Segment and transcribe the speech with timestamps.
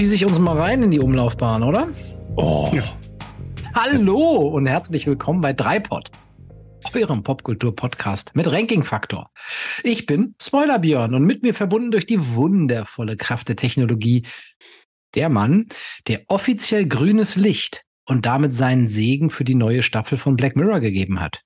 [0.00, 1.90] Schieße ich uns mal rein in die Umlaufbahn, oder?
[2.36, 2.70] Oh.
[2.72, 2.84] Ja.
[3.74, 6.10] Hallo und herzlich willkommen bei Dreipod,
[6.94, 9.30] eurem Popkultur-Podcast mit Ranking-Faktor.
[9.84, 14.22] Ich bin Spoiler Björn und mit mir verbunden durch die wundervolle Kraft der Technologie
[15.14, 15.66] der Mann,
[16.08, 20.80] der offiziell grünes Licht und damit seinen Segen für die neue Staffel von Black Mirror
[20.80, 21.42] gegeben hat.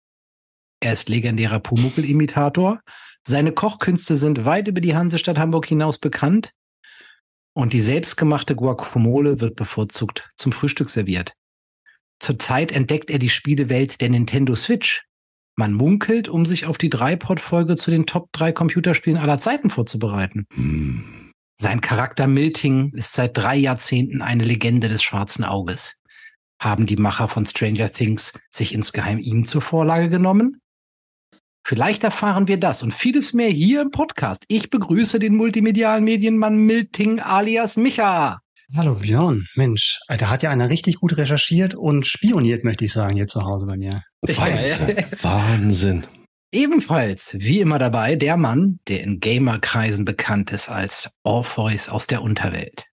[0.78, 2.78] Er ist legendärer Pumuckl-Imitator.
[3.26, 6.52] Seine Kochkünste sind weit über die Hansestadt Hamburg hinaus bekannt.
[7.54, 11.34] Und die selbstgemachte Guacamole wird bevorzugt zum Frühstück serviert.
[12.18, 15.04] Zurzeit entdeckt er die Spielewelt der Nintendo Switch.
[15.56, 20.46] Man munkelt, um sich auf die Dreipod-Folge zu den Top 3 Computerspielen aller Zeiten vorzubereiten.
[20.54, 21.30] Mm.
[21.56, 26.00] Sein Charakter Milting ist seit drei Jahrzehnten eine Legende des schwarzen Auges.
[26.60, 30.60] Haben die Macher von Stranger Things sich insgeheim ihm zur Vorlage genommen?
[31.66, 34.44] Vielleicht erfahren wir das und vieles mehr hier im Podcast.
[34.48, 38.40] Ich begrüße den multimedialen Medienmann Milting alias Micha.
[38.76, 43.16] Hallo Björn, Mensch, da hat ja einer richtig gut recherchiert und spioniert, möchte ich sagen,
[43.16, 44.02] hier zu Hause bei mir.
[44.20, 44.96] Wahnsinn.
[45.22, 46.06] Wahnsinn.
[46.52, 52.20] Ebenfalls, wie immer dabei, der Mann, der in Gamerkreisen bekannt ist als Orpheus aus der
[52.20, 52.84] Unterwelt.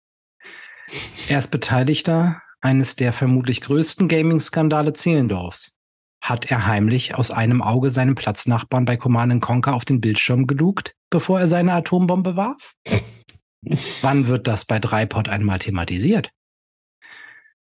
[1.28, 5.78] Er ist Beteiligter eines der vermutlich größten Gaming-Skandale Zehlendorfs
[6.22, 10.94] hat er heimlich aus einem Auge seinem Platznachbarn bei Command Conquer auf den Bildschirm gelugt,
[11.09, 12.73] bevor er seine Atombombe warf?
[14.02, 16.31] Wann wird das bei Dreipod einmal thematisiert?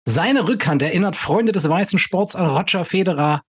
[0.06, 3.42] Seine Rückhand erinnert Freunde des weißen Sports an Roger Federer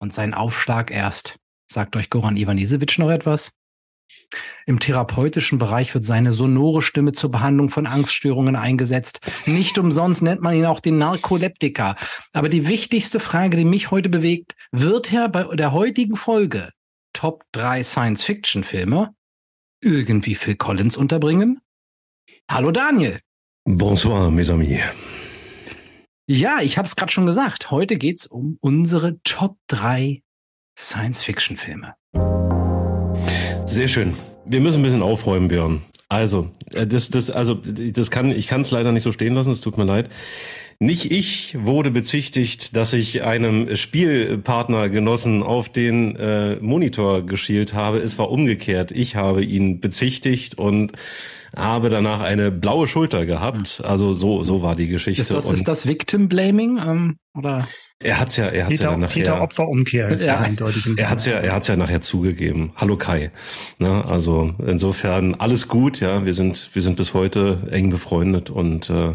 [0.00, 1.38] und sein Aufschlag erst.
[1.70, 3.52] Sagt euch Goran Ivanisevic noch etwas?
[4.66, 9.20] Im therapeutischen Bereich wird seine sonore Stimme zur Behandlung von Angststörungen eingesetzt.
[9.46, 11.96] Nicht umsonst nennt man ihn auch den Narkoleptiker.
[12.32, 16.70] Aber die wichtigste Frage, die mich heute bewegt, wird er bei der heutigen Folge
[17.12, 19.14] Top 3 Science-Fiction-Filme
[19.82, 21.60] irgendwie Phil Collins unterbringen?
[22.50, 23.20] Hallo Daniel.
[23.64, 24.80] Bonsoir, mes amis.
[26.26, 27.70] Ja, ich habe es gerade schon gesagt.
[27.70, 30.22] Heute geht es um unsere Top 3
[30.78, 31.94] Science-Fiction-Filme.
[33.66, 34.14] Sehr schön.
[34.44, 35.82] Wir müssen ein bisschen aufräumen, Björn.
[36.08, 39.50] Also, äh, das, das, also, das kann, ich kann es leider nicht so stehen lassen,
[39.50, 40.10] es tut mir leid.
[40.78, 47.98] Nicht ich wurde bezichtigt, dass ich einem Spielpartner genossen auf den äh, Monitor geschielt habe.
[47.98, 48.90] Es war umgekehrt.
[48.90, 50.92] Ich habe ihn bezichtigt und
[51.56, 53.68] habe danach eine blaue Schulter gehabt.
[53.78, 53.84] Hm.
[53.86, 55.22] Also so so war die Geschichte.
[55.22, 57.68] Ist das, ist das Victim Blaming ähm, oder?
[58.02, 59.14] Er hat's ja, er hat's Täter, ja nachher.
[59.14, 60.86] Täter-Opfer-Umkehr ist ja, ja eindeutig.
[60.96, 62.72] Er hat's ja, er hat's ja nachher zugegeben.
[62.76, 63.30] Hallo Kai.
[63.78, 66.00] Ne, also insofern alles gut.
[66.00, 69.14] Ja, wir sind, wir sind bis heute eng befreundet und äh,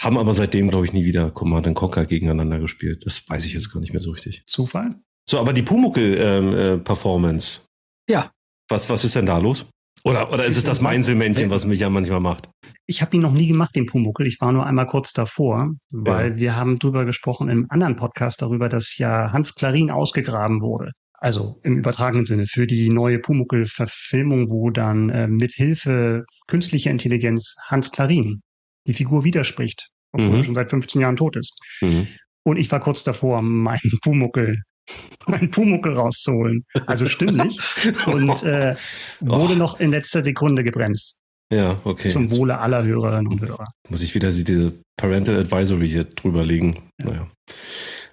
[0.00, 3.04] haben aber seitdem, glaube ich, nie wieder Command Conquer gegeneinander gespielt.
[3.04, 4.44] Das weiß ich jetzt gar nicht mehr so richtig.
[4.46, 4.94] Zufall?
[5.28, 7.60] So, aber die Pumuckel-Performance.
[7.60, 7.64] Ähm,
[8.08, 8.30] äh, ja.
[8.68, 9.68] Was, was ist denn da los?
[10.04, 12.48] Oder, oder ist es das Meinzelmännchen, was mich ja manchmal macht?
[12.86, 14.26] Ich habe ihn noch nie gemacht, den Pumuckel.
[14.26, 16.36] Ich war nur einmal kurz davor, weil ja.
[16.36, 20.92] wir haben drüber gesprochen im anderen Podcast darüber, dass ja Hans Klarin ausgegraben wurde.
[21.12, 27.56] Also im übertragenen Sinne für die neue Pumuckel-Verfilmung, wo dann äh, mit Hilfe künstlicher Intelligenz
[27.68, 28.40] Hans Klarin
[28.86, 30.36] die Figur widerspricht, obwohl mhm.
[30.36, 31.58] er schon seit 15 Jahren tot ist.
[31.82, 32.08] Mhm.
[32.42, 34.62] Und ich war kurz davor, meinen Pumuckel
[35.26, 36.64] mein Pumuckel rauszuholen.
[36.86, 37.58] Also stimmlich.
[38.06, 38.74] und äh,
[39.20, 39.56] wurde oh.
[39.56, 41.18] noch in letzter Sekunde gebremst.
[41.52, 42.08] Ja, okay.
[42.08, 43.66] Zum Wohle aller Hörerinnen und Hörer.
[43.88, 46.90] Muss ich wieder diese Parental Advisory hier drüber legen.
[47.00, 47.06] Ja.
[47.06, 47.26] Naja.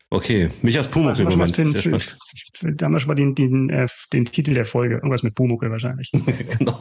[0.09, 1.53] Okay, mich als Pumuckl im Moment.
[1.53, 4.95] Für, für, für, da haben wir schon mal den, den, äh, den Titel der Folge.
[4.95, 6.11] Irgendwas mit Pumuckl wahrscheinlich.
[6.57, 6.79] genau,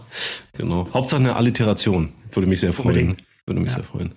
[0.52, 0.88] genau.
[0.94, 2.12] Hauptsache eine Alliteration.
[2.30, 3.16] Würde mich sehr freuen.
[3.44, 3.78] Würde mich ja.
[3.78, 4.14] sehr freuen.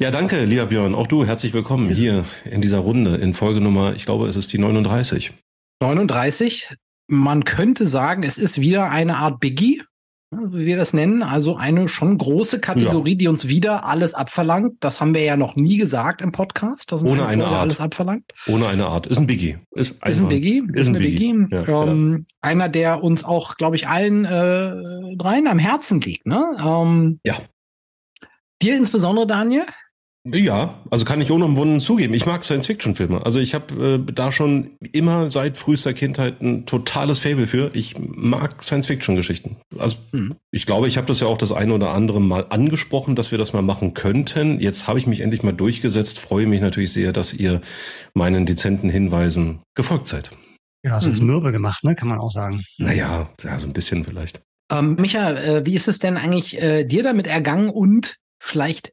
[0.00, 0.92] Ja, danke, lieber Björn.
[0.94, 4.52] Auch du, herzlich willkommen hier in dieser Runde in Folge Nummer, ich glaube, es ist
[4.52, 5.32] die 39.
[5.80, 6.74] 39.
[7.06, 9.82] Man könnte sagen, es ist wieder eine Art Biggie,
[10.32, 11.22] wie wir das nennen.
[11.22, 13.18] Also eine schon große Kategorie, ja.
[13.18, 14.78] die uns wieder alles abverlangt.
[14.80, 16.90] Das haben wir ja noch nie gesagt im Podcast.
[16.90, 17.62] Dass uns Ohne eine Art.
[17.62, 18.32] alles abverlangt.
[18.48, 19.06] Ohne eine Art.
[19.06, 19.58] Ist ein Biggie.
[19.76, 20.58] Ist, ist ein Biggie.
[20.72, 21.32] Ist, ist ein Biggie.
[21.32, 21.54] Biggie.
[21.54, 22.34] Ja, ähm, ja.
[22.40, 26.26] Einer, der uns auch, glaube ich, allen äh, dreien am Herzen liegt.
[26.26, 26.44] Ne?
[26.58, 27.36] Ähm, ja.
[28.60, 29.66] Dir insbesondere, Daniel?
[30.26, 32.14] Ja, also kann ich unumwunden zugeben.
[32.14, 33.26] Ich mag Science-Fiction-Filme.
[33.26, 37.70] Also ich habe äh, da schon immer seit frühester Kindheit ein totales Fable für.
[37.74, 39.56] Ich mag Science-Fiction-Geschichten.
[39.78, 40.34] Also mhm.
[40.50, 43.38] ich glaube, ich habe das ja auch das eine oder andere Mal angesprochen, dass wir
[43.38, 44.60] das mal machen könnten.
[44.60, 46.18] Jetzt habe ich mich endlich mal durchgesetzt.
[46.18, 47.60] Freue mich natürlich sehr, dass ihr
[48.14, 50.30] meinen dezenten Hinweisen gefolgt seid.
[50.82, 51.26] Ja, hast uns mhm.
[51.26, 51.94] mürbe gemacht, ne?
[51.94, 52.62] Kann man auch sagen.
[52.78, 54.40] Naja, ja, so ein bisschen vielleicht.
[54.72, 58.92] Ähm, Micha, äh, wie ist es denn eigentlich äh, dir damit ergangen und vielleicht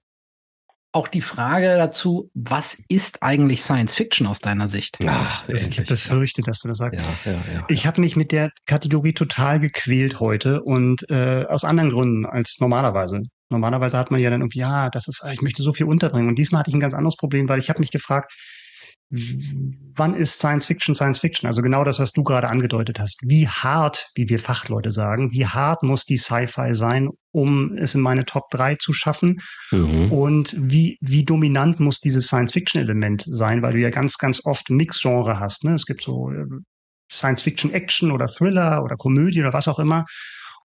[0.93, 4.97] auch die Frage dazu, was ist eigentlich Science Fiction aus deiner Sicht?
[5.05, 5.79] Ach, endlich.
[5.79, 6.99] Ich befürchte, dass du das sagst.
[6.99, 11.63] Ja, ja, ja, ich habe mich mit der Kategorie total gequält heute und äh, aus
[11.63, 13.21] anderen Gründen als normalerweise.
[13.49, 16.29] Normalerweise hat man ja dann irgendwie, ja, das ist, ich möchte so viel unterbringen.
[16.29, 18.33] Und diesmal hatte ich ein ganz anderes Problem, weil ich habe mich gefragt,
[19.11, 21.47] wann ist Science Fiction Science Fiction?
[21.47, 23.19] Also genau das, was du gerade angedeutet hast.
[23.25, 28.01] Wie hart, wie wir Fachleute sagen, wie hart muss die Sci-Fi sein, um es in
[28.01, 29.41] meine Top 3 zu schaffen?
[29.71, 30.11] Mhm.
[30.11, 33.61] Und wie, wie dominant muss dieses Science Fiction Element sein?
[33.61, 35.63] Weil du ja ganz, ganz oft Mix-Genre hast.
[35.63, 35.75] Ne?
[35.75, 36.45] Es gibt so äh,
[37.11, 40.05] Science Fiction Action oder Thriller oder Komödie oder was auch immer.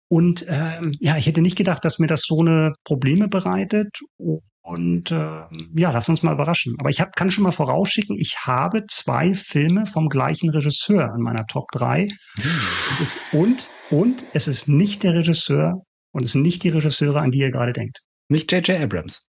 [0.09, 4.01] Und ähm, ja, ich hätte nicht gedacht, dass mir das so eine Probleme bereitet.
[4.63, 6.77] Und äh, ja, lass uns mal überraschen.
[6.79, 11.23] Aber ich hab, kann schon mal vorausschicken, ich habe zwei Filme vom gleichen Regisseur in
[11.23, 12.09] meiner Top 3.
[13.33, 17.39] und, und es ist nicht der Regisseur und es sind nicht die Regisseure, an die
[17.39, 18.01] ihr gerade denkt.
[18.29, 18.81] Nicht J.J.
[18.81, 19.29] Abrams.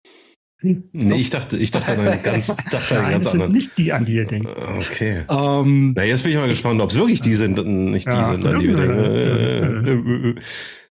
[0.60, 0.88] Hm.
[0.92, 3.78] Nee, ich dachte, ich dachte an einen ganz, dachte an einen ganz das sind nicht
[3.78, 4.48] die, an die ihr denkt.
[4.48, 5.24] Okay.
[5.28, 8.12] Um, ähm, Na, jetzt bin ich mal gespannt, ob es wirklich die sind, nicht die
[8.12, 8.32] ja.
[8.32, 10.40] sind, an die wir denken.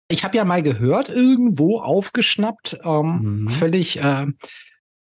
[0.08, 3.48] Ich habe ja mal gehört, irgendwo aufgeschnappt, ähm, mhm.
[3.50, 4.26] völlig äh,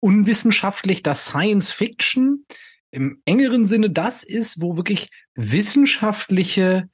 [0.01, 2.45] unwissenschaftlich, dass Science Fiction
[2.91, 6.89] im engeren Sinne das ist, wo wirklich wissenschaftliche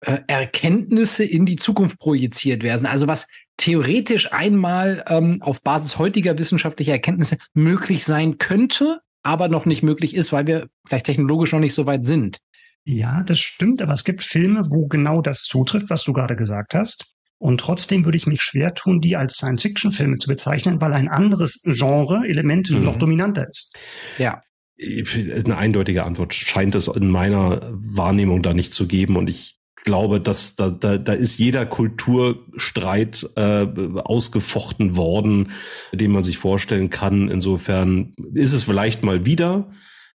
[0.00, 2.86] äh, Erkenntnisse in die Zukunft projiziert werden.
[2.86, 3.26] Also was
[3.56, 10.14] theoretisch einmal ähm, auf Basis heutiger wissenschaftlicher Erkenntnisse möglich sein könnte, aber noch nicht möglich
[10.14, 12.38] ist, weil wir vielleicht technologisch noch nicht so weit sind.
[12.84, 16.74] Ja, das stimmt, aber es gibt Filme, wo genau das zutrifft, was du gerade gesagt
[16.74, 17.14] hast.
[17.42, 21.60] Und trotzdem würde ich mich schwer tun, die als Science-Fiction-Filme zu bezeichnen, weil ein anderes
[21.64, 22.84] Genre, Element mhm.
[22.84, 23.74] noch dominanter ist.
[24.16, 24.42] Ja.
[24.80, 29.16] Eine eindeutige Antwort scheint es in meiner Wahrnehmung da nicht zu geben.
[29.16, 33.66] Und ich glaube, dass da, da, da ist jeder Kulturstreit äh,
[33.96, 35.50] ausgefochten worden,
[35.92, 37.28] den man sich vorstellen kann.
[37.28, 39.68] Insofern ist es vielleicht mal wieder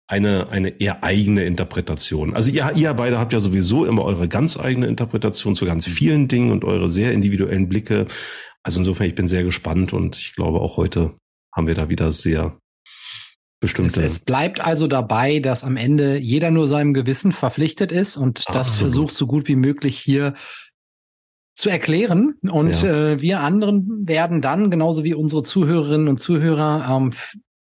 [0.08, 2.34] eine, eine eher eigene Interpretation.
[2.34, 6.28] Also ihr, ihr beide habt ja sowieso immer eure ganz eigene Interpretation zu ganz vielen
[6.28, 8.06] Dingen und eure sehr individuellen Blicke.
[8.62, 11.14] Also insofern, ich bin sehr gespannt und ich glaube auch heute
[11.54, 12.58] haben wir da wieder sehr
[13.60, 14.02] bestimmte.
[14.02, 18.40] Es, es bleibt also dabei, dass am Ende jeder nur seinem Gewissen verpflichtet ist und
[18.40, 18.60] Absolut.
[18.60, 20.34] das versucht so gut wie möglich hier
[21.56, 22.34] zu erklären.
[22.42, 23.12] Und ja.
[23.12, 27.12] äh, wir anderen werden dann, genauso wie unsere Zuhörerinnen und Zuhörer, ähm,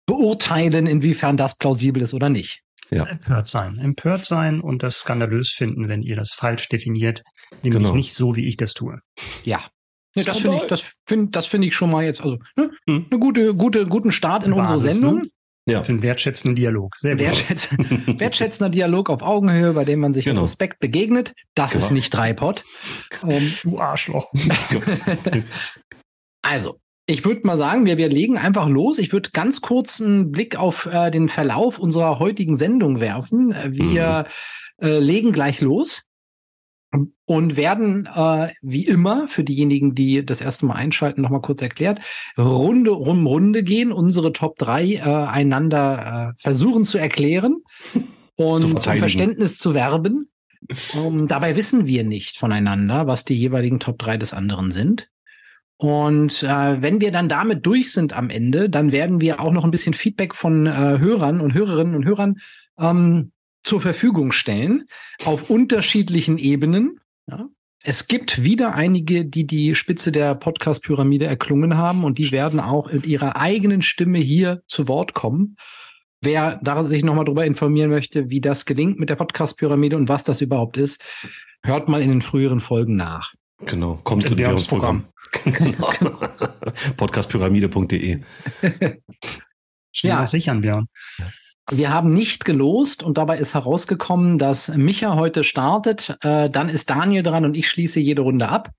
[0.09, 2.61] beurteilen, inwiefern das plausibel ist oder nicht.
[2.89, 3.03] Ja.
[3.03, 3.77] Empört sein.
[3.77, 7.23] Empört sein und das skandalös finden, wenn ihr das falsch definiert,
[7.61, 7.95] nämlich genau.
[7.95, 8.99] nicht so, wie ich das tue.
[9.43, 9.61] Ja.
[10.15, 13.05] ja das finde ich, das finde, das finde ich schon mal jetzt, also ne, hm.
[13.11, 15.21] eine gute, gute, guten Start in Basis, unsere Sendung.
[15.21, 15.29] Ne?
[15.67, 15.83] Ja.
[15.83, 16.95] Für einen wertschätzenden Dialog.
[16.97, 17.69] Sehr Wertschätz
[18.07, 20.41] wertschätzender Dialog auf Augenhöhe, bei dem man sich genau.
[20.41, 21.35] mit Respekt begegnet.
[21.53, 21.85] Das genau.
[21.85, 22.63] ist nicht Dreipot.
[23.21, 24.31] Um, du Arschloch.
[26.41, 26.79] also,
[27.09, 28.99] ich würde mal sagen, wir, wir legen einfach los.
[28.99, 33.55] Ich würde ganz kurz einen Blick auf äh, den Verlauf unserer heutigen Sendung werfen.
[33.67, 34.27] Wir
[34.79, 34.87] mhm.
[34.87, 36.03] äh, legen gleich los
[37.25, 41.63] und werden äh, wie immer für diejenigen, die das erste Mal einschalten, noch mal kurz
[41.63, 41.99] erklärt,
[42.37, 47.63] Runde um Runde gehen, unsere Top 3 äh, einander äh, versuchen zu erklären
[48.35, 50.29] und um Verständnis zu werben.
[50.93, 55.09] Um, dabei wissen wir nicht voneinander, was die jeweiligen Top 3 des anderen sind.
[55.81, 59.63] Und äh, wenn wir dann damit durch sind am Ende, dann werden wir auch noch
[59.63, 62.35] ein bisschen Feedback von äh, Hörern und Hörerinnen und Hörern
[62.77, 63.31] ähm,
[63.63, 64.89] zur Verfügung stellen
[65.23, 66.99] auf unterschiedlichen Ebenen.
[67.27, 67.47] Ja.
[67.81, 72.89] Es gibt wieder einige, die die Spitze der Podcast-Pyramide erklungen haben und die werden auch
[72.89, 75.55] in ihrer eigenen Stimme hier zu Wort kommen.
[76.19, 80.25] Wer da sich nochmal drüber informieren möchte, wie das gelingt mit der Podcast-Pyramide und was
[80.25, 81.01] das überhaupt ist,
[81.63, 83.33] hört mal in den früheren Folgen nach.
[83.65, 85.05] Genau, kommt zu dem Programm.
[85.43, 85.91] genau.
[86.97, 88.21] Podcastpyramide.de.
[89.91, 90.27] Schnell ja.
[90.27, 90.87] sichern, Björn.
[91.71, 96.17] Wir haben nicht gelost und dabei ist herausgekommen, dass Micha heute startet.
[96.21, 98.71] Äh, dann ist Daniel dran und ich schließe jede Runde ab.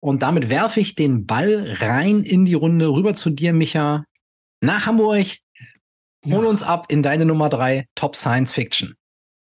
[0.00, 4.04] Und damit werfe ich den Ball rein in die Runde rüber zu dir, Micha,
[4.60, 5.26] nach Hamburg.
[6.24, 6.50] Hol ja.
[6.50, 8.94] uns ab in deine Nummer drei, Top Science Fiction.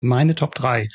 [0.02, 0.90] Meine Top drei.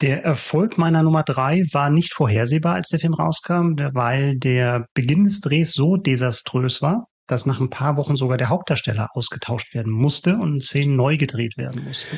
[0.00, 5.24] Der Erfolg meiner Nummer drei war nicht vorhersehbar, als der Film rauskam, weil der Beginn
[5.24, 9.92] des Drehs so desaströs war, dass nach ein paar Wochen sogar der Hauptdarsteller ausgetauscht werden
[9.92, 12.16] musste und Szenen neu gedreht werden mussten.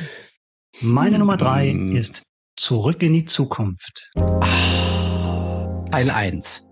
[0.79, 1.91] Meine Nummer drei hm.
[1.91, 4.11] ist Zurück in die Zukunft.
[5.89, 6.70] Teil 1.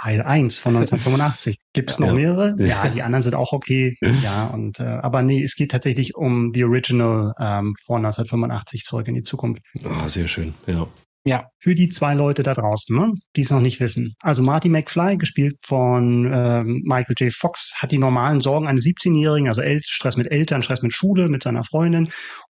[0.00, 1.58] Teil 1 von 1985.
[1.72, 2.14] Gibt es noch ja.
[2.14, 2.54] mehrere?
[2.58, 3.96] Ja, die anderen sind auch okay.
[4.22, 9.08] Ja, und äh, aber nee, es geht tatsächlich um die Original ähm, von 1985 zurück
[9.08, 9.62] in die Zukunft.
[9.84, 10.86] Ah, sehr schön, ja.
[11.24, 11.48] Ja.
[11.60, 14.14] Für die zwei Leute da draußen, ne, die es noch nicht wissen.
[14.20, 17.32] Also Marty McFly, gespielt von ähm, Michael J.
[17.32, 21.28] Fox, hat die normalen Sorgen eines 17-Jährigen, also El Stress mit Eltern, Stress mit Schule,
[21.28, 22.08] mit seiner Freundin.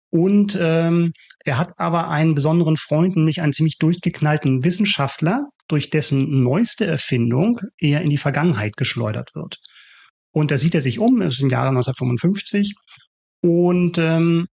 [0.09, 1.13] Und ähm,
[1.43, 7.59] er hat aber einen besonderen Freund, nämlich einen ziemlich durchgeknallten Wissenschaftler, durch dessen neueste Erfindung
[7.77, 9.57] er in die Vergangenheit geschleudert wird.
[10.31, 12.75] Und da sieht er sich um, es ist im Jahre 1955
[13.41, 14.47] und ähm,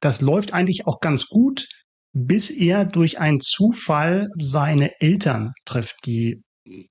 [0.00, 1.68] das läuft eigentlich auch ganz gut,
[2.12, 6.42] bis er durch einen Zufall seine Eltern trifft, die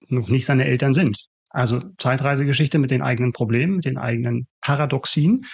[0.07, 1.17] noch nicht seine Eltern sind.
[1.49, 5.45] Also Zeitreisegeschichte mit den eigenen Problemen, mit den eigenen Paradoxien.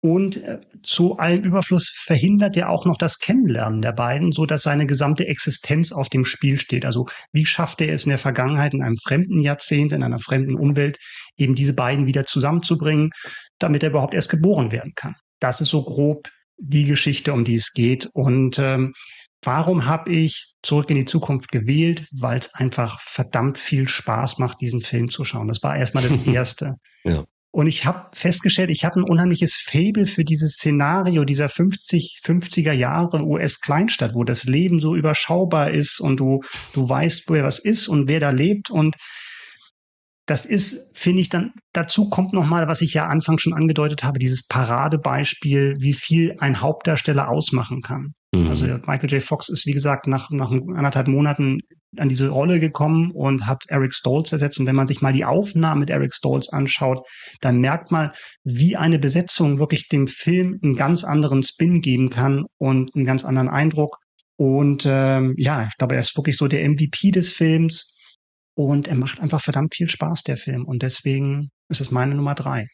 [0.00, 4.62] Und äh, zu allem Überfluss verhindert er auch noch das Kennenlernen der beiden, so dass
[4.62, 6.84] seine gesamte Existenz auf dem Spiel steht.
[6.84, 10.54] Also wie schafft er es in der Vergangenheit, in einem fremden Jahrzehnt, in einer fremden
[10.54, 10.98] Umwelt,
[11.38, 13.10] eben diese beiden wieder zusammenzubringen,
[13.58, 15.14] damit er überhaupt erst geboren werden kann.
[15.40, 18.08] Das ist so grob die Geschichte, um die es geht.
[18.12, 18.92] Und ähm,
[19.42, 22.06] warum habe ich Zurück in die Zukunft gewählt?
[22.12, 25.48] Weil es einfach verdammt viel Spaß macht, diesen Film zu schauen.
[25.48, 26.74] Das war erstmal das Erste.
[27.04, 27.24] ja.
[27.56, 32.72] Und ich habe festgestellt, ich habe ein unheimliches Fable für dieses Szenario dieser 50, 50er
[32.72, 36.42] Jahre US-Kleinstadt, wo das Leben so überschaubar ist und du,
[36.74, 38.68] du weißt, wer was ist und wer da lebt.
[38.68, 38.96] Und
[40.26, 44.18] das ist, finde ich, dann dazu kommt nochmal, was ich ja anfangs schon angedeutet habe,
[44.18, 48.12] dieses Paradebeispiel, wie viel ein Hauptdarsteller ausmachen kann.
[48.44, 48.48] Mhm.
[48.48, 49.22] Also Michael J.
[49.22, 51.60] Fox ist, wie gesagt, nach, nach anderthalb Monaten
[51.96, 54.58] an diese Rolle gekommen und hat Eric Stoltz ersetzt.
[54.60, 57.06] Und wenn man sich mal die Aufnahmen mit Eric Stoltz anschaut,
[57.40, 58.10] dann merkt man,
[58.44, 63.24] wie eine Besetzung wirklich dem Film einen ganz anderen Spin geben kann und einen ganz
[63.24, 63.96] anderen Eindruck.
[64.36, 67.94] Und ähm, ja, ich glaube, er ist wirklich so der MVP des Films.
[68.54, 70.64] Und er macht einfach verdammt viel Spaß, der Film.
[70.64, 72.66] Und deswegen ist es meine Nummer drei.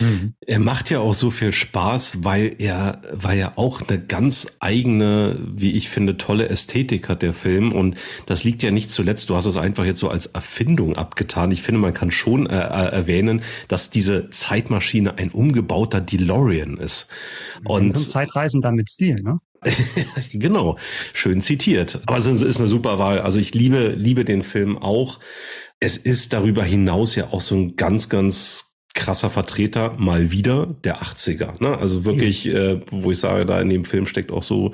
[0.00, 0.34] Mhm.
[0.40, 5.38] Er macht ja auch so viel Spaß, weil er, weil er auch eine ganz eigene,
[5.44, 7.72] wie ich finde, tolle Ästhetik hat, der Film.
[7.72, 11.50] Und das liegt ja nicht zuletzt, du hast es einfach jetzt so als Erfindung abgetan.
[11.50, 17.08] Ich finde, man kann schon äh, äh erwähnen, dass diese Zeitmaschine ein umgebauter DeLorean ist.
[17.64, 19.38] Und Zeitreisen dann mit Stil, ne?
[20.32, 20.78] genau,
[21.14, 22.00] schön zitiert.
[22.06, 23.20] Aber es ist eine super Wahl.
[23.20, 25.20] Also ich liebe, liebe den Film auch.
[25.80, 31.02] Es ist darüber hinaus ja auch so ein ganz, ganz krasser Vertreter mal wieder der
[31.02, 31.60] 80er.
[31.60, 31.76] Ne?
[31.76, 32.54] Also wirklich, mhm.
[32.54, 34.70] äh, wo ich sage, da in dem Film steckt auch so,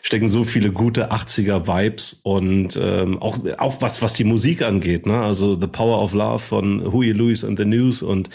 [0.00, 5.06] stecken so viele gute 80er Vibes und ähm, auch, auch was, was die Musik angeht,
[5.06, 5.20] ne?
[5.20, 8.30] Also The Power of Love von Huey Lewis and the News und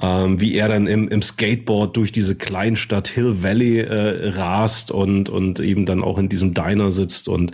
[0.00, 5.30] ähm, wie er dann im, im Skateboard durch diese Kleinstadt Hill Valley äh, rast und,
[5.30, 7.52] und eben dann auch in diesem Diner sitzt und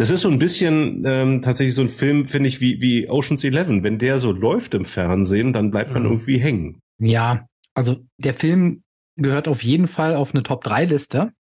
[0.00, 3.44] das ist so ein bisschen ähm, tatsächlich so ein Film, finde ich, wie, wie Ocean's
[3.44, 3.84] Eleven.
[3.84, 6.12] Wenn der so läuft im Fernsehen, dann bleibt man mhm.
[6.12, 6.80] irgendwie hängen.
[6.98, 8.82] Ja, also der Film
[9.16, 11.32] gehört auf jeden Fall auf eine Top-3-Liste.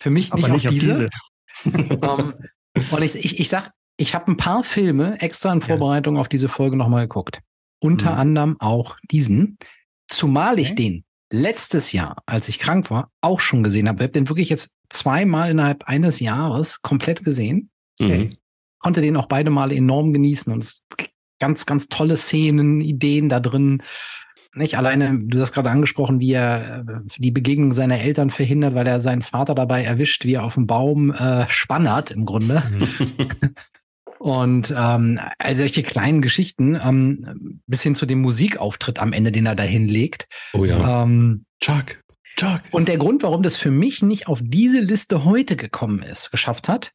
[0.00, 1.10] Für mich nicht, nicht auf, auf diese.
[1.64, 1.96] diese.
[1.98, 2.34] um,
[2.74, 6.20] ähm, und ich, ich, ich sag, ich habe ein paar Filme extra in Vorbereitung ja.
[6.20, 7.38] auf diese Folge nochmal geguckt.
[7.78, 8.18] Unter mhm.
[8.18, 9.58] anderem auch diesen.
[10.08, 10.74] Zumal ich okay.
[10.74, 13.98] den letztes Jahr, als ich krank war, auch schon gesehen habe.
[13.98, 17.70] Ich habe den wirklich jetzt zweimal innerhalb eines Jahres komplett gesehen.
[18.00, 18.36] Mhm.
[18.78, 20.86] Konnte den auch beide Male enorm genießen und es
[21.38, 23.82] ganz, ganz tolle Szenen, Ideen da drin.
[24.54, 28.86] Nicht alleine, du hast gerade angesprochen, wie er äh, die Begegnung seiner Eltern verhindert, weil
[28.86, 32.62] er seinen Vater dabei erwischt, wie er auf dem Baum äh, spannert im Grunde.
[32.70, 33.28] Mhm.
[34.18, 39.44] Und ähm, also solche kleinen Geschichten, ähm, bis hin zu dem Musikauftritt am Ende, den
[39.44, 40.26] er da hinlegt.
[40.54, 41.02] Oh ja.
[41.02, 42.02] Ähm, Chuck,
[42.36, 42.62] Chuck.
[42.70, 46.66] Und der Grund, warum das für mich nicht auf diese Liste heute gekommen ist, geschafft
[46.68, 46.92] hat,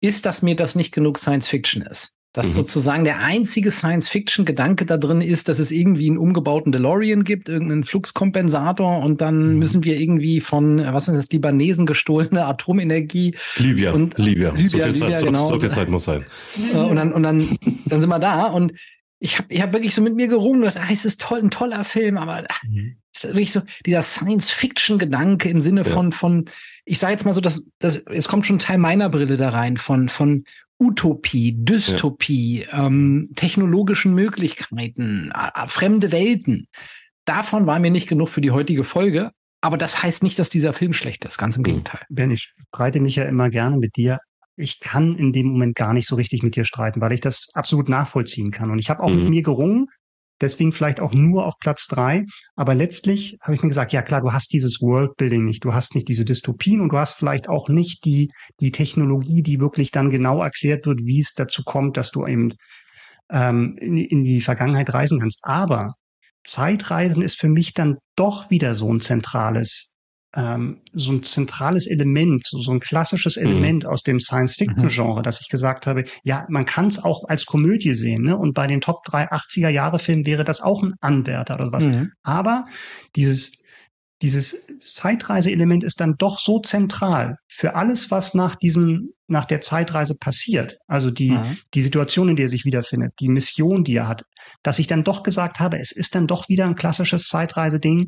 [0.00, 2.12] ist, dass mir das nicht genug Science Fiction ist.
[2.36, 2.52] Dass mhm.
[2.52, 7.82] sozusagen der einzige Science-Fiction-Gedanke da drin ist, dass es irgendwie einen umgebauten DeLorean gibt, irgendeinen
[7.82, 9.58] Fluxkompensator und dann mhm.
[9.58, 13.34] müssen wir irgendwie von, was ist das, Libanesen gestohlene Atomenergie.
[13.56, 14.50] Libya, und, Libya.
[14.50, 14.68] Libya.
[14.68, 15.44] So, viel Libya, Zeit, genau.
[15.46, 16.26] so, so, viel Zeit muss sein.
[16.74, 18.74] Äh, und dann, und dann, dann sind wir da und
[19.18, 21.38] ich habe ich hab wirklich so mit mir gerungen und dachte, ah, es ist toll,
[21.38, 22.98] ein toller Film, aber mhm.
[23.14, 25.90] ist wirklich so dieser Science-Fiction-Gedanke im Sinne ja.
[25.90, 26.44] von, von,
[26.86, 29.50] ich sage jetzt mal so, dass, dass es kommt schon ein Teil meiner Brille da
[29.50, 30.44] rein, von, von
[30.78, 32.86] Utopie, Dystopie, ja.
[32.86, 36.68] ähm, technologischen Möglichkeiten, äh, fremde Welten.
[37.24, 39.32] Davon war mir nicht genug für die heutige Folge.
[39.62, 41.38] Aber das heißt nicht, dass dieser Film schlecht ist.
[41.38, 41.64] Ganz im hm.
[41.64, 42.02] Gegenteil.
[42.08, 44.20] Ben, ich streite mich ja immer gerne mit dir.
[44.56, 47.48] Ich kann in dem Moment gar nicht so richtig mit dir streiten, weil ich das
[47.54, 48.70] absolut nachvollziehen kann.
[48.70, 49.24] Und ich habe auch mhm.
[49.24, 49.88] mit mir gerungen,
[50.40, 52.24] Deswegen vielleicht auch nur auf Platz drei.
[52.54, 55.94] Aber letztlich habe ich mir gesagt, ja klar, du hast dieses Worldbuilding nicht, du hast
[55.94, 60.10] nicht diese Dystopien und du hast vielleicht auch nicht die, die Technologie, die wirklich dann
[60.10, 62.52] genau erklärt wird, wie es dazu kommt, dass du eben
[63.30, 65.40] ähm, in, in die Vergangenheit reisen kannst.
[65.42, 65.94] Aber
[66.44, 69.95] Zeitreisen ist für mich dann doch wieder so ein zentrales
[70.36, 73.46] ähm, so ein zentrales Element, so, so ein klassisches mhm.
[73.46, 73.90] Element mhm.
[73.90, 75.22] aus dem Science-Fiction-Genre, mhm.
[75.22, 78.36] dass ich gesagt habe, ja, man kann es auch als Komödie sehen, ne?
[78.36, 81.86] Und bei den Top 3 80er-Jahre-Filmen wäre das auch ein Anwärter oder was.
[81.86, 82.12] Mhm.
[82.22, 82.66] Aber
[83.16, 83.66] dieses
[84.22, 90.14] dieses Zeitreise-Element ist dann doch so zentral für alles, was nach diesem, nach der Zeitreise
[90.14, 90.78] passiert.
[90.86, 91.58] Also die, mhm.
[91.74, 94.22] die Situation, in der er sich wiederfindet, die Mission, die er hat,
[94.62, 98.06] dass ich dann doch gesagt habe, es ist dann doch wieder ein klassisches Zeitreise-Ding,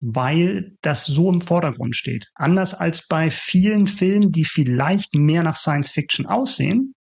[0.00, 2.28] weil das so im Vordergrund steht.
[2.34, 6.94] Anders als bei vielen Filmen, die vielleicht mehr nach Science Fiction aussehen,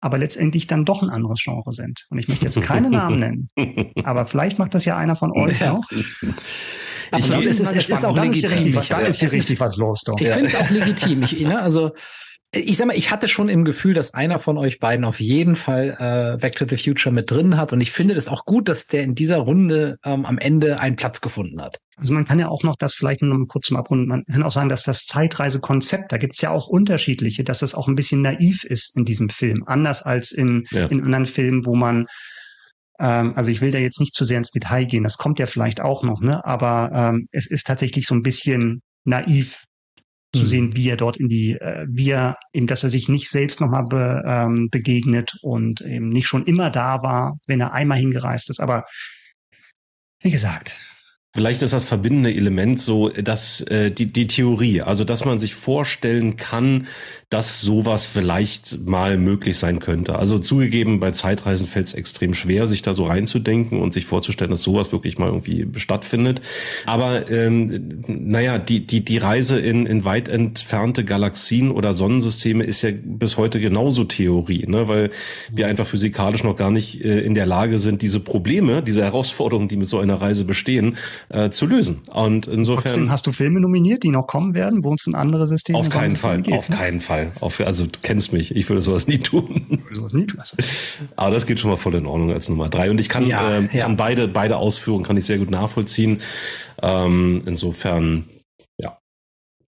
[0.00, 2.06] aber letztendlich dann doch ein anderes Genre sind.
[2.10, 3.48] Und ich möchte jetzt keine Namen nennen,
[4.04, 5.74] aber vielleicht macht das ja einer von euch ja.
[5.74, 5.90] noch.
[5.90, 8.50] Ich glaube, es ist, es ist auch dann legitim.
[8.50, 10.02] Ist richtig, dann ist hier richtig was los.
[10.02, 10.18] Doch.
[10.20, 11.22] Ich finde es auch legitim.
[11.22, 11.92] Ich, ne, also
[12.52, 15.56] ich sag mal, ich hatte schon im Gefühl, dass einer von euch beiden auf jeden
[15.56, 17.72] Fall äh, Back to the Future mit drin hat.
[17.72, 20.96] Und ich finde es auch gut, dass der in dieser Runde ähm, am Ende einen
[20.96, 21.78] Platz gefunden hat.
[21.96, 24.42] Also man kann ja auch noch das vielleicht noch mal kurz zum Abrunden, man kann
[24.42, 28.20] auch sagen, dass das Zeitreisekonzept, da gibt's ja auch unterschiedliche, dass das auch ein bisschen
[28.20, 29.64] naiv ist in diesem Film.
[29.66, 30.86] Anders als in, ja.
[30.86, 32.06] in anderen Filmen, wo man
[32.98, 35.46] ähm, also ich will da jetzt nicht zu sehr ins Detail gehen, das kommt ja
[35.46, 36.44] vielleicht auch noch, ne?
[36.44, 39.64] Aber ähm, es ist tatsächlich so ein bisschen naiv
[40.36, 40.46] zu mhm.
[40.46, 43.60] sehen, wie er dort in die, äh, wie er eben, dass er sich nicht selbst
[43.60, 48.50] nochmal be, ähm, begegnet und eben nicht schon immer da war, wenn er einmal hingereist
[48.50, 48.60] ist.
[48.60, 48.84] Aber
[50.22, 50.76] wie gesagt,
[51.36, 55.54] Vielleicht ist das verbindende Element so, dass äh, die, die Theorie, also dass man sich
[55.54, 56.86] vorstellen kann,
[57.28, 60.16] dass sowas vielleicht mal möglich sein könnte.
[60.16, 64.52] Also zugegeben, bei Zeitreisen fällt es extrem schwer, sich da so reinzudenken und sich vorzustellen,
[64.52, 66.40] dass sowas wirklich mal irgendwie stattfindet.
[66.86, 72.80] Aber ähm, naja, die, die, die Reise in, in weit entfernte Galaxien oder Sonnensysteme ist
[72.82, 74.88] ja bis heute genauso Theorie, ne?
[74.88, 75.10] weil
[75.52, 79.68] wir einfach physikalisch noch gar nicht äh, in der Lage sind, diese Probleme, diese Herausforderungen,
[79.68, 80.96] die mit so einer Reise bestehen,
[81.28, 82.02] äh, zu lösen.
[82.12, 82.84] Und insofern.
[82.84, 85.88] Trotzdem hast du Filme nominiert, die noch kommen werden, wo es ein andere System Auf
[85.88, 86.76] keinen Fall, geht, auf ne?
[86.76, 87.32] keinen Fall.
[87.40, 89.82] Auf, also du kennst mich, ich würde sowas nie tun.
[89.92, 90.38] Sowas nie tun.
[90.38, 90.56] Also.
[91.16, 92.90] Aber das geht schon mal voll in Ordnung als Nummer drei.
[92.90, 93.84] Und ich kann, ja, äh, ja.
[93.84, 96.20] kann beide, beide Ausführungen kann ich sehr gut nachvollziehen.
[96.82, 98.24] Ähm, insofern,
[98.78, 98.98] ja.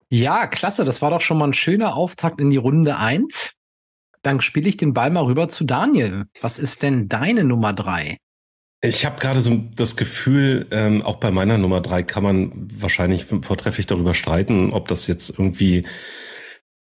[0.09, 0.85] Ja, klasse.
[0.85, 3.51] Das war doch schon mal ein schöner Auftakt in die Runde eins.
[4.23, 6.25] Dann spiele ich den Ball mal rüber zu Daniel.
[6.41, 8.17] Was ist denn deine Nummer drei?
[8.85, 13.25] Ich habe gerade so das Gefühl, ähm, auch bei meiner Nummer drei kann man wahrscheinlich
[13.25, 15.85] vortrefflich darüber streiten, ob das jetzt irgendwie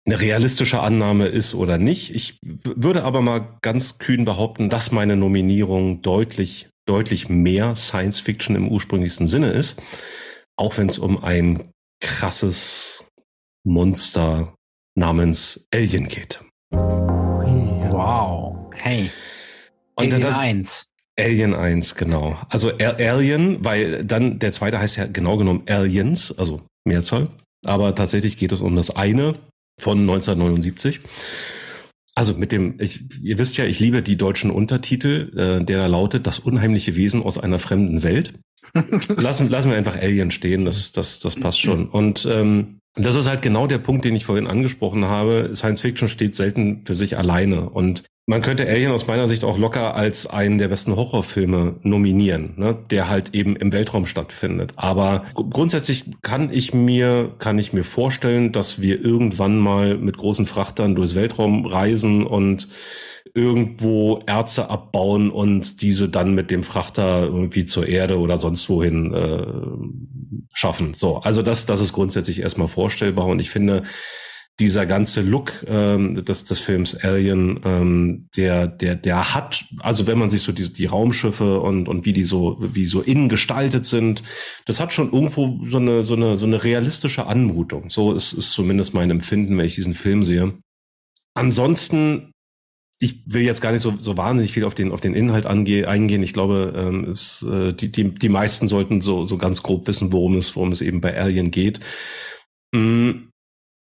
[0.07, 2.15] eine realistische Annahme ist oder nicht.
[2.15, 8.55] Ich würde aber mal ganz kühn behaupten, dass meine Nominierung deutlich, deutlich mehr Science Fiction
[8.55, 9.79] im ursprünglichsten Sinne ist.
[10.57, 13.05] Auch wenn es um ein krasses
[13.63, 14.55] Monster
[14.95, 16.43] namens Alien geht.
[17.91, 18.71] Wow.
[18.81, 19.11] Hey.
[19.93, 20.90] Und Alien das, 1.
[21.21, 22.37] Alien 1, genau.
[22.49, 27.29] Also Alien, weil dann der zweite heißt ja genau genommen Aliens, also Mehrzahl.
[27.65, 29.35] Aber tatsächlich geht es um das eine
[29.79, 31.01] von 1979.
[32.15, 35.87] Also mit dem, ich, ihr wisst ja, ich liebe die deutschen Untertitel, äh, der da
[35.87, 38.33] lautet Das unheimliche Wesen aus einer fremden Welt.
[39.07, 41.89] lassen, lassen wir einfach Alien stehen, das, das, das passt schon.
[41.89, 45.51] Und ähm, das ist halt genau der Punkt, den ich vorhin angesprochen habe.
[45.53, 47.69] Science Fiction steht selten für sich alleine.
[47.69, 52.53] Und man könnte Alien aus meiner Sicht auch locker als einen der besten Horrorfilme nominieren,
[52.55, 54.73] ne, der halt eben im Weltraum stattfindet.
[54.75, 60.45] Aber grundsätzlich kann ich mir, kann ich mir vorstellen, dass wir irgendwann mal mit großen
[60.45, 62.67] Frachtern durchs Weltraum reisen und
[63.33, 69.13] irgendwo Erze abbauen und diese dann mit dem Frachter irgendwie zur Erde oder sonst wohin
[69.13, 70.93] äh, schaffen.
[70.93, 73.83] So, also das, das ist grundsätzlich erstmal vorstellbar und ich finde,
[74.61, 80.19] dieser ganze Look ähm, des, des Films Alien, ähm, der, der, der hat, also wenn
[80.19, 83.85] man sich so die, die Raumschiffe und, und wie die so, wie so innen gestaltet
[83.85, 84.21] sind,
[84.65, 87.89] das hat schon irgendwo so eine, so eine, so eine realistische Anmutung.
[87.89, 90.53] So ist, ist zumindest mein Empfinden, wenn ich diesen Film sehe.
[91.33, 92.31] Ansonsten,
[92.99, 95.87] ich will jetzt gar nicht so, so wahnsinnig viel auf den, auf den Inhalt ange,
[95.87, 96.21] eingehen.
[96.21, 100.11] Ich glaube, ähm, es, äh, die, die, die meisten sollten so, so ganz grob wissen,
[100.11, 101.79] worum es, worum es eben bei Alien geht.
[102.73, 103.30] Mm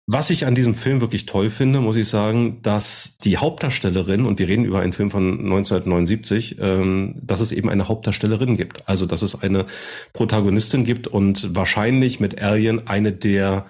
[0.08, 4.40] was ich an diesem Film wirklich toll finde, muss ich sagen, dass die Hauptdarstellerin, und
[4.40, 8.88] wir reden über einen Film von 1979, ähm, dass es eben eine Hauptdarstellerin gibt.
[8.90, 9.66] Also, dass es eine
[10.14, 13.68] Protagonistin gibt und wahrscheinlich mit Alien eine der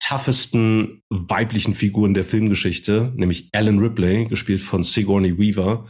[0.00, 5.86] toughesten weiblichen Figuren der Filmgeschichte, nämlich Ellen Ripley, gespielt von Sigourney Weaver,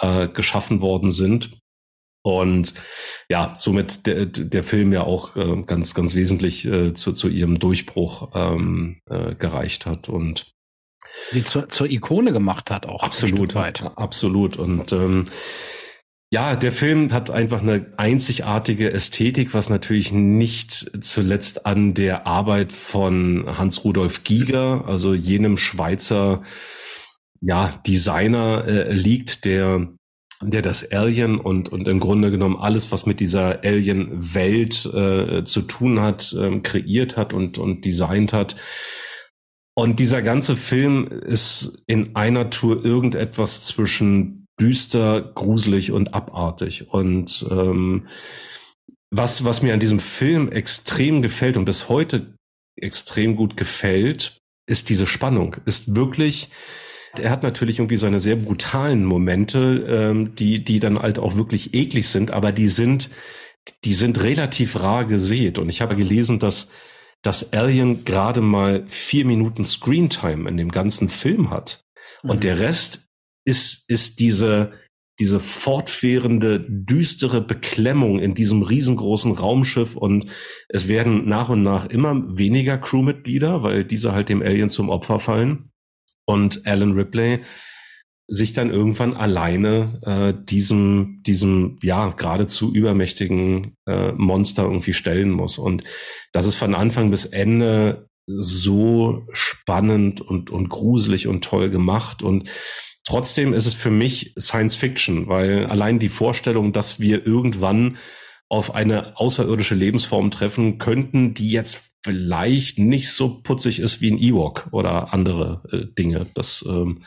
[0.00, 1.58] äh, geschaffen worden sind.
[2.26, 2.74] Und
[3.30, 7.60] ja, somit der, der Film ja auch äh, ganz, ganz wesentlich äh, zu, zu ihrem
[7.60, 10.52] Durchbruch ähm, äh, gereicht hat und
[11.32, 13.04] die zur, zur Ikone gemacht hat auch.
[13.04, 14.56] Absolut, absolut.
[14.56, 15.26] Und ähm,
[16.32, 20.72] ja, der Film hat einfach eine einzigartige Ästhetik, was natürlich nicht
[21.04, 26.42] zuletzt an der Arbeit von Hans Rudolf Giger, also jenem Schweizer
[27.40, 29.92] ja, Designer äh, liegt, der
[30.42, 35.62] der das Alien und, und im Grunde genommen alles, was mit dieser Alien-Welt äh, zu
[35.62, 38.56] tun hat, ähm, kreiert hat und, und designt hat.
[39.74, 46.88] Und dieser ganze Film ist in einer Tour irgendetwas zwischen düster, gruselig und abartig.
[46.90, 48.06] Und ähm,
[49.10, 52.34] was, was mir an diesem Film extrem gefällt und bis heute
[52.76, 55.56] extrem gut gefällt, ist diese Spannung.
[55.64, 56.50] Ist wirklich
[57.20, 61.74] er hat natürlich irgendwie seine sehr brutalen Momente, ähm, die, die dann halt auch wirklich
[61.74, 63.10] eklig sind, aber die sind,
[63.84, 65.58] die sind relativ rar gesät.
[65.58, 66.70] Und ich habe gelesen, dass,
[67.22, 71.80] dass Alien gerade mal vier Minuten Screentime in dem ganzen Film hat.
[72.22, 72.40] Und mhm.
[72.40, 73.08] der Rest
[73.44, 74.72] ist, ist diese,
[75.18, 80.26] diese fortwährende, düstere Beklemmung in diesem riesengroßen Raumschiff und
[80.68, 85.18] es werden nach und nach immer weniger Crewmitglieder, weil diese halt dem Alien zum Opfer
[85.18, 85.70] fallen
[86.26, 87.40] und Alan Ripley
[88.28, 95.58] sich dann irgendwann alleine äh, diesem, diesem ja geradezu übermächtigen äh, Monster irgendwie stellen muss.
[95.58, 95.84] Und
[96.32, 102.24] das ist von Anfang bis Ende so spannend und, und gruselig und toll gemacht.
[102.24, 102.50] Und
[103.04, 107.96] trotzdem ist es für mich Science Fiction, weil allein die Vorstellung, dass wir irgendwann
[108.48, 114.18] auf eine außerirdische Lebensform treffen könnten, die jetzt vielleicht nicht so putzig ist wie ein
[114.18, 116.28] Ewok oder andere äh, Dinge.
[116.34, 117.02] Das, ähm,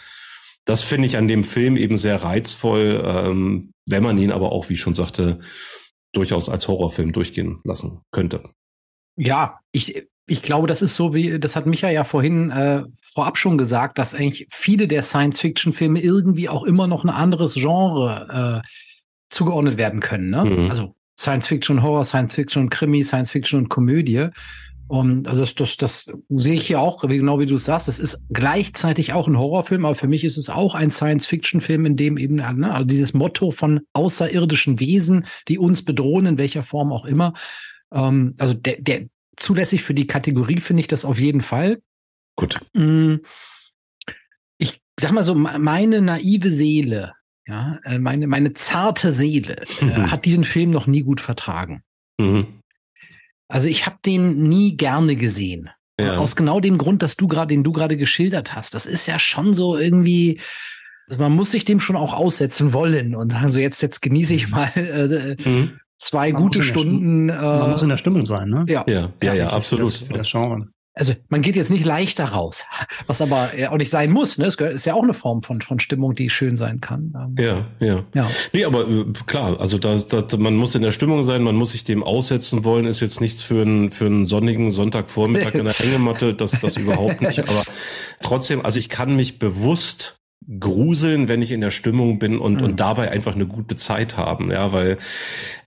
[0.65, 4.67] das finde ich an dem Film eben sehr reizvoll, ähm, wenn man ihn aber auch,
[4.67, 5.39] wie ich schon sagte,
[6.11, 8.43] durchaus als Horrorfilm durchgehen lassen könnte.
[9.15, 13.37] Ja, ich, ich glaube, das ist so wie, das hat Micha ja vorhin äh, vorab
[13.37, 18.67] schon gesagt, dass eigentlich viele der Science-Fiction-Filme irgendwie auch immer noch ein anderes Genre äh,
[19.29, 20.29] zugeordnet werden können.
[20.29, 20.43] Ne?
[20.45, 20.69] Mhm.
[20.69, 24.27] Also Science Fiction, Horror, Science Fiction, Krimi, Science Fiction und Komödie.
[24.89, 28.25] Und also das, das, das sehe ich hier auch, genau wie du sagst, es ist
[28.29, 32.35] gleichzeitig auch ein Horrorfilm, aber für mich ist es auch ein Science-Fiction-Film, in dem eben
[32.37, 37.33] ne, also dieses Motto von außerirdischen Wesen, die uns bedrohen, in welcher Form auch immer.
[37.93, 39.05] Ähm, also der, der
[39.37, 41.83] zulässig für die Kategorie finde ich das auf jeden Fall.
[42.35, 42.59] Gut.
[42.73, 43.17] Mm,
[44.57, 47.13] ich sag mal so, meine naive Seele,
[47.45, 51.83] ja, äh, meine, meine zarte Seele äh, hat diesen Film noch nie gut vertragen.
[52.19, 52.58] Mhm.
[53.49, 55.69] Also ich habe den nie gerne gesehen.
[55.99, 56.17] Ja.
[56.17, 58.73] Aus genau dem Grund, dass du gerade, den du gerade geschildert hast.
[58.73, 60.39] Das ist ja schon so irgendwie,
[61.09, 64.33] also man muss sich dem schon auch aussetzen wollen und sagen so jetzt, jetzt genieße
[64.33, 65.79] ich mal äh, mhm.
[65.97, 67.27] zwei man gute Stunden.
[67.27, 68.63] Äh, man muss in der Stimmung sein, ne?
[68.69, 69.87] Ja, ja, ja, ja absolut.
[69.87, 72.65] Das, das Genre also man geht jetzt nicht leichter raus,
[73.07, 74.37] was aber auch nicht sein muss.
[74.37, 74.45] Ne?
[74.47, 77.13] Es ist ja auch eine Form von, von Stimmung, die schön sein kann.
[77.15, 78.03] Ähm, ja, ja.
[78.13, 78.29] ja.
[78.53, 81.71] Nee, aber äh, klar, also da, da, man muss in der Stimmung sein, man muss
[81.71, 85.73] sich dem aussetzen wollen, ist jetzt nichts für einen, für einen sonnigen Sonntagvormittag in der
[85.77, 87.39] Hängematte, das, das überhaupt nicht.
[87.39, 87.63] Aber
[88.21, 92.63] trotzdem, also ich kann mich bewusst gruseln, wenn ich in der Stimmung bin und, mhm.
[92.63, 94.97] und dabei einfach eine gute Zeit haben, ja, weil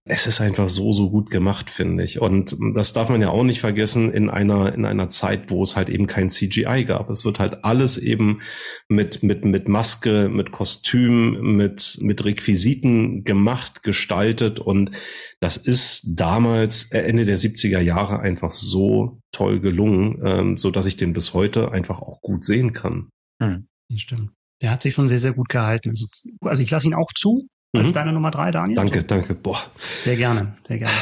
[0.04, 2.20] es ist einfach so, so gut gemacht, finde ich.
[2.20, 5.76] Und das darf man ja auch nicht vergessen in einer, in einer Zeit, wo es
[5.76, 7.08] halt eben kein CGI gab.
[7.10, 8.40] Es wird halt alles eben
[8.88, 14.58] mit, mit, mit Maske, mit Kostüm, mit, mit Requisiten gemacht, gestaltet.
[14.58, 14.90] Und
[15.38, 20.86] das ist damals, äh, Ende der 70er Jahre einfach so toll gelungen, ähm, so dass
[20.86, 23.08] ich den bis heute einfach auch gut sehen kann.
[23.40, 24.32] Hm, stimmt.
[24.62, 25.90] Der hat sich schon sehr, sehr gut gehalten.
[25.90, 26.06] Also,
[26.40, 27.94] also ich lasse ihn auch zu als mhm.
[27.94, 28.76] deine Nummer drei, Daniel.
[28.76, 29.34] Danke, danke.
[29.34, 29.58] Boah.
[29.78, 30.94] Sehr gerne, sehr gerne.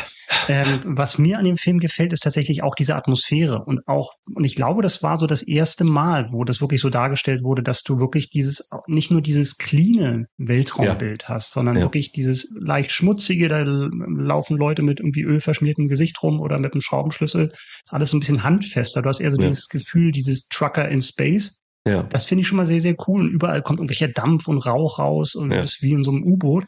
[0.48, 4.44] ähm, was mir an dem Film gefällt, ist tatsächlich auch diese Atmosphäre und auch, und
[4.44, 7.82] ich glaube, das war so das erste Mal, wo das wirklich so dargestellt wurde, dass
[7.82, 11.28] du wirklich dieses, nicht nur dieses cleane Weltraumbild ja.
[11.30, 11.82] hast, sondern ja.
[11.82, 16.80] wirklich dieses leicht schmutzige, da laufen Leute mit irgendwie ölverschmiertem Gesicht rum oder mit einem
[16.80, 17.48] Schraubenschlüssel.
[17.48, 19.02] Ist alles ein bisschen handfester.
[19.02, 19.48] Du hast eher so ja.
[19.48, 21.62] dieses Gefühl, dieses Trucker in Space.
[21.86, 22.02] Ja.
[22.04, 23.22] Das finde ich schon mal sehr, sehr cool.
[23.22, 25.60] Und überall kommt irgendwelcher Dampf und Rauch raus und ja.
[25.60, 26.66] ist wie in so einem U-Boot.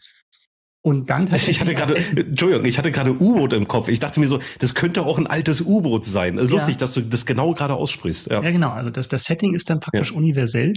[0.84, 3.88] Und dann Ich hatte gerade, Entschuldigung, ich hatte gerade U-Boot im Kopf.
[3.88, 6.38] Ich dachte mir so, das könnte auch ein altes U-Boot sein.
[6.38, 6.54] Ist ja.
[6.54, 8.30] lustig, dass du das genau gerade aussprichst.
[8.30, 8.70] Ja, ja genau.
[8.70, 10.16] Also das, das Setting ist dann praktisch ja.
[10.16, 10.74] universell.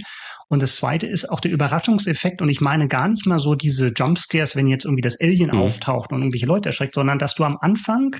[0.48, 2.40] Und das zweite ist auch der Überraschungseffekt.
[2.40, 5.58] Und ich meine gar nicht mal so diese Jumpscares, wenn jetzt irgendwie das Alien mhm.
[5.58, 8.14] auftaucht und irgendwelche Leute erschreckt, sondern dass du am Anfang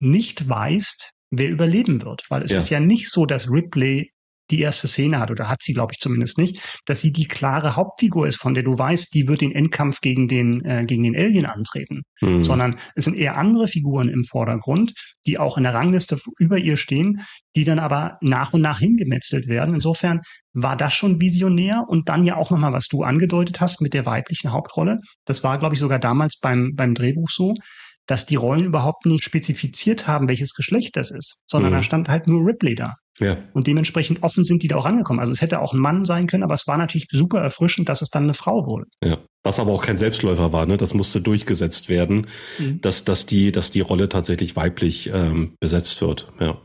[0.00, 2.22] nicht weißt, wer überleben wird.
[2.30, 4.10] Weil es ist ja nicht so, dass Ripley
[4.50, 7.76] die erste Szene hat, oder hat sie, glaube ich, zumindest nicht, dass sie die klare
[7.76, 11.16] Hauptfigur ist, von der du weißt, die wird den Endkampf gegen den, äh, gegen den
[11.16, 12.02] Alien antreten.
[12.20, 12.44] Mhm.
[12.44, 14.92] Sondern es sind eher andere Figuren im Vordergrund,
[15.26, 17.22] die auch in der Rangliste über ihr stehen,
[17.56, 19.74] die dann aber nach und nach hingemetzelt werden.
[19.74, 20.20] Insofern
[20.52, 24.06] war das schon visionär und dann ja auch nochmal, was du angedeutet hast mit der
[24.06, 25.00] weiblichen Hauptrolle.
[25.24, 27.54] Das war, glaube ich, sogar damals beim, beim Drehbuch so,
[28.06, 31.76] dass die Rollen überhaupt nicht spezifiziert haben, welches Geschlecht das ist, sondern mhm.
[31.76, 32.94] da stand halt nur Ripley da.
[33.20, 33.36] Ja.
[33.52, 35.20] Und dementsprechend offen sind die da auch angekommen.
[35.20, 38.02] Also es hätte auch ein Mann sein können, aber es war natürlich super erfrischend, dass
[38.02, 38.86] es dann eine Frau wurde.
[39.04, 39.18] Ja.
[39.42, 40.76] Was aber auch kein Selbstläufer war, ne?
[40.76, 42.26] Das musste durchgesetzt werden,
[42.58, 42.80] mhm.
[42.80, 46.28] dass, dass die, dass die Rolle tatsächlich weiblich ähm, besetzt wird.
[46.40, 46.60] Ja.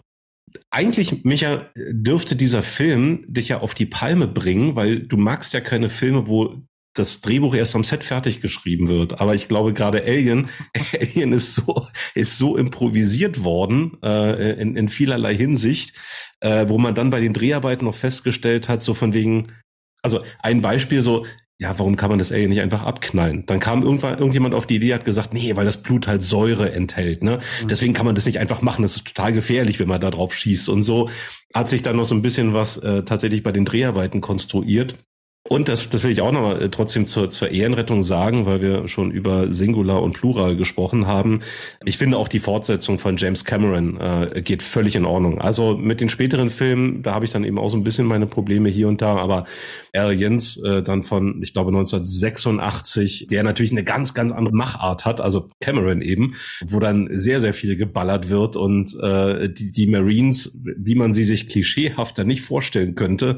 [0.71, 5.61] Eigentlich, Micha, dürfte dieser Film dich ja auf die Palme bringen, weil du magst ja
[5.61, 6.61] keine Filme, wo
[6.95, 9.19] das Drehbuch erst am Set fertig geschrieben wird.
[9.21, 10.49] Aber ich glaube gerade Alien,
[10.99, 15.93] Alien ist so ist so improvisiert worden äh, in, in vielerlei Hinsicht,
[16.39, 19.51] äh, wo man dann bei den Dreharbeiten noch festgestellt hat, so von wegen,
[20.01, 21.25] also ein Beispiel so,
[21.57, 23.45] ja, warum kann man das Alien nicht einfach abknallen?
[23.45, 26.73] Dann kam irgendwann irgendjemand auf die Idee, hat gesagt, nee, weil das Blut halt Säure
[26.73, 27.39] enthält, ne?
[27.61, 27.67] Mhm.
[27.69, 28.81] Deswegen kann man das nicht einfach machen.
[28.81, 30.67] Das ist total gefährlich, wenn man da drauf schießt.
[30.67, 31.09] Und so
[31.53, 34.95] hat sich dann noch so ein bisschen was äh, tatsächlich bei den Dreharbeiten konstruiert.
[35.47, 38.87] Und das, das will ich auch nochmal äh, trotzdem zur, zur Ehrenrettung sagen, weil wir
[38.87, 41.41] schon über Singular und Plural gesprochen haben.
[41.85, 45.39] Ich finde auch die Fortsetzung von James Cameron äh, geht völlig in Ordnung.
[45.39, 48.25] Also mit den späteren Filmen, da habe ich dann eben auch so ein bisschen meine
[48.25, 49.45] Probleme hier und da, aber
[49.93, 55.21] Aliens äh, dann von, ich glaube, 1986, der natürlich eine ganz, ganz andere Machart hat,
[55.21, 56.33] also Cameron eben,
[56.65, 61.23] wo dann sehr, sehr viel geballert wird und äh, die, die Marines, wie man sie
[61.23, 63.37] sich klischeehafter nicht vorstellen könnte,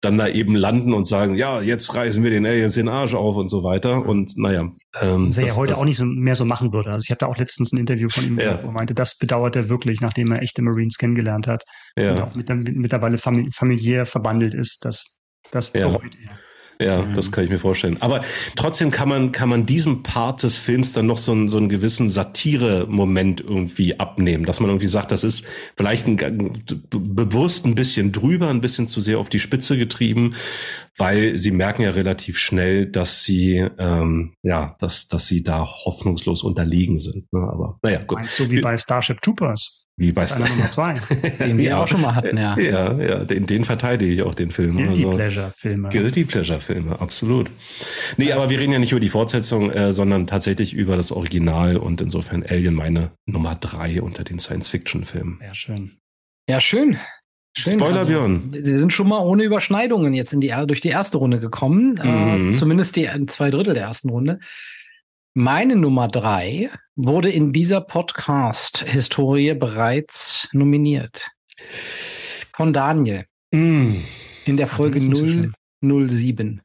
[0.00, 3.36] dann da eben landen und sagen, ja, jetzt reißen wir den Aliens den Arsch auf
[3.36, 4.04] und so weiter.
[4.04, 4.70] Und naja.
[5.00, 6.90] Ähm, Was er ja heute das, auch nicht so mehr so machen würde.
[6.90, 8.62] Also ich hatte auch letztens ein Interview von ihm, ja.
[8.62, 11.64] wo er meinte, das bedauert er wirklich, nachdem er echte Marines kennengelernt hat
[11.96, 12.12] ja.
[12.12, 14.84] und auch mit, mittlerweile familiär verbandelt ist.
[14.84, 15.88] Das, das ja.
[15.88, 16.38] bereut er.
[16.80, 17.14] Ja, mhm.
[17.14, 17.98] das kann ich mir vorstellen.
[18.00, 18.20] Aber
[18.56, 21.68] trotzdem kann man, kann man diesem Part des Films dann noch so einen, so einen
[21.68, 25.44] gewissen Satire-Moment irgendwie abnehmen, dass man irgendwie sagt, das ist
[25.76, 30.34] vielleicht ein, bewusst ein bisschen drüber, ein bisschen zu sehr auf die Spitze getrieben,
[30.96, 36.42] weil sie merken ja relativ schnell, dass sie, ähm, ja, dass, dass sie da hoffnungslos
[36.42, 37.32] unterlegen sind.
[37.32, 37.40] Ne?
[37.40, 38.18] Aber naja, gut.
[38.18, 39.83] Meinst du wie bei Starship Troopers?
[39.96, 40.94] Wie bei Star Nummer zwei.
[41.38, 42.58] Den wir auch schon mal hatten, ja.
[42.58, 44.76] Ja, ja, den, den verteidige ich auch, den Film.
[44.76, 45.88] Guilty also, Pleasure Filme.
[45.88, 47.48] Guilty Pleasure Filme, absolut.
[48.16, 51.76] Nee, aber wir reden ja nicht über die Fortsetzung, äh, sondern tatsächlich über das Original
[51.76, 55.38] und insofern Alien meine Nummer drei unter den Science-Fiction-Filmen.
[55.40, 55.92] Ja, schön.
[56.48, 56.98] Ja, schön.
[57.56, 58.50] Schön, Spoiler, also, Björn.
[58.52, 61.96] Sie sind schon mal ohne Überschneidungen jetzt in die, durch die erste Runde gekommen.
[61.98, 62.50] Äh, mhm.
[62.50, 64.40] Äh, zumindest die zwei Drittel der ersten Runde.
[65.36, 71.28] Meine Nummer drei wurde in dieser Podcast-Historie bereits nominiert.
[72.52, 73.24] Von Daniel.
[73.50, 73.96] Mm.
[74.44, 76.62] In der Folge 007.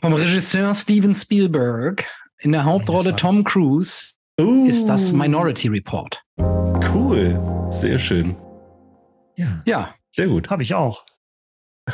[0.00, 2.06] Vom Regisseur Steven Spielberg.
[2.38, 4.14] In der Hauptrolle Tom Cruise.
[4.40, 4.66] Uh.
[4.66, 6.22] Ist das Minority Report.
[6.38, 7.68] Cool.
[7.68, 8.34] Sehr schön.
[9.36, 9.60] Ja.
[9.66, 9.94] Ja.
[10.10, 10.48] Sehr gut.
[10.48, 11.04] Habe ich auch.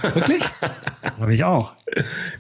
[0.03, 0.45] Wirklich?
[1.19, 1.75] Habe ich auch.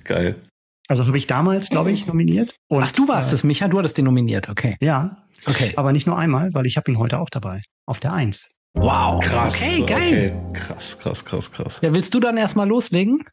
[0.05, 0.41] Geil.
[0.89, 2.57] Also habe ich damals, glaube ich, nominiert.
[2.69, 4.77] Und, Ach, du warst äh, es, Micha, du hattest den nominiert, okay.
[4.81, 5.27] Ja.
[5.47, 5.73] Okay.
[5.77, 7.63] Aber nicht nur einmal, weil ich habe ihn heute auch dabei.
[7.87, 8.57] Auf der Eins.
[8.75, 9.25] Wow.
[9.25, 9.57] Krass.
[9.57, 10.37] Okay, geil.
[10.49, 10.61] Okay.
[10.61, 11.81] Krass, krass, krass, krass.
[11.83, 13.25] Ja, willst du dann erstmal loslegen?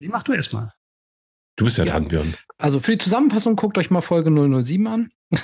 [0.00, 0.72] Wie mach du erstmal?
[1.56, 1.92] Du bist ja, ja.
[1.92, 2.34] dran, Björn.
[2.58, 5.10] Also für die Zusammenfassung guckt euch mal Folge 007 an.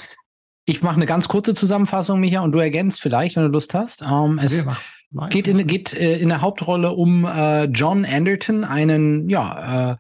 [0.71, 4.03] Ich mache eine ganz kurze Zusammenfassung, Micha, und du ergänzt vielleicht, wenn du Lust hast.
[4.03, 4.67] Ähm, es
[5.11, 9.97] mach, geht, in, geht äh, in der Hauptrolle um äh, John Anderton, einen ja, äh,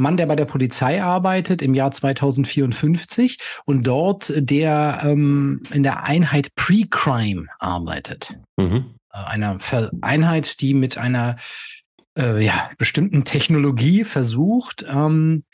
[0.00, 6.02] Mann, der bei der Polizei arbeitet im Jahr 2054 und dort der ähm, in der
[6.04, 8.34] Einheit Pre-Crime arbeitet.
[8.56, 8.94] Mhm.
[9.12, 9.58] Äh, einer
[10.00, 11.36] Einheit, die mit einer
[12.18, 15.44] äh, ja, bestimmten Technologie versucht, ähm,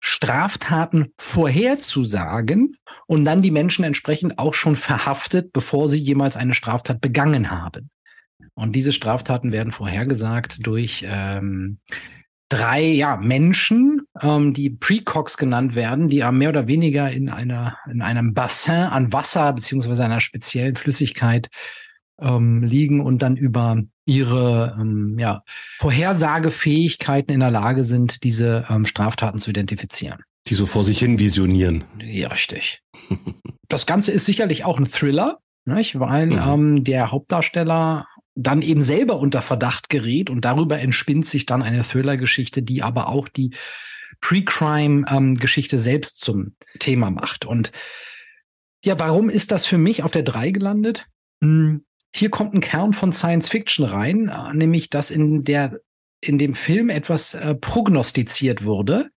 [0.00, 7.00] Straftaten vorherzusagen und dann die Menschen entsprechend auch schon verhaftet, bevor sie jemals eine Straftat
[7.00, 7.90] begangen haben.
[8.54, 11.78] Und diese Straftaten werden vorhergesagt durch ähm,
[12.48, 18.02] drei ja, Menschen, ähm, die Precox genannt werden, die mehr oder weniger in einer in
[18.02, 21.48] einem Bassin an Wasser beziehungsweise einer speziellen Flüssigkeit
[22.20, 25.42] ähm, liegen und dann über ihre ähm, ja,
[25.78, 30.22] Vorhersagefähigkeiten in der Lage sind, diese ähm, Straftaten zu identifizieren.
[30.46, 31.84] Die so vor sich hin visionieren.
[32.02, 32.80] Ja, richtig.
[33.68, 36.00] das Ganze ist sicherlich auch ein Thriller, nicht?
[36.00, 36.38] weil mhm.
[36.38, 38.06] ähm, der Hauptdarsteller
[38.40, 43.08] dann eben selber unter Verdacht gerät und darüber entspinnt sich dann eine Thriller-Geschichte, die aber
[43.08, 43.50] auch die
[44.20, 47.44] Pre-Crime-Geschichte ähm, selbst zum Thema macht.
[47.44, 47.72] Und
[48.84, 51.06] ja, warum ist das für mich auf der 3 gelandet?
[51.42, 55.80] Hm, hier kommt ein Kern von Science Fiction rein, äh, nämlich dass in der
[56.20, 59.10] in dem Film etwas äh, prognostiziert wurde.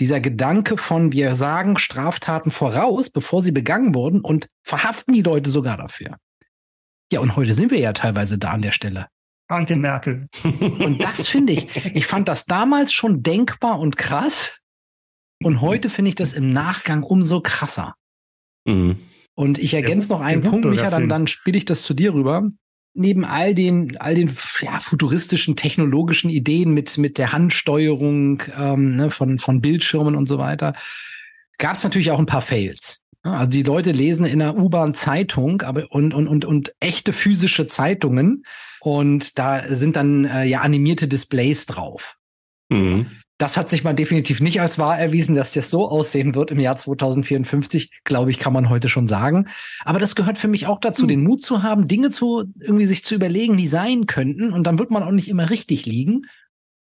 [0.00, 5.50] Dieser Gedanke von wir sagen Straftaten voraus, bevor sie begangen wurden und verhaften die Leute
[5.50, 6.16] sogar dafür.
[7.12, 9.06] Ja, und heute sind wir ja teilweise da an der Stelle.
[9.48, 10.26] Danke, Merkel.
[10.42, 14.60] Und das finde ich, ich fand das damals schon denkbar und krass.
[15.42, 17.94] Und heute finde ich das im Nachgang umso krasser.
[18.64, 18.96] Mhm.
[19.34, 22.50] Und ich ergänze noch einen Punkt, Micha, dann, dann spiele ich das zu dir rüber.
[22.94, 29.10] Neben all den, all den ja, futuristischen technologischen Ideen mit, mit der Handsteuerung ähm, ne,
[29.10, 30.72] von, von Bildschirmen und so weiter,
[31.58, 33.04] gab es natürlich auch ein paar Fails.
[33.32, 37.66] Also die Leute lesen in der U-Bahn Zeitung aber und, und, und, und echte physische
[37.66, 38.44] Zeitungen
[38.80, 42.16] und da sind dann äh, ja animierte Displays drauf.
[42.70, 43.06] Mhm.
[43.38, 46.58] Das hat sich mal definitiv nicht als wahr erwiesen, dass das so aussehen wird im
[46.58, 49.48] Jahr 2054, glaube ich, kann man heute schon sagen.
[49.84, 51.08] Aber das gehört für mich auch dazu, mhm.
[51.08, 54.52] den Mut zu haben, Dinge zu irgendwie sich zu überlegen, die sein könnten.
[54.52, 56.22] Und dann wird man auch nicht immer richtig liegen,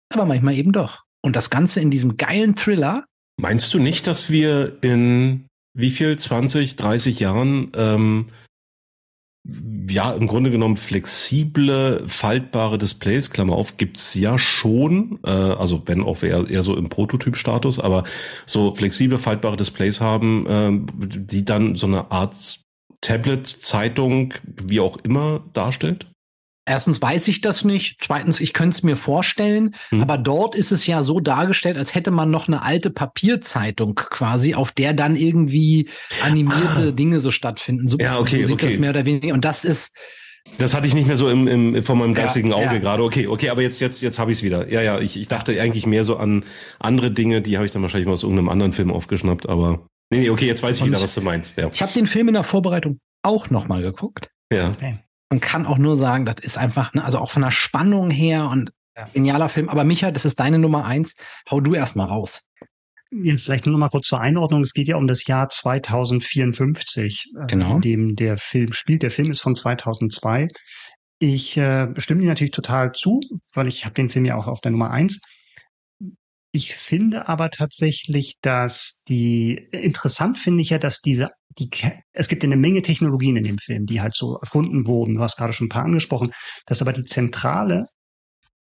[0.10, 1.04] aber manchmal eben doch.
[1.22, 3.06] Und das Ganze in diesem geilen Thriller.
[3.38, 8.28] Meinst du nicht, dass wir in wie viel, 20, 30 Jahren ähm,
[9.90, 16.04] ja, im Grunde genommen flexible, faltbare Displays, Klammer auf, gibt's ja schon, äh, also wenn
[16.04, 18.04] auch eher, eher so im Prototyp-Status, aber
[18.46, 22.60] so flexible, faltbare Displays haben, äh, die dann so eine Art
[23.02, 26.11] Tablet, Zeitung, wie auch immer darstellt?
[26.72, 27.98] Erstens weiß ich das nicht.
[28.00, 29.76] Zweitens, ich könnte es mir vorstellen.
[29.90, 30.02] Hm.
[30.02, 34.56] Aber dort ist es ja so dargestellt, als hätte man noch eine alte Papierzeitung quasi,
[34.56, 35.90] auf der dann irgendwie
[36.24, 36.92] animierte ah.
[36.92, 37.90] Dinge so stattfinden.
[37.90, 38.68] So, ja, okay, so sieht okay.
[38.68, 39.34] das mehr oder weniger.
[39.34, 39.98] Und das ist,
[40.60, 42.78] das hatte ich nicht mehr so im, im vor meinem geistigen ja, Auge ja.
[42.78, 43.04] gerade.
[43.04, 44.72] Okay, okay, aber jetzt jetzt jetzt habe ich es wieder.
[44.72, 46.46] Ja, ja, ich, ich dachte eigentlich mehr so an
[46.80, 50.20] andere Dinge, die habe ich dann wahrscheinlich mal aus irgendeinem anderen Film aufgeschnappt, aber nee,
[50.20, 51.58] nee okay, jetzt weiß ich Und wieder, was du meinst.
[51.58, 51.70] Ja.
[51.74, 54.30] Ich habe den Film in der Vorbereitung auch noch mal geguckt.
[54.54, 54.70] Ja.
[54.70, 55.00] Okay
[55.32, 58.50] und kann auch nur sagen, das ist einfach, ne, also auch von der Spannung her
[58.50, 59.06] und ja.
[59.14, 59.70] genialer Film.
[59.70, 61.16] Aber Micha, das ist deine Nummer eins.
[61.50, 62.42] Hau du erst mal raus.
[63.10, 64.62] Vielleicht nur noch mal kurz zur Einordnung.
[64.62, 67.76] Es geht ja um das Jahr 2054, äh, genau.
[67.76, 69.04] in dem der Film spielt.
[69.04, 70.50] Der Film ist von 2002.
[71.20, 73.22] Ich äh, stimme dir natürlich total zu,
[73.54, 75.22] weil ich habe den Film ja auch auf der Nummer eins.
[76.54, 81.70] Ich finde aber tatsächlich, dass die interessant finde ich ja, dass diese die
[82.14, 85.16] es gibt ja eine Menge Technologien in dem Film, die halt so erfunden wurden.
[85.16, 86.32] Du hast gerade schon ein paar angesprochen,
[86.66, 87.86] dass aber die zentrale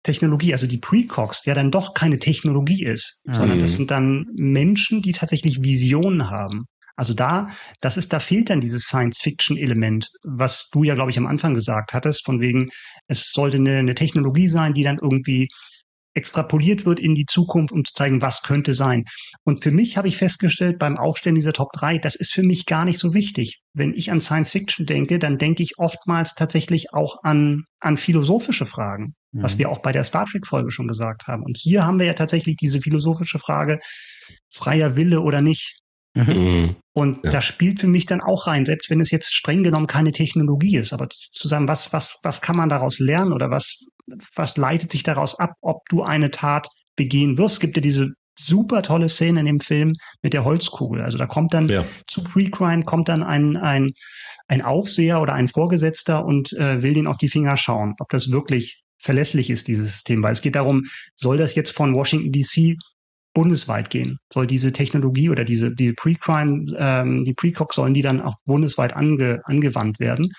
[0.03, 3.35] Technologie, also die Precox, ja dann doch keine Technologie ist, mhm.
[3.35, 6.65] sondern das sind dann Menschen, die tatsächlich Visionen haben.
[6.97, 11.27] Also da, das ist, da fehlt dann dieses Science-Fiction-Element, was du ja, glaube ich, am
[11.27, 12.71] Anfang gesagt hattest, von wegen,
[13.07, 15.49] es sollte eine, eine Technologie sein, die dann irgendwie
[16.19, 19.05] extrapoliert wird in die Zukunft, um zu zeigen, was könnte sein.
[19.45, 22.67] Und für mich habe ich festgestellt beim Aufstellen dieser Top 3, das ist für mich
[22.67, 23.61] gar nicht so wichtig.
[23.73, 28.67] Wenn ich an Science Fiction denke, dann denke ich oftmals tatsächlich auch an, an philosophische
[28.67, 29.43] Fragen, mhm.
[29.43, 31.45] was wir auch bei der Star Trek Folge schon gesagt haben.
[31.45, 33.79] Und hier haben wir ja tatsächlich diese philosophische Frage,
[34.51, 35.79] freier Wille oder nicht.
[36.15, 36.25] Mhm.
[36.25, 36.77] mhm.
[36.95, 37.31] Und ja.
[37.31, 40.79] das spielt für mich dann auch rein, selbst wenn es jetzt streng genommen keine Technologie
[40.79, 40.93] ist.
[40.93, 43.85] Aber zu sagen, was, was, was kann man daraus lernen oder was,
[44.35, 47.55] was leitet sich daraus ab, ob du eine Tat begehen wirst?
[47.55, 51.03] Es gibt ja diese super tolle Szene in dem Film mit der Holzkugel.
[51.03, 51.85] Also da kommt dann ja.
[52.07, 53.93] zu Pre-Crime kommt dann ein, ein,
[54.47, 58.31] ein Aufseher oder ein Vorgesetzter und äh, will den auf die Finger schauen, ob das
[58.31, 60.23] wirklich verlässlich ist, dieses System.
[60.23, 62.77] Weil es geht darum, soll das jetzt von Washington DC
[63.35, 64.19] bundesweit gehen?
[64.33, 68.95] Soll diese Technologie oder diese, diese Pre-Crime, ähm, die Pre-Cox sollen die dann auch bundesweit
[68.95, 70.33] ange, angewandt werden?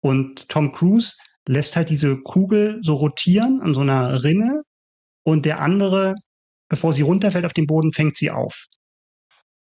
[0.00, 1.14] Und Tom Cruise
[1.50, 4.62] lässt halt diese Kugel so rotieren an so einer Rinne
[5.24, 6.14] und der andere,
[6.68, 8.66] bevor sie runterfällt auf den Boden, fängt sie auf.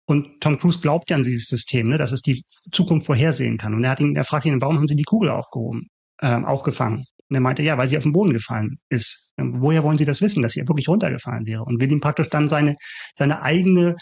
[0.06, 3.74] Und Tom Cruise glaubt ja an dieses System, ne, dass es die Zukunft vorhersehen kann.
[3.74, 5.88] Und er hat ihn, er fragt ihn, warum haben Sie die Kugel aufgehoben,
[6.20, 7.04] äh, aufgefangen?
[7.28, 9.32] Und er meinte, ja, weil sie auf den Boden gefallen ist.
[9.36, 11.62] Woher wollen Sie das wissen, dass sie wirklich runtergefallen wäre?
[11.62, 12.76] Und will ihm praktisch dann seine,
[13.16, 13.96] seine eigene,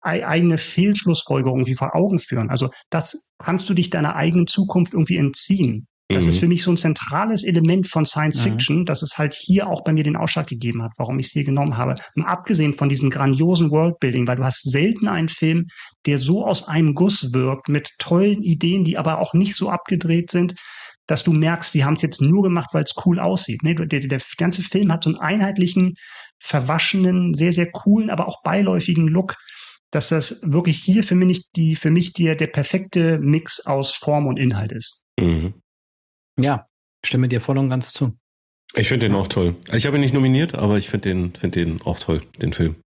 [0.00, 2.50] eigene Fehlschlussfolgerung irgendwie vor Augen führen.
[2.50, 5.86] Also das kannst du dich deiner eigenen Zukunft irgendwie entziehen.
[6.08, 6.28] Das mhm.
[6.28, 8.42] ist für mich so ein zentrales Element von Science mhm.
[8.42, 8.84] Fiction, mhm.
[8.84, 11.44] dass es halt hier auch bei mir den Ausschlag gegeben hat, warum ich es hier
[11.44, 11.94] genommen habe.
[12.14, 15.66] Und abgesehen von diesem grandiosen Worldbuilding, weil du hast selten einen Film,
[16.06, 20.30] der so aus einem Guss wirkt, mit tollen Ideen, die aber auch nicht so abgedreht
[20.30, 20.54] sind,
[21.06, 23.62] dass du merkst, die haben es jetzt nur gemacht, weil es cool aussieht.
[23.62, 25.94] Nee, der, der ganze Film hat so einen einheitlichen,
[26.38, 29.36] verwaschenen, sehr, sehr coolen, aber auch beiläufigen Look,
[29.90, 34.26] dass das wirklich hier für mich die, für mich der, der perfekte Mix aus Form
[34.26, 35.02] und Inhalt ist.
[35.18, 35.54] Mhm.
[36.38, 36.68] Ja,
[37.04, 38.16] stimme dir voll und ganz zu.
[38.74, 39.56] Ich finde den auch toll.
[39.66, 42.52] Also ich habe ihn nicht nominiert, aber ich finde den, finde den auch toll, den
[42.52, 42.76] Film.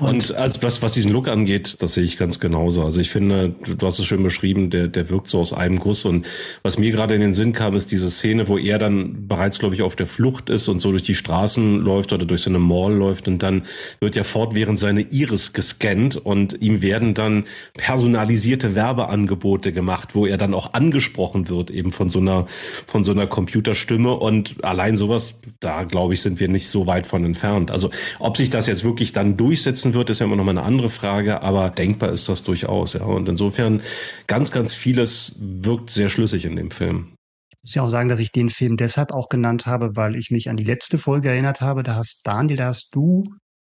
[0.00, 2.84] Und, also was, was diesen Look angeht, das sehe ich ganz genauso.
[2.84, 6.04] Also ich finde, du hast es schön beschrieben, der, der wirkt so aus einem Guss.
[6.04, 6.26] Und
[6.62, 9.74] was mir gerade in den Sinn kam, ist diese Szene, wo er dann bereits, glaube
[9.74, 12.58] ich, auf der Flucht ist und so durch die Straßen läuft oder durch so eine
[12.58, 13.62] Mall läuft und dann
[14.00, 20.36] wird ja fortwährend seine Iris gescannt und ihm werden dann personalisierte Werbeangebote gemacht, wo er
[20.36, 22.46] dann auch angesprochen wird, eben von so einer,
[22.86, 24.12] von so einer Computerstimme.
[24.12, 27.70] Und allein sowas, da glaube ich, sind wir nicht so weit von entfernt.
[27.70, 30.50] Also ob sich das jetzt wirklich dann durchsetzt, durchsetzen wird, ist ja immer noch mal
[30.50, 33.04] eine andere Frage, aber denkbar ist das durchaus, ja.
[33.04, 33.80] Und insofern
[34.26, 37.14] ganz, ganz vieles wirkt sehr schlüssig in dem Film.
[37.50, 40.30] Ich muss ja auch sagen, dass ich den Film deshalb auch genannt habe, weil ich
[40.30, 41.82] mich an die letzte Folge erinnert habe.
[41.82, 43.24] Da hast Daniel, da hast du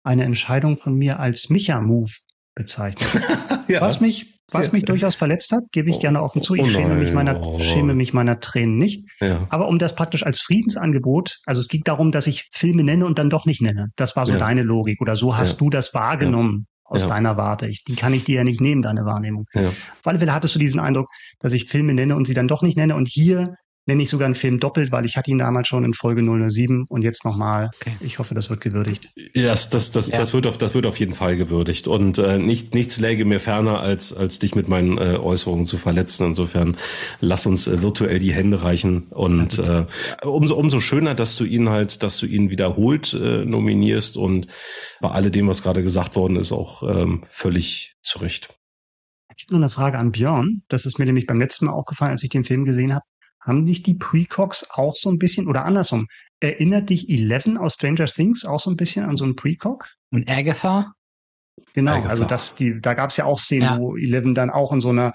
[0.04, 2.12] eine Entscheidung von mir als Micha-Move
[2.56, 3.22] bezeichnet.
[3.68, 3.82] ja.
[3.82, 6.56] Was mich was mich durchaus verletzt hat, gebe ich gerne offen zu.
[6.56, 9.06] Ich oh schäme, mich meiner, schäme mich meiner Tränen nicht.
[9.20, 9.48] Ja.
[9.50, 13.18] Aber um das praktisch als Friedensangebot, also es ging darum, dass ich Filme nenne und
[13.18, 13.90] dann doch nicht nenne.
[13.96, 14.40] Das war so ja.
[14.40, 15.58] deine Logik oder so hast ja.
[15.58, 17.68] du das wahrgenommen aus deiner Warte.
[17.68, 19.46] Ich, die kann ich dir ja nicht nehmen, deine Wahrnehmung.
[19.54, 19.70] Ja.
[19.70, 21.08] Auf alle Fälle hattest du diesen Eindruck,
[21.40, 22.96] dass ich Filme nenne und sie dann doch nicht nenne.
[22.96, 23.56] Und hier
[23.88, 26.86] nenne ich sogar einen Film doppelt, weil ich hatte ihn damals schon in Folge 007
[26.88, 27.72] und jetzt nochmal.
[27.76, 27.96] Okay.
[28.02, 29.10] Ich hoffe, das wird gewürdigt.
[29.34, 30.18] Ja, das, das, das, ja.
[30.18, 31.88] das, wird, auf, das wird auf jeden Fall gewürdigt.
[31.88, 35.78] Und äh, nicht, nichts läge mir ferner, als, als dich mit meinen äh, Äußerungen zu
[35.78, 36.28] verletzen.
[36.28, 36.78] Insofern
[37.20, 39.08] lass uns äh, virtuell die Hände reichen.
[39.10, 39.86] Und äh,
[40.24, 44.48] umso, umso schöner, dass du ihn halt, dass du ihn wiederholt äh, nominierst und
[45.00, 48.50] bei alledem, was gerade gesagt worden ist, auch ähm, völlig zurecht.
[49.36, 50.62] Ich habe nur eine Frage an Björn.
[50.68, 53.04] Das ist mir nämlich beim letzten Mal aufgefallen, als ich den Film gesehen habe.
[53.42, 56.08] Haben dich die Precogs auch so ein bisschen, oder andersrum,
[56.40, 59.86] erinnert dich Eleven aus Stranger Things auch so ein bisschen an so einen Precog?
[60.12, 60.94] Und Agatha?
[61.74, 62.10] Genau, Agatha.
[62.10, 63.80] also das, die, da gab es ja auch Szenen, ja.
[63.80, 65.14] wo Eleven dann auch in so einer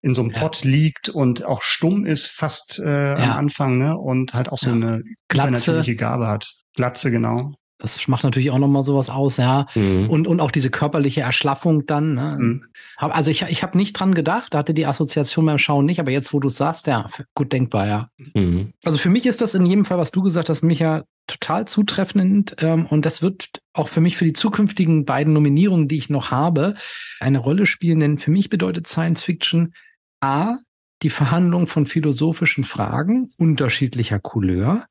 [0.00, 0.38] in so einem ja.
[0.38, 3.16] Pott liegt und auch stumm ist fast äh, ja.
[3.16, 3.96] am Anfang, ne?
[3.96, 5.50] Und halt auch so eine Glatze.
[5.52, 6.52] natürliche Gabe hat.
[6.74, 7.54] Glatze, genau.
[7.78, 9.66] Das macht natürlich auch nochmal sowas aus, ja.
[9.74, 10.10] Mhm.
[10.10, 12.14] Und, und auch diese körperliche Erschlaffung dann.
[12.14, 12.36] Ne?
[12.38, 12.64] Mhm.
[12.96, 16.10] Also ich, ich habe nicht dran gedacht, da hatte die Assoziation beim Schauen nicht, aber
[16.10, 18.08] jetzt, wo du sagst, ja, gut denkbar, ja.
[18.34, 18.72] Mhm.
[18.84, 22.56] Also für mich ist das in jedem Fall, was du gesagt hast, Micha, total zutreffend.
[22.58, 26.32] Ähm, und das wird auch für mich für die zukünftigen beiden Nominierungen, die ich noch
[26.32, 26.74] habe,
[27.20, 28.00] eine Rolle spielen.
[28.00, 29.72] Denn für mich bedeutet Science Fiction
[30.20, 30.56] A,
[31.02, 34.84] die Verhandlung von philosophischen Fragen unterschiedlicher Couleur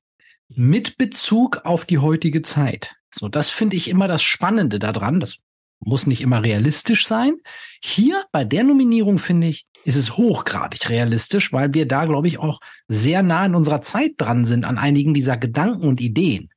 [0.50, 2.96] mit Bezug auf die heutige Zeit.
[3.14, 5.20] So, das finde ich immer das Spannende daran.
[5.20, 5.40] Das
[5.80, 7.36] muss nicht immer realistisch sein.
[7.84, 12.40] Hier bei der Nominierung finde ich, ist es hochgradig realistisch, weil wir da, glaube ich,
[12.40, 16.50] auch sehr nah in unserer Zeit dran sind an einigen dieser Gedanken und Ideen.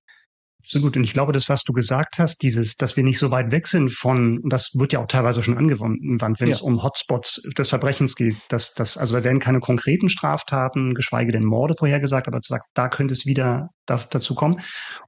[0.71, 0.97] Absolut.
[0.97, 3.67] Und ich glaube, das, was du gesagt hast, dieses, dass wir nicht so weit weg
[3.67, 6.55] sind von, das wird ja auch teilweise schon angewandt, wenn ja.
[6.55, 11.33] es um Hotspots des Verbrechens geht, dass, dass, also da werden keine konkreten Straftaten, geschweige
[11.33, 14.61] denn Morde vorhergesagt, aber du sagst, da könnte es wieder da, dazu kommen.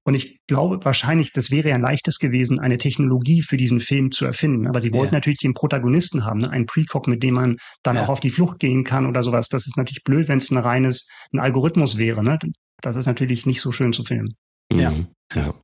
[0.02, 4.10] Und ich glaube wahrscheinlich, das wäre ja ein leichtes gewesen, eine Technologie für diesen Film
[4.10, 4.66] zu erfinden.
[4.66, 5.18] Aber sie wollten ja.
[5.18, 6.50] natürlich den Protagonisten haben, ne?
[6.50, 8.02] einen Precog, mit dem man dann ja.
[8.02, 9.46] auch auf die Flucht gehen kann oder sowas.
[9.46, 12.24] Das ist natürlich blöd, wenn es ein reines, ein Algorithmus wäre.
[12.24, 12.36] Ne?
[12.80, 14.34] Das ist natürlich nicht so schön zu filmen.
[14.78, 14.90] Ja.
[14.90, 15.06] Mhm.
[15.34, 15.54] ja.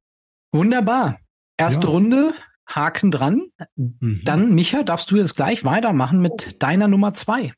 [0.52, 1.18] Wunderbar.
[1.56, 1.92] Erste ja.
[1.92, 2.34] Runde,
[2.66, 3.48] Haken dran.
[3.76, 4.22] Mhm.
[4.24, 7.52] Dann, Micha, darfst du jetzt gleich weitermachen mit deiner Nummer zwei.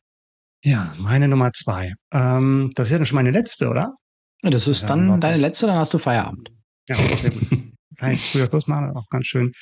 [0.62, 1.94] Ja, meine Nummer zwei.
[2.12, 3.94] Ähm, das ist ja dann schon meine letzte, oder?
[4.42, 6.50] Das ist dann deine letzte, dann hast du Feierabend.
[6.88, 7.48] Ja, sehr gut.
[7.98, 9.52] Kann ich früher Schluss machen, auch ganz schön.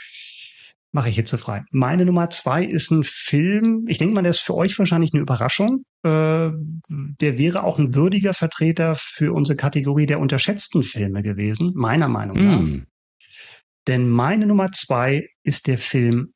[0.93, 1.65] Mache ich jetzt so frei.
[1.71, 3.85] Meine Nummer zwei ist ein Film.
[3.89, 5.85] Ich denke mal, der ist für euch wahrscheinlich eine Überraschung.
[6.03, 6.51] Äh,
[6.89, 12.37] der wäre auch ein würdiger Vertreter für unsere Kategorie der unterschätzten Filme gewesen, meiner Meinung
[12.37, 12.61] nach.
[12.61, 12.87] Mm.
[13.87, 16.33] Denn meine Nummer zwei ist der Film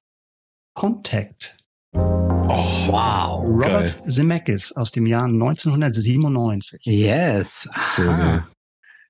[0.75, 1.57] Contact.
[1.95, 3.45] Oh, wow.
[3.45, 4.11] Robert geil.
[4.11, 6.85] Zemeckis aus dem Jahr 1997.
[6.85, 7.69] Yes.
[7.75, 8.47] Sehr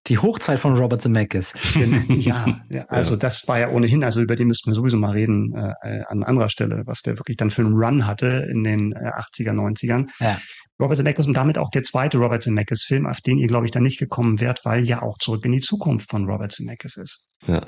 [0.09, 1.55] die Hochzeit von Robert Zemeckis.
[2.09, 5.55] ja, ja, also das war ja ohnehin, also über den müssten wir sowieso mal reden
[5.55, 9.11] äh, an anderer Stelle, was der wirklich dann für einen Run hatte in den äh,
[9.11, 10.09] 80er, 90ern.
[10.19, 10.41] Ja.
[10.81, 13.85] Robert Zemeckis und damit auch der zweite Robert Zemeckis-Film, auf den ihr, glaube ich, dann
[13.85, 17.29] nicht gekommen wärt, weil ja auch Zurück in die Zukunft von Robert Zemeckis ist.
[17.47, 17.61] Ja.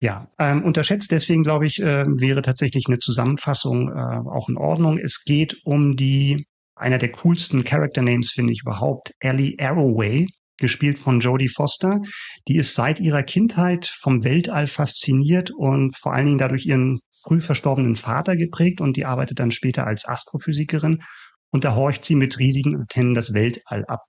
[0.00, 3.92] Ja, ähm, unterschätzt deswegen, glaube ich, äh, wäre tatsächlich eine Zusammenfassung äh,
[4.28, 4.98] auch in Ordnung.
[4.98, 6.44] Es geht um die,
[6.74, 10.26] einer der coolsten Character Names, finde ich überhaupt, Ellie Arroway,
[10.62, 12.00] gespielt von Jodie Foster.
[12.48, 17.42] Die ist seit ihrer Kindheit vom Weltall fasziniert und vor allen Dingen dadurch ihren früh
[17.42, 21.02] verstorbenen Vater geprägt und die arbeitet dann später als Astrophysikerin
[21.50, 24.00] und da horcht sie mit riesigen Antennen das Weltall ab.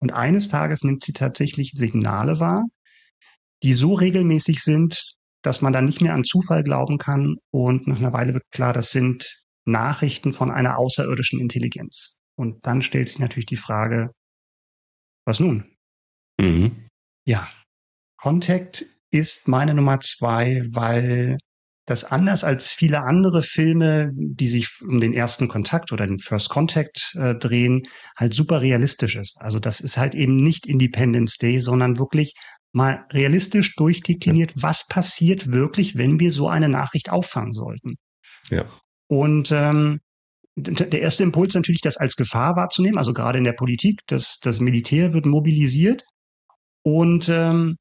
[0.00, 2.64] Und eines Tages nimmt sie tatsächlich Signale wahr,
[3.62, 7.98] die so regelmäßig sind, dass man dann nicht mehr an Zufall glauben kann und nach
[7.98, 12.20] einer Weile wird klar, das sind Nachrichten von einer außerirdischen Intelligenz.
[12.36, 14.10] Und dann stellt sich natürlich die Frage,
[15.24, 15.73] was nun?
[16.40, 16.88] Mhm.
[17.26, 17.48] Ja.
[18.16, 21.38] Contact ist meine Nummer zwei, weil
[21.86, 26.48] das anders als viele andere Filme, die sich um den ersten Kontakt oder den First
[26.48, 27.82] Contact äh, drehen,
[28.16, 29.36] halt super realistisch ist.
[29.40, 32.34] Also das ist halt eben nicht Independence Day, sondern wirklich
[32.72, 37.96] mal realistisch durchdekliniert, was passiert wirklich, wenn wir so eine Nachricht auffangen sollten.
[38.50, 38.64] Ja.
[39.06, 40.00] Und ähm,
[40.56, 44.60] der erste Impuls natürlich, das als Gefahr wahrzunehmen, also gerade in der Politik, das, das
[44.60, 46.04] Militär wird mobilisiert.
[46.84, 47.76] Und ähm,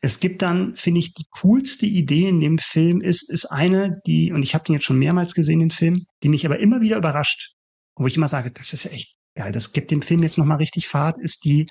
[0.00, 4.32] es gibt dann, finde ich, die coolste Idee in dem Film ist, ist eine, die,
[4.32, 6.96] und ich habe den jetzt schon mehrmals gesehen, den Film, die mich aber immer wieder
[6.96, 7.54] überrascht,
[7.96, 10.88] wo ich immer sage, das ist echt geil, das gibt dem Film jetzt nochmal richtig
[10.88, 11.68] Fahrt, ist die,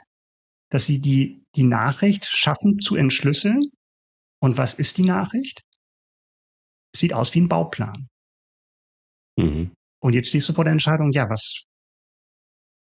[0.70, 3.60] dass sie die, die Nachricht schaffen zu entschlüsseln.
[4.40, 5.62] Und was ist die Nachricht?
[6.96, 8.08] Sieht aus wie ein Bauplan.
[9.38, 9.74] Mhm.
[10.02, 11.66] Und jetzt stehst du vor der Entscheidung, ja, was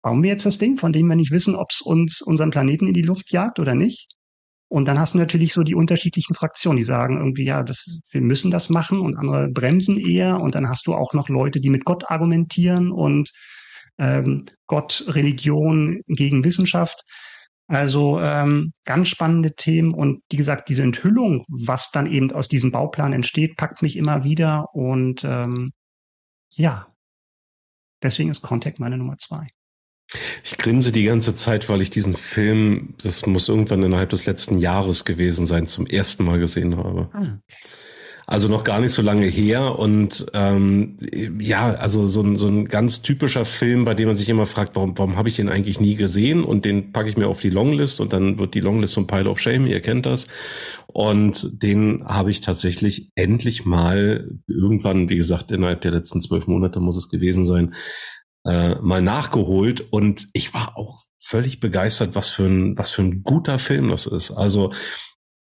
[0.02, 2.88] bauen wir jetzt das Ding, von dem wir nicht wissen, ob es uns unseren Planeten
[2.88, 4.08] in die Luft jagt oder nicht?
[4.70, 8.22] Und dann hast du natürlich so die unterschiedlichen Fraktionen, die sagen irgendwie, ja, das, wir
[8.22, 10.40] müssen das machen und andere bremsen eher.
[10.40, 13.32] Und dann hast du auch noch Leute, die mit Gott argumentieren und
[13.98, 17.04] ähm, Gott, Religion gegen Wissenschaft.
[17.68, 22.72] Also ähm, ganz spannende Themen und wie gesagt, diese Enthüllung, was dann eben aus diesem
[22.72, 25.72] Bauplan entsteht, packt mich immer wieder und ähm,
[26.52, 26.88] ja,
[28.02, 29.50] deswegen ist Contact meine Nummer zwei.
[30.44, 34.58] Ich grinse die ganze Zeit, weil ich diesen Film, das muss irgendwann innerhalb des letzten
[34.58, 37.10] Jahres gewesen sein, zum ersten Mal gesehen habe.
[37.14, 37.42] Hm.
[38.26, 40.98] Also noch gar nicht so lange her und ähm,
[41.40, 44.76] ja, also so ein, so ein ganz typischer Film, bei dem man sich immer fragt,
[44.76, 47.50] warum, warum habe ich den eigentlich nie gesehen und den packe ich mir auf die
[47.50, 50.28] Longlist und dann wird die Longlist zum Pile of Shame, ihr kennt das.
[50.86, 56.80] Und den habe ich tatsächlich endlich mal irgendwann, wie gesagt, innerhalb der letzten zwölf Monate
[56.80, 57.74] muss es gewesen sein,
[58.46, 63.24] äh, mal nachgeholt und ich war auch völlig begeistert, was für ein, was für ein
[63.24, 64.32] guter Film das ist.
[64.32, 64.72] Also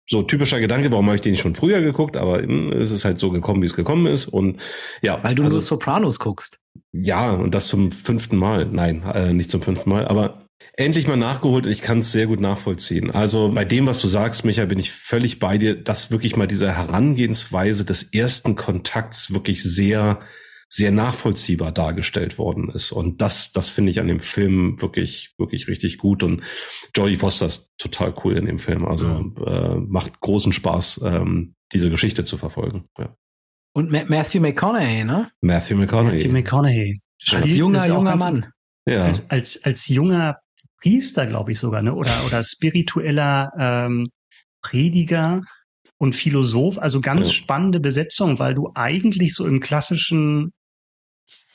[0.09, 3.19] so typischer Gedanke, warum habe ich den nicht schon früher geguckt, aber es ist halt
[3.19, 4.25] so gekommen, wie es gekommen ist.
[4.25, 4.59] Und
[5.03, 5.23] ja.
[5.23, 6.57] Weil du also, nur Sopranos guckst.
[6.91, 8.65] Ja, und das zum fünften Mal.
[8.65, 11.67] Nein, äh, nicht zum fünften Mal, aber endlich mal nachgeholt.
[11.67, 13.11] Ich kann es sehr gut nachvollziehen.
[13.11, 16.47] Also bei dem, was du sagst, Micha, bin ich völlig bei dir, dass wirklich mal
[16.47, 20.19] diese Herangehensweise des ersten Kontakts wirklich sehr
[20.71, 22.91] sehr nachvollziehbar dargestellt worden ist.
[22.91, 26.21] Und das, das finde ich an dem Film wirklich, wirklich richtig gut.
[26.21, 26.43] Und
[26.95, 28.85] Jodie Foster ist total cool in dem Film.
[28.85, 29.35] Also mhm.
[29.45, 32.85] äh, macht großen Spaß, ähm, diese Geschichte zu verfolgen.
[32.99, 33.15] Ja.
[33.73, 35.31] Und Matthew McConaughey, ne?
[35.41, 36.17] Matthew McConaughey.
[36.17, 37.01] Matthew McConaughey.
[37.31, 38.51] Als junger, junger Mann.
[38.87, 39.13] Ja.
[39.27, 40.39] Als, als junger
[40.81, 41.95] Priester, glaube ich sogar, ne?
[41.95, 44.09] Oder, oder spiritueller ähm,
[44.61, 45.41] Prediger
[45.97, 46.77] und Philosoph.
[46.77, 47.33] Also ganz ja.
[47.33, 50.51] spannende Besetzung, weil du eigentlich so im klassischen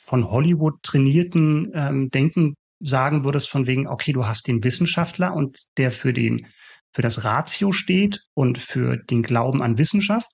[0.05, 5.57] von Hollywood trainierten ähm, Denken sagen würdest, von wegen, okay, du hast den Wissenschaftler und
[5.77, 6.47] der für den,
[6.93, 10.29] für das Ratio steht und für den Glauben an Wissenschaft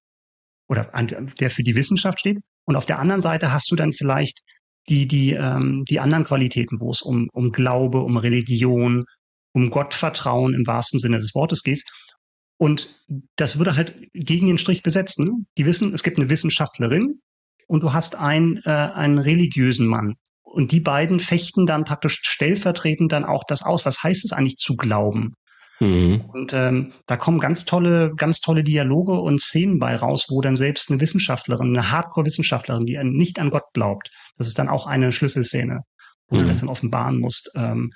[0.68, 1.08] oder an,
[1.40, 2.40] der für die Wissenschaft steht.
[2.66, 4.42] Und auf der anderen Seite hast du dann vielleicht
[4.90, 9.06] die, die, ähm, die anderen Qualitäten, wo es um, um Glaube, um Religion,
[9.54, 11.84] um Gottvertrauen im wahrsten Sinne des Wortes geht.
[12.58, 13.04] Und
[13.36, 15.26] das würde halt gegen den Strich besetzen.
[15.26, 15.32] Ne?
[15.58, 17.20] Die wissen, es gibt eine Wissenschaftlerin,
[17.72, 20.16] und du hast einen, äh, einen religiösen Mann.
[20.44, 23.86] Und die beiden fechten dann praktisch stellvertretend dann auch das aus.
[23.86, 25.36] Was heißt es eigentlich zu glauben?
[25.80, 26.26] Mhm.
[26.34, 30.58] Und ähm, da kommen ganz tolle, ganz tolle Dialoge und Szenen bei raus, wo dann
[30.58, 35.14] selbst eine Wissenschaftlerin, eine Hardcore-Wissenschaftlerin, die nicht an Gott glaubt, das ist dann auch eine
[35.14, 35.80] Schlüsselszene,
[36.28, 36.40] wo mhm.
[36.40, 37.46] sie das dann offenbaren muss.
[37.56, 37.92] Ähm,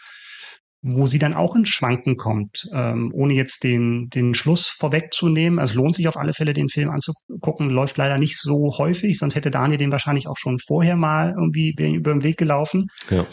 [0.87, 5.57] wo sie dann auch ins Schwanken kommt, ähm, ohne jetzt den, den Schluss vorwegzunehmen.
[5.57, 7.71] Es lohnt sich auf alle Fälle, den Film anzugucken.
[7.71, 11.71] Läuft leider nicht so häufig, sonst hätte Daniel den wahrscheinlich auch schon vorher mal irgendwie
[11.71, 12.85] über den Weg gelaufen.
[13.09, 13.25] Ja.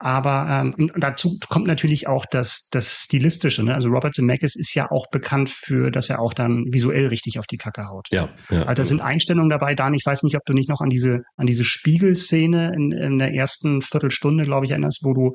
[0.00, 3.62] Aber ähm, dazu kommt natürlich auch das, das Stilistische.
[3.62, 3.74] Ne?
[3.74, 7.46] Also Robert Zemeckis ist ja auch bekannt für, dass er auch dann visuell richtig auf
[7.46, 8.06] die Kacke haut.
[8.10, 9.74] Ja, ja also da sind Einstellungen dabei.
[9.74, 13.18] Dan, ich weiß nicht, ob du nicht noch an diese an diese Spiegelszene in, in
[13.18, 15.32] der ersten Viertelstunde, glaube ich, erinnerst, wo du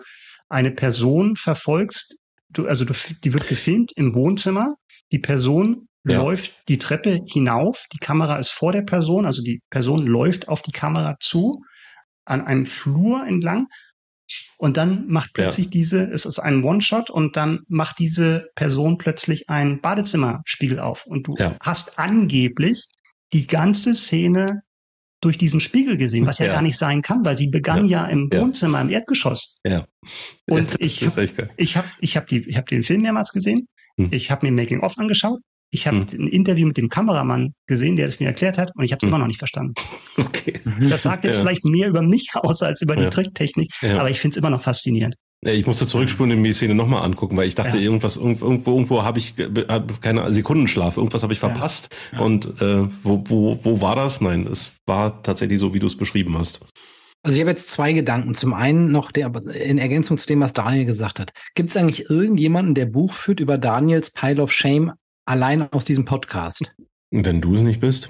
[0.53, 2.17] eine Person verfolgst,
[2.49, 2.93] du, also du,
[3.23, 4.75] die wird gefilmt im Wohnzimmer,
[5.11, 6.17] die Person ja.
[6.17, 10.61] läuft die Treppe hinauf, die Kamera ist vor der Person, also die Person läuft auf
[10.61, 11.61] die Kamera zu,
[12.25, 13.67] an einem Flur entlang
[14.57, 15.71] und dann macht plötzlich ja.
[15.71, 21.27] diese, es ist ein One-Shot und dann macht diese Person plötzlich ein Badezimmerspiegel auf und
[21.27, 21.55] du ja.
[21.61, 22.85] hast angeblich
[23.33, 24.61] die ganze Szene
[25.23, 28.05] durch diesen Spiegel gesehen, was ja, ja, gar nicht sein kann, weil sie begann ja,
[28.05, 29.57] ja im Wohnzimmer, im Erdgeschoss.
[29.65, 29.85] Ja.
[30.49, 33.67] Und ich habe ich hab, ich hab die, ich hab den Film mehrmals gesehen.
[33.97, 34.09] Hm.
[34.11, 35.39] Ich habe mir Making-of angeschaut.
[35.71, 36.07] Ich habe hm.
[36.19, 39.03] ein Interview mit dem Kameramann gesehen, der es mir erklärt hat, und ich habe es
[39.03, 39.09] hm.
[39.09, 39.73] immer noch nicht verstanden.
[40.15, 40.53] Okay.
[40.79, 44.35] Das sagt jetzt vielleicht mehr über mich aus als über die Tricktechnik, aber ich finde
[44.35, 45.15] es immer noch faszinierend.
[45.45, 47.83] Ich musste zurückspulen und mir die Szene nochmal angucken, weil ich dachte, ja.
[47.83, 49.35] irgendwas, irgendwo, irgendwo habe ich
[50.01, 51.93] keine Sekundenschlaf, irgendwas habe ich verpasst.
[52.11, 52.19] Ja.
[52.19, 52.25] Ja.
[52.25, 54.21] Und äh, wo, wo, wo war das?
[54.21, 56.61] Nein, es war tatsächlich so, wie du es beschrieben hast.
[57.23, 58.35] Also ich habe jetzt zwei Gedanken.
[58.35, 61.31] Zum einen noch der, in Ergänzung zu dem, was Daniel gesagt hat.
[61.55, 64.93] Gibt es eigentlich irgendjemanden, der Buch führt über Daniels Pile of Shame
[65.25, 66.73] allein aus diesem Podcast?
[67.11, 68.09] Wenn du es nicht bist.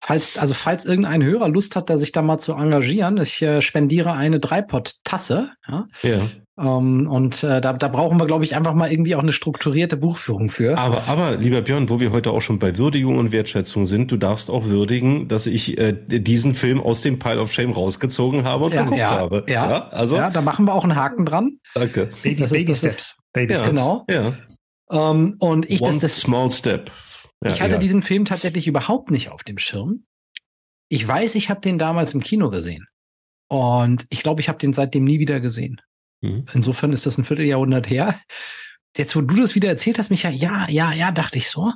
[0.00, 4.12] Falls, also falls irgendein Hörer Lust hat, sich da mal zu engagieren, ich äh, spendiere
[4.12, 5.52] eine Dreipot-Tasse.
[5.68, 5.86] Ja.
[6.02, 6.20] ja.
[6.58, 9.96] Ähm, und äh, da, da brauchen wir, glaube ich, einfach mal irgendwie auch eine strukturierte
[9.96, 10.76] Buchführung für.
[10.76, 14.16] Aber, aber, lieber Björn, wo wir heute auch schon bei Würdigung und Wertschätzung sind, du
[14.16, 18.64] darfst auch würdigen, dass ich äh, diesen Film aus dem Pile of Shame rausgezogen habe
[18.64, 19.44] und ja, geguckt ja, habe.
[19.46, 21.58] Ja, ja, also ja, da machen wir auch einen Haken dran.
[21.74, 22.10] Danke.
[22.22, 23.16] Baby, das Baby ist, Steps.
[23.32, 23.68] Baby Steps.
[23.68, 24.04] Genau.
[24.10, 24.36] Ja.
[24.90, 26.90] Ähm, und ich, One das, das, small step.
[27.44, 27.78] Ja, ich hatte ja.
[27.78, 30.04] diesen Film tatsächlich überhaupt nicht auf dem Schirm.
[30.88, 32.86] Ich weiß, ich habe den damals im Kino gesehen.
[33.48, 35.80] Und ich glaube, ich habe den seitdem nie wieder gesehen.
[36.20, 36.46] Mhm.
[36.52, 38.18] Insofern ist das ein Vierteljahrhundert her.
[38.96, 41.72] Jetzt, wo du das wieder erzählt hast, Micha, ja, ja, ja, dachte ich so,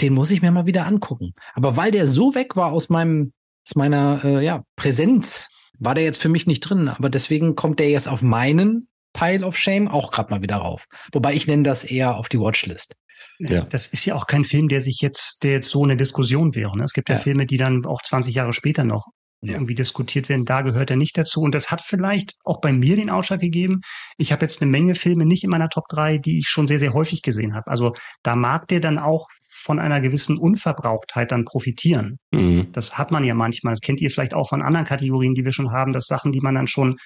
[0.00, 1.32] den muss ich mir mal wieder angucken.
[1.54, 3.32] Aber weil der so weg war aus meinem,
[3.66, 6.88] aus meiner äh, ja, Präsenz, war der jetzt für mich nicht drin.
[6.88, 10.86] Aber deswegen kommt der jetzt auf meinen Pile of Shame auch gerade mal wieder rauf.
[11.12, 12.94] Wobei ich nenne das eher auf die Watchlist.
[13.38, 13.62] Ja.
[13.64, 16.76] Das ist ja auch kein Film, der sich jetzt, der jetzt so eine Diskussion wäre.
[16.76, 16.84] Ne?
[16.84, 19.08] Es gibt ja, ja, Filme, die dann auch 20 Jahre später noch
[19.40, 19.54] ja.
[19.54, 20.44] irgendwie diskutiert werden.
[20.44, 21.40] Da gehört er nicht dazu.
[21.40, 23.80] Und das hat vielleicht auch bei mir den Ausschlag gegeben.
[24.18, 26.80] Ich habe jetzt eine Menge Filme nicht in meiner Top 3, die ich schon sehr,
[26.80, 27.70] sehr häufig gesehen habe.
[27.70, 29.28] Also da mag der dann auch
[29.66, 32.18] von einer gewissen Unverbrauchtheit dann profitieren.
[32.30, 32.68] Mhm.
[32.72, 33.72] Das hat man ja manchmal.
[33.72, 36.40] Das kennt ihr vielleicht auch von anderen Kategorien, die wir schon haben, dass Sachen, die
[36.40, 36.96] man dann schon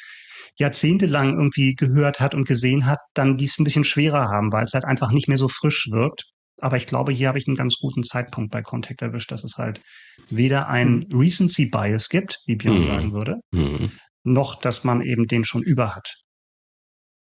[0.59, 4.75] jahrzehntelang irgendwie gehört hat und gesehen hat, dann dies ein bisschen schwerer haben, weil es
[4.75, 6.25] halt einfach nicht mehr so frisch wirkt.
[6.63, 9.57] Aber ich glaube, hier habe ich einen ganz guten Zeitpunkt bei Contact erwischt, dass es
[9.59, 9.81] halt
[10.29, 11.19] weder ein mhm.
[11.19, 12.85] Recency Bias gibt, wie Björn mhm.
[12.85, 13.93] sagen würde, mhm.
[14.25, 16.15] noch, dass man eben den schon über hat.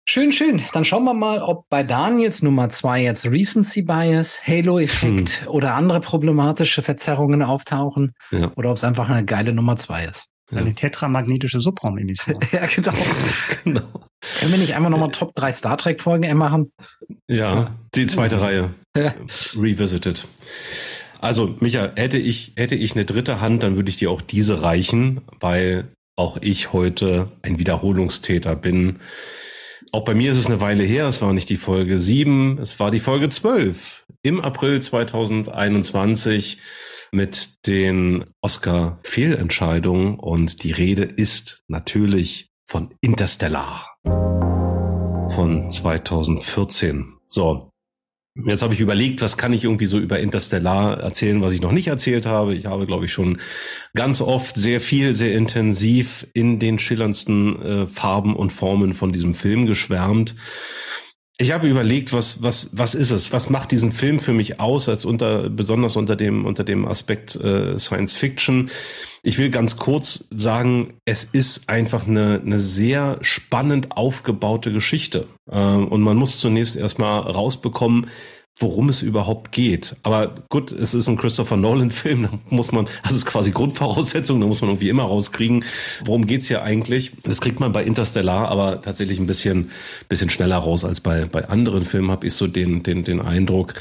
[0.08, 0.62] Schön, schön.
[0.72, 5.48] Dann schauen wir mal, ob bei Daniels Nummer zwei jetzt Recency Bias, Halo-Effekt hm.
[5.48, 8.50] oder andere problematische Verzerrungen auftauchen ja.
[8.56, 10.26] oder ob es einfach eine geile Nummer zwei ist.
[10.52, 12.40] Eine tetramagnetische Subraumemission.
[12.52, 12.92] ja, genau.
[13.64, 13.82] genau.
[14.38, 16.72] Können wir nicht einmal nochmal Top 3 Star Trek Folgen machen?
[17.28, 18.70] Ja, die zweite Reihe.
[19.56, 20.26] Revisited.
[21.20, 24.62] Also, Micha, hätte ich, hätte ich eine dritte Hand, dann würde ich dir auch diese
[24.62, 29.00] reichen, weil auch ich heute ein Wiederholungstäter bin.
[29.92, 32.78] Auch bei mir ist es eine Weile her, es war nicht die Folge 7, es
[32.78, 36.58] war die Folge 12 im April 2021
[37.12, 43.86] mit den Oscar-Fehlentscheidungen und die Rede ist natürlich von Interstellar
[45.30, 47.14] von 2014.
[47.26, 47.70] So.
[48.46, 51.72] Jetzt habe ich überlegt, was kann ich irgendwie so über Interstellar erzählen, was ich noch
[51.72, 52.54] nicht erzählt habe.
[52.54, 53.38] Ich habe, glaube ich, schon
[53.94, 59.34] ganz oft sehr viel, sehr intensiv in den schillerndsten äh, Farben und Formen von diesem
[59.34, 60.36] Film geschwärmt.
[61.40, 63.32] Ich habe überlegt, was was was ist es?
[63.32, 67.34] Was macht diesen Film für mich aus, als unter besonders unter dem unter dem Aspekt
[67.34, 68.70] äh, Science Fiction?
[69.22, 75.56] Ich will ganz kurz sagen, es ist einfach eine eine sehr spannend aufgebaute Geschichte äh,
[75.56, 78.08] und man muss zunächst erstmal rausbekommen,
[78.60, 79.96] worum es überhaupt geht.
[80.02, 84.46] Aber gut, es ist ein Christopher Nolan-Film, da muss man, das ist quasi Grundvoraussetzung, da
[84.46, 85.64] muss man irgendwie immer rauskriegen,
[86.04, 87.12] worum geht's hier eigentlich.
[87.24, 89.70] Das kriegt man bei Interstellar aber tatsächlich ein bisschen,
[90.08, 93.74] bisschen schneller raus als bei, bei anderen Filmen, habe ich so den, den, den Eindruck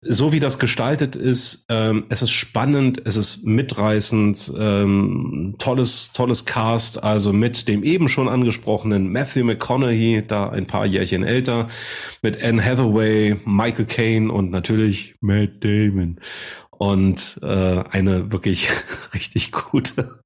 [0.00, 6.44] so wie das gestaltet ist, ähm, es ist spannend, es ist mitreißend, ähm, tolles, tolles
[6.44, 11.66] Cast, also mit dem eben schon angesprochenen Matthew McConaughey, da ein paar Jährchen älter,
[12.22, 16.20] mit Anne Hathaway, Michael Caine und natürlich Matt Damon.
[16.70, 18.68] Und äh, eine wirklich
[19.14, 20.20] richtig gute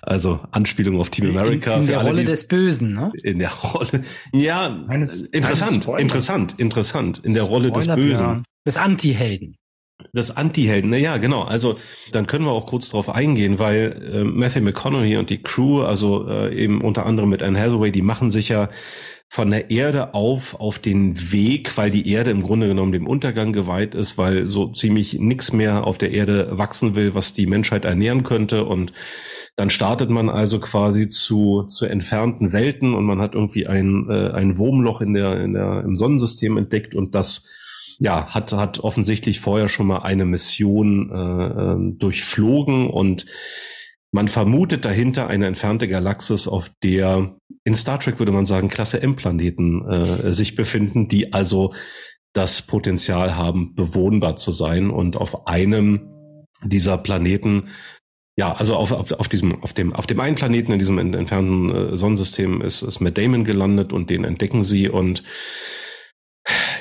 [0.00, 1.74] also Anspielung auf Team America.
[1.74, 3.12] In, in der alle, Rolle des Bösen, ne?
[3.22, 4.02] In der Rolle.
[4.32, 7.20] Ja, Eines, interessant, interessant, interessant.
[7.24, 8.44] In der Rolle des Bösen.
[8.68, 9.56] Des Anti-Helden.
[10.12, 11.44] Das Anti-Helden, naja, genau.
[11.44, 11.78] Also
[12.12, 16.28] dann können wir auch kurz drauf eingehen, weil äh, Matthew McConaughey und die Crew, also
[16.28, 18.68] äh, eben unter anderem mit Anne Hathaway, die machen sich ja
[19.30, 23.54] von der Erde auf auf den Weg, weil die Erde im Grunde genommen dem Untergang
[23.54, 27.86] geweiht ist, weil so ziemlich nichts mehr auf der Erde wachsen will, was die Menschheit
[27.86, 28.92] ernähren könnte und
[29.56, 34.30] dann startet man also quasi zu, zu entfernten Welten und man hat irgendwie ein, äh,
[34.30, 37.48] ein Wurmloch in der, in der, im Sonnensystem entdeckt und das
[37.98, 43.26] ja, hat, hat offensichtlich vorher schon mal eine Mission äh, ähm, durchflogen und
[44.10, 49.02] man vermutet dahinter eine entfernte Galaxis, auf der in Star Trek würde man sagen Klasse
[49.02, 51.74] M-Planeten äh, sich befinden, die also
[52.32, 54.90] das Potenzial haben, bewohnbar zu sein.
[54.90, 57.68] Und auf einem dieser Planeten
[58.38, 61.74] ja, also auf, auf, auf diesem, auf dem, auf dem einen Planeten in diesem entfernten
[61.74, 65.24] äh, Sonnensystem ist, ist Matt Damon gelandet und den entdecken sie und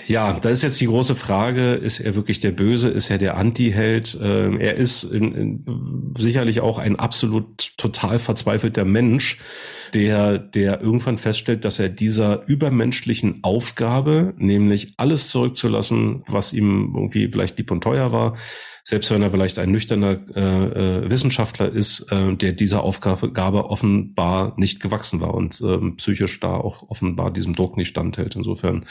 [0.08, 3.36] ja, da ist jetzt die große Frage, ist er wirklich der Böse, ist er der
[3.36, 4.18] Anti-Held?
[4.22, 9.38] Ähm, er ist in, in, sicherlich auch ein absolut total verzweifelter Mensch,
[9.93, 17.30] der, der irgendwann feststellt, dass er dieser übermenschlichen Aufgabe, nämlich alles zurückzulassen, was ihm irgendwie
[17.30, 18.38] vielleicht lieb und teuer war,
[18.86, 24.53] selbst wenn er vielleicht ein nüchterner äh, äh, Wissenschaftler ist, äh, der dieser Aufgabe offenbar
[24.55, 28.38] nicht gewachsen war und äh, psychisch da auch offenbar diesem Druck nicht standhält.
[28.38, 28.86] Insofern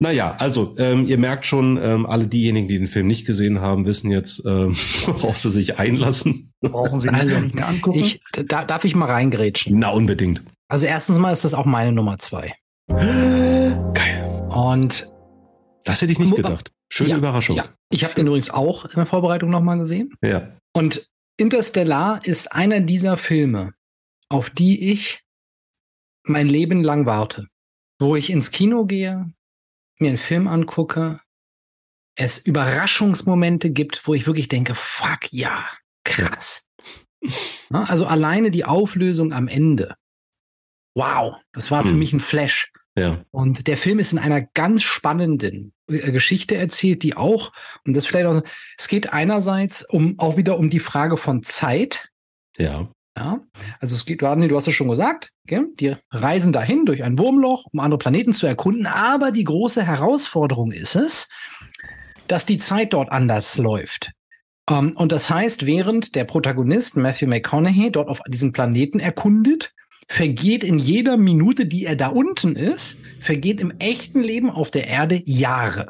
[0.00, 3.84] naja, also ähm, ihr merkt schon, ähm, alle diejenigen, die den Film nicht gesehen haben,
[3.84, 4.74] wissen jetzt, ähm,
[5.06, 6.52] worauf sie sich einlassen.
[6.60, 7.98] Brauchen sie also nicht mehr angucken.
[7.98, 9.78] Ich, da, darf ich mal reingrätschen?
[9.78, 10.42] Na, unbedingt.
[10.68, 12.54] Also erstens mal ist das auch meine Nummer zwei.
[12.88, 14.48] Geil.
[14.50, 15.10] Und
[15.84, 16.72] das hätte ich nicht gedacht.
[16.90, 17.56] Schöne ja, Überraschung.
[17.56, 17.64] Ja.
[17.90, 20.14] Ich habe den übrigens auch in der Vorbereitung nochmal gesehen.
[20.22, 20.52] Ja.
[20.72, 23.74] Und Interstellar ist einer dieser Filme,
[24.28, 25.22] auf die ich
[26.24, 27.46] mein Leben lang warte.
[28.00, 29.32] Wo ich ins Kino gehe,
[30.00, 31.20] mir einen Film angucke,
[32.16, 35.64] es Überraschungsmomente gibt, wo ich wirklich denke, fuck ja,
[36.04, 36.66] krass.
[37.70, 39.96] also alleine die Auflösung am Ende.
[40.94, 41.98] Wow, das war für hm.
[41.98, 42.72] mich ein Flash.
[42.96, 43.24] Ja.
[43.30, 47.52] Und der Film ist in einer ganz spannenden äh, Geschichte erzählt, die auch,
[47.86, 48.42] und das vielleicht auch,
[48.76, 52.10] es geht einerseits um auch wieder um die Frage von Zeit.
[52.56, 52.88] Ja.
[53.18, 53.40] Ja,
[53.80, 55.64] also es geht, du hast es schon gesagt, okay?
[55.80, 60.70] die reisen dahin durch ein Wurmloch, um andere Planeten zu erkunden, aber die große Herausforderung
[60.70, 61.28] ist es,
[62.28, 64.12] dass die Zeit dort anders läuft.
[64.70, 69.72] Um, ähm, und das heißt, während der Protagonist Matthew McConaughey dort auf diesem Planeten erkundet,
[70.06, 74.86] vergeht in jeder Minute, die er da unten ist, vergeht im echten Leben auf der
[74.86, 75.88] Erde Jahre.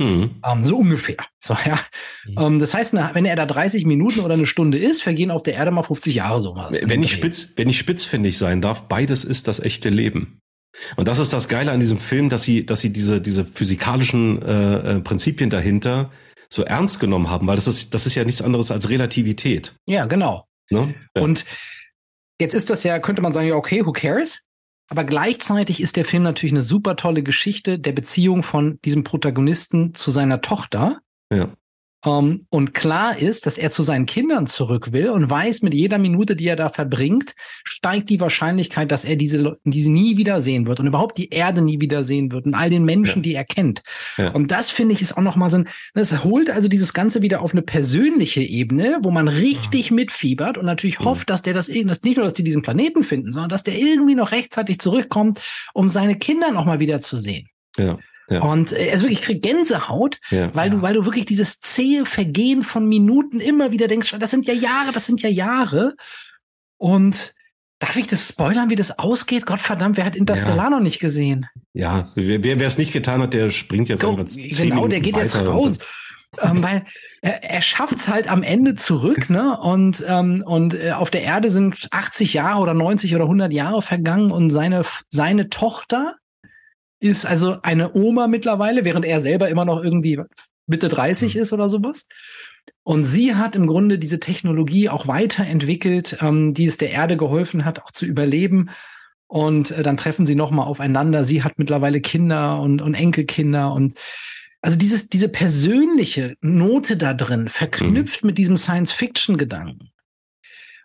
[0.00, 0.36] Mhm.
[0.44, 1.18] Ähm, so ungefähr.
[1.38, 1.78] So, ja.
[2.24, 2.38] Mhm.
[2.38, 5.54] Ähm, das heißt, wenn er da 30 Minuten oder eine Stunde ist, vergehen auf der
[5.54, 6.80] Erde mal 50 Jahre sowas.
[6.82, 10.40] Wenn ich spitz, wenn ich spitzfindig sein darf, beides ist das echte Leben.
[10.96, 14.40] Und das ist das Geile an diesem Film, dass sie, dass sie diese, diese physikalischen
[14.40, 16.10] äh, äh, Prinzipien dahinter
[16.48, 19.74] so ernst genommen haben, weil das ist, das ist ja nichts anderes als Relativität.
[19.86, 20.46] Ja, genau.
[20.70, 20.94] Ne?
[21.14, 21.22] Ja.
[21.22, 21.44] Und
[22.40, 24.40] jetzt ist das ja, könnte man sagen, ja, okay, who cares?
[24.90, 29.94] Aber gleichzeitig ist der Film natürlich eine super tolle Geschichte der Beziehung von diesem Protagonisten
[29.94, 31.00] zu seiner Tochter.
[31.32, 31.48] Ja.
[32.02, 35.74] Um, ähm, und klar ist, dass er zu seinen Kindern zurück will und weiß, mit
[35.74, 40.66] jeder Minute, die er da verbringt, steigt die Wahrscheinlichkeit, dass er diese, diese nie wiedersehen
[40.66, 43.22] wird und überhaupt die Erde nie wiedersehen wird und all den Menschen, ja.
[43.22, 43.82] die er kennt.
[44.16, 44.30] Ja.
[44.30, 47.42] Und das finde ich ist auch nochmal so ein, das holt also dieses Ganze wieder
[47.42, 49.96] auf eine persönliche Ebene, wo man richtig ja.
[49.96, 53.32] mitfiebert und natürlich hofft, dass der das irgendwie, nicht nur, dass die diesen Planeten finden,
[53.32, 55.40] sondern dass der irgendwie noch rechtzeitig zurückkommt,
[55.74, 57.48] um seine Kinder nochmal wieder zu sehen.
[57.76, 57.98] Ja.
[58.30, 58.42] Ja.
[58.42, 60.76] Und äh, also wirklich, ich krieg Gänsehaut, ja, weil ja.
[60.76, 64.54] du, weil du wirklich dieses zähe Vergehen von Minuten immer wieder denkst, das sind ja
[64.54, 65.94] Jahre, das sind ja Jahre.
[66.78, 67.34] Und
[67.80, 69.46] darf ich das spoilern, wie das ausgeht?
[69.46, 71.46] Gottverdammt, wer hat Interstellar noch nicht gesehen?
[71.72, 74.26] Ja, wer, wer es nicht getan hat, der springt jetzt so, einfach
[74.56, 75.78] Genau, der geht jetzt raus.
[76.40, 76.84] ähm, weil
[77.22, 79.58] er, er schafft es halt am Ende zurück, ne?
[79.58, 83.82] Und, ähm, und äh, auf der Erde sind 80 Jahre oder 90 oder 100 Jahre
[83.82, 86.19] vergangen und seine, seine Tochter
[87.00, 90.20] ist also eine Oma mittlerweile, während er selber immer noch irgendwie
[90.66, 91.40] Mitte 30 mhm.
[91.42, 92.06] ist oder sowas.
[92.82, 97.64] Und sie hat im Grunde diese Technologie auch weiterentwickelt, ähm, die es der Erde geholfen
[97.64, 98.70] hat, auch zu überleben.
[99.26, 101.24] Und äh, dann treffen sie nochmal aufeinander.
[101.24, 103.94] Sie hat mittlerweile Kinder und, und Enkelkinder und
[104.62, 108.26] also dieses, diese persönliche Note da drin, verknüpft mhm.
[108.26, 109.90] mit diesem Science-Fiction-Gedanken.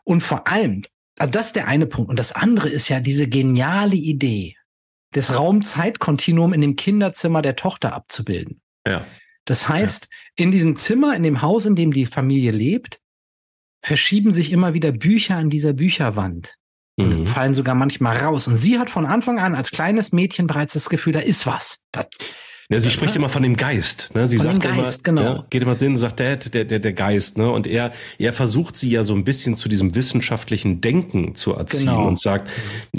[0.06, 0.84] Und vor allem,
[1.18, 2.10] also das ist der eine Punkt.
[2.10, 4.55] Und das andere ist ja diese geniale Idee,
[5.16, 8.62] das Raum-Zeit-Kontinuum in dem Kinderzimmer der Tochter abzubilden.
[8.86, 9.06] Ja.
[9.46, 10.44] Das heißt, ja.
[10.44, 13.00] in diesem Zimmer, in dem Haus, in dem die Familie lebt,
[13.82, 16.56] verschieben sich immer wieder Bücher an dieser Bücherwand.
[16.98, 17.26] Mhm.
[17.26, 18.48] Fallen sogar manchmal raus.
[18.48, 21.84] Und sie hat von Anfang an als kleines Mädchen bereits das Gefühl, da ist was.
[21.92, 22.06] Da,
[22.70, 24.16] ja, sie spricht immer von dem Geist.
[24.16, 24.28] Ne?
[24.28, 25.36] Sie von sagt Geist, immer, genau.
[25.36, 27.38] ja, geht immer Sinn und sagt, der, der, der, der Geist.
[27.38, 27.50] Ne?
[27.52, 31.88] Und er, er versucht sie ja so ein bisschen zu diesem wissenschaftlichen Denken zu erziehen
[31.88, 32.08] genau.
[32.08, 32.50] und sagt,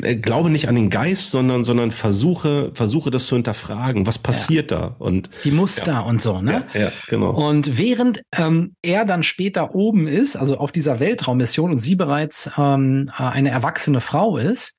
[0.03, 4.07] äh, glaube nicht an den Geist, sondern, sondern versuche, versuche das zu hinterfragen.
[4.07, 4.79] Was passiert ja.
[4.79, 4.97] da?
[5.01, 6.01] Und die Muster ja.
[6.01, 6.65] und so, ne?
[6.73, 7.31] Ja, ja genau.
[7.31, 12.51] Und während ähm, er dann später oben ist, also auf dieser Weltraummission und sie bereits
[12.57, 14.75] ähm, eine erwachsene Frau ist,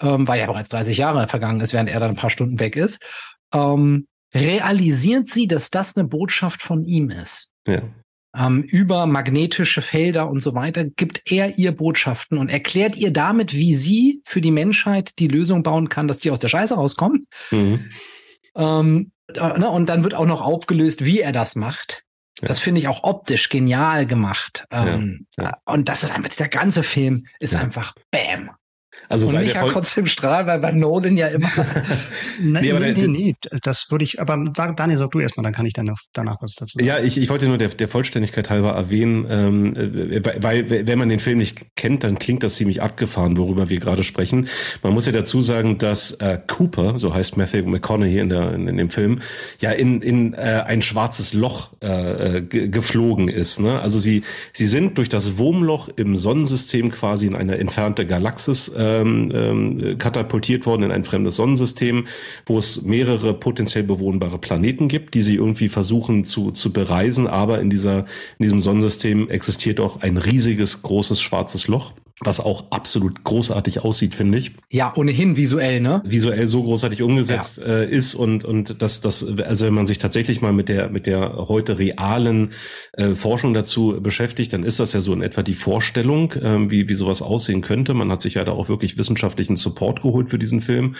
[0.00, 2.74] ähm, weil ja bereits 30 Jahre vergangen ist, während er dann ein paar Stunden weg
[2.74, 3.00] ist,
[3.52, 7.50] ähm, realisiert sie, dass das eine Botschaft von ihm ist.
[7.66, 7.82] Ja.
[8.36, 13.52] Ähm, über magnetische Felder und so weiter gibt er ihr Botschaften und erklärt ihr damit,
[13.54, 17.28] wie sie für die Menschheit die Lösung bauen kann, dass die aus der Scheiße rauskommen.
[17.52, 17.90] Mhm.
[18.56, 22.02] Ähm, äh, ne, und dann wird auch noch aufgelöst, wie er das macht.
[22.40, 24.66] Das finde ich auch optisch genial gemacht.
[24.70, 25.56] Ähm, ja.
[25.64, 28.50] Und das ist einfach, dieser ganze Film ist einfach Bam.
[29.14, 31.48] Also und Micha kotzt im Strahl, weil bei Nolan ja immer.
[32.42, 35.52] nee, nee, nee, nee, nee, das würde ich, aber sag, Daniel, sag du erstmal, dann
[35.52, 36.86] kann ich dann noch, danach was dazu sagen.
[36.86, 41.08] Ja, ich, ich wollte nur der, der Vollständigkeit halber erwähnen, ähm, äh, weil, wenn man
[41.08, 44.48] den Film nicht kennt, dann klingt das ziemlich abgefahren, worüber wir gerade sprechen.
[44.82, 48.66] Man muss ja dazu sagen, dass äh, Cooper, so heißt Matthew McConaughey in, der, in,
[48.66, 49.20] in dem Film,
[49.60, 53.60] ja in, in äh, ein schwarzes Loch äh, geflogen ist.
[53.60, 53.78] Ne?
[53.80, 59.03] Also sie, sie sind durch das Wurmloch im Sonnensystem quasi in eine entfernte Galaxis äh,
[59.04, 62.06] ähm, ähm, katapultiert worden in ein fremdes Sonnensystem,
[62.46, 67.26] wo es mehrere potenziell bewohnbare Planeten gibt, die sie irgendwie versuchen zu, zu bereisen.
[67.26, 68.00] Aber in dieser,
[68.38, 71.92] in diesem Sonnensystem existiert auch ein riesiges, großes schwarzes Loch
[72.26, 74.52] was auch absolut großartig aussieht, finde ich.
[74.70, 76.02] Ja, ohnehin visuell, ne?
[76.04, 77.80] Visuell so großartig umgesetzt ja.
[77.80, 81.06] äh, ist und und das das also wenn man sich tatsächlich mal mit der mit
[81.06, 82.50] der heute realen
[82.92, 86.88] äh, Forschung dazu beschäftigt, dann ist das ja so in etwa die Vorstellung, äh, wie
[86.88, 87.94] wie sowas aussehen könnte.
[87.94, 90.94] Man hat sich ja da auch wirklich wissenschaftlichen Support geholt für diesen Film.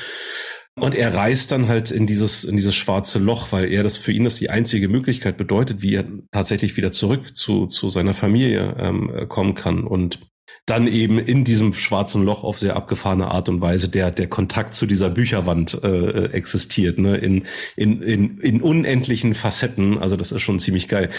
[0.76, 4.10] Und er reist dann halt in dieses, in dieses schwarze Loch, weil er das für
[4.10, 8.74] ihn das die einzige Möglichkeit bedeutet, wie er tatsächlich wieder zurück zu, zu seiner Familie
[8.78, 9.84] ähm, kommen kann.
[9.84, 10.18] Und
[10.66, 14.74] dann eben in diesem schwarzen Loch auf sehr abgefahrene Art und Weise der der Kontakt
[14.74, 17.44] zu dieser Bücherwand äh, existiert, ne, in,
[17.76, 19.98] in, in, in unendlichen Facetten.
[19.98, 21.10] Also das ist schon ziemlich geil.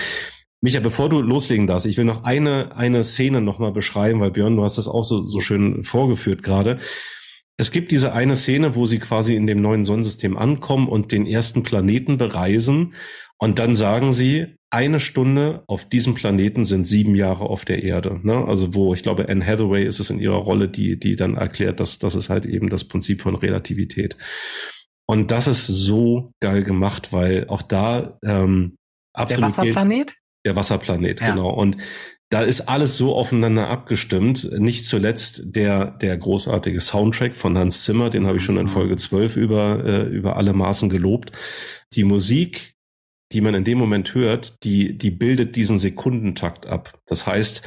[0.61, 4.55] Micha, bevor du loslegen darfst, ich will noch eine, eine Szene nochmal beschreiben, weil Björn,
[4.55, 6.79] du hast das auch so, so schön vorgeführt gerade.
[7.57, 11.27] Es gibt diese eine Szene, wo sie quasi in dem neuen Sonnensystem ankommen und den
[11.27, 12.95] ersten Planeten bereisen.
[13.37, 18.19] Und dann sagen sie, eine Stunde auf diesem Planeten sind sieben Jahre auf der Erde.
[18.23, 18.45] Ne?
[18.45, 21.79] Also wo, ich glaube, Anne Hathaway ist es in ihrer Rolle, die, die dann erklärt,
[21.79, 24.17] dass das ist halt eben das Prinzip von Relativität.
[25.07, 28.77] Und das ist so geil gemacht, weil auch da ähm,
[29.13, 29.43] absolut.
[29.43, 30.07] Der Wasserplanet?
[30.07, 31.31] Geht, der Wasserplanet, ja.
[31.31, 31.49] genau.
[31.51, 31.77] Und
[32.29, 34.49] da ist alles so aufeinander abgestimmt.
[34.59, 38.69] Nicht zuletzt der, der großartige Soundtrack von Hans Zimmer, den habe ich schon in mhm.
[38.69, 41.31] Folge 12 über, äh, über alle Maßen gelobt.
[41.93, 42.74] Die Musik
[43.35, 46.97] die man in dem Moment hört, die, die bildet diesen Sekundentakt ab.
[47.05, 47.63] Das heißt,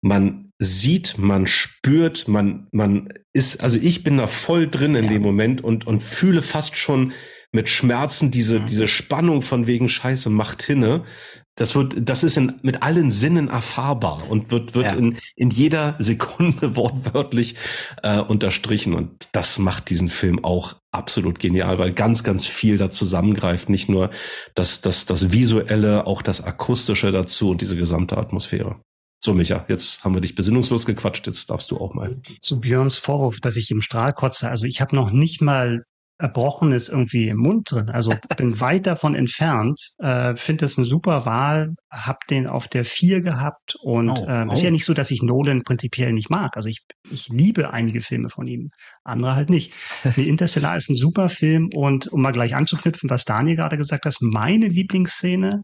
[0.00, 5.10] man sieht, man spürt, man, man ist, also ich bin da voll drin in ja.
[5.10, 7.12] dem Moment und, und fühle fast schon
[7.52, 8.64] mit Schmerzen diese, ja.
[8.64, 11.04] diese Spannung von wegen Scheiße macht hinne.
[11.56, 14.98] Das wird, das ist in, mit allen Sinnen erfahrbar und wird, wird ja.
[14.98, 17.54] in, in jeder Sekunde wortwörtlich
[18.02, 18.94] äh, unterstrichen.
[18.94, 23.68] Und das macht diesen Film auch absolut genial, weil ganz, ganz viel da zusammengreift.
[23.68, 24.10] Nicht nur
[24.54, 28.80] das, das, das Visuelle, auch das Akustische dazu und diese gesamte Atmosphäre.
[29.24, 32.20] So, Micha, jetzt haben wir dich besinnungslos gequatscht, jetzt darfst du auch mal.
[32.42, 34.50] Zu Björns Vorwurf, dass ich im Strahl kotze.
[34.50, 35.84] Also ich habe noch nicht mal
[36.18, 37.90] Erbrochenes irgendwie im Mund drin.
[37.90, 39.80] Also bin weit davon entfernt.
[39.98, 41.74] Äh, Finde das eine super Wahl.
[41.90, 44.52] Hab den auf der vier gehabt und oh, äh, oh.
[44.52, 46.56] ist ja nicht so, dass ich Nolan prinzipiell nicht mag.
[46.56, 48.70] Also ich, ich liebe einige Filme von ihm,
[49.02, 49.72] andere halt nicht.
[50.16, 54.04] Nee, Interstellar ist ein super Film und um mal gleich anzuknüpfen, was Daniel gerade gesagt
[54.04, 55.62] hat, meine Lieblingsszene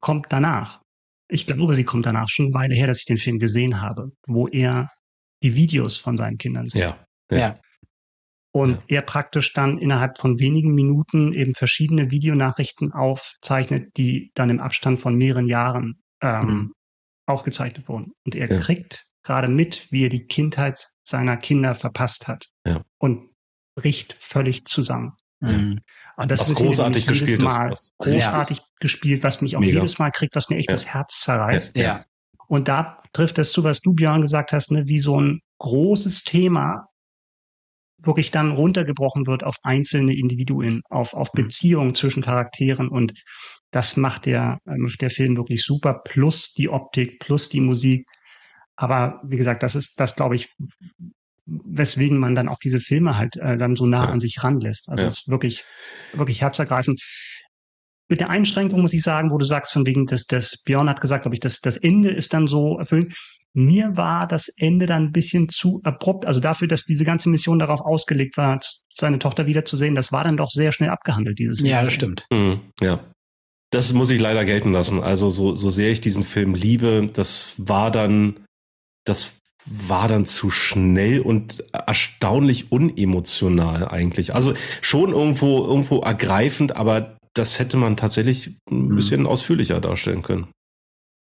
[0.00, 0.82] kommt danach.
[1.28, 4.10] Ich glaube, sie kommt danach schon eine Weile her, dass ich den Film gesehen habe,
[4.26, 4.90] wo er
[5.42, 6.82] die Videos von seinen Kindern sieht.
[6.82, 7.06] Ja.
[7.30, 7.38] ja.
[7.38, 7.54] ja
[8.54, 8.98] und ja.
[8.98, 15.00] er praktisch dann innerhalb von wenigen Minuten eben verschiedene Videonachrichten aufzeichnet, die dann im Abstand
[15.00, 16.72] von mehreren Jahren ähm, mhm.
[17.26, 18.12] aufgezeichnet wurden.
[18.24, 18.60] Und er ja.
[18.60, 22.82] kriegt gerade mit, wie er die Kindheit seiner Kinder verpasst hat ja.
[22.98, 23.30] und
[23.76, 25.14] bricht völlig zusammen.
[25.40, 25.80] Mhm.
[26.16, 27.92] Und das was ist großartig gespielt Mal ist.
[27.98, 29.80] Großartig gespielt, was mich auch Mega.
[29.80, 31.76] jedes Mal kriegt, was mir echt das Herz zerreißt.
[31.76, 32.04] Ja.
[32.46, 36.22] Und da trifft es zu, was du, Björn, gesagt hast, ne, wie so ein großes
[36.22, 36.86] Thema
[38.06, 41.42] wirklich dann runtergebrochen wird auf einzelne Individuen, auf, auf mhm.
[41.42, 43.14] Beziehungen zwischen Charakteren und
[43.70, 48.06] das macht der, äh, macht der Film wirklich super, plus die Optik, plus die Musik.
[48.76, 50.48] Aber wie gesagt, das ist, das glaube ich,
[51.46, 54.10] weswegen man dann auch diese Filme halt äh, dann so nah ja.
[54.10, 54.88] an sich ranlässt.
[54.88, 55.20] Also es ja.
[55.20, 55.64] ist wirklich,
[56.12, 57.02] wirklich herzergreifend.
[58.08, 61.00] Mit der Einschränkung muss ich sagen, wo du sagst, von wegen, dass das Björn hat
[61.00, 63.14] gesagt, glaube ich, dass das Ende ist dann so erfüllt.
[63.56, 66.26] Mir war das Ende dann ein bisschen zu abrupt.
[66.26, 68.60] Also dafür, dass diese ganze Mission darauf ausgelegt war,
[68.92, 72.26] seine Tochter wiederzusehen, das war dann doch sehr schnell abgehandelt, dieses Ja, das stimmt.
[72.32, 73.00] Mhm, ja.
[73.70, 75.00] Das muss ich leider gelten lassen.
[75.00, 78.44] Also so, so sehr ich diesen Film liebe, das war dann,
[79.04, 84.34] das war dann zu schnell und erstaunlich unemotional eigentlich.
[84.34, 88.96] Also schon irgendwo, irgendwo ergreifend, aber das hätte man tatsächlich ein mhm.
[88.96, 89.26] bisschen mhm.
[89.26, 90.48] ausführlicher darstellen können.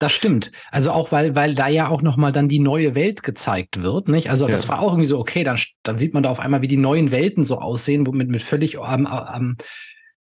[0.03, 0.51] Das stimmt.
[0.73, 4.31] Also auch weil, weil da ja auch nochmal dann die neue Welt gezeigt wird, nicht?
[4.31, 6.67] Also das war auch irgendwie so, okay, dann, dann sieht man da auf einmal, wie
[6.67, 9.57] die neuen Welten so aussehen, womit mit völlig ähm, ähm,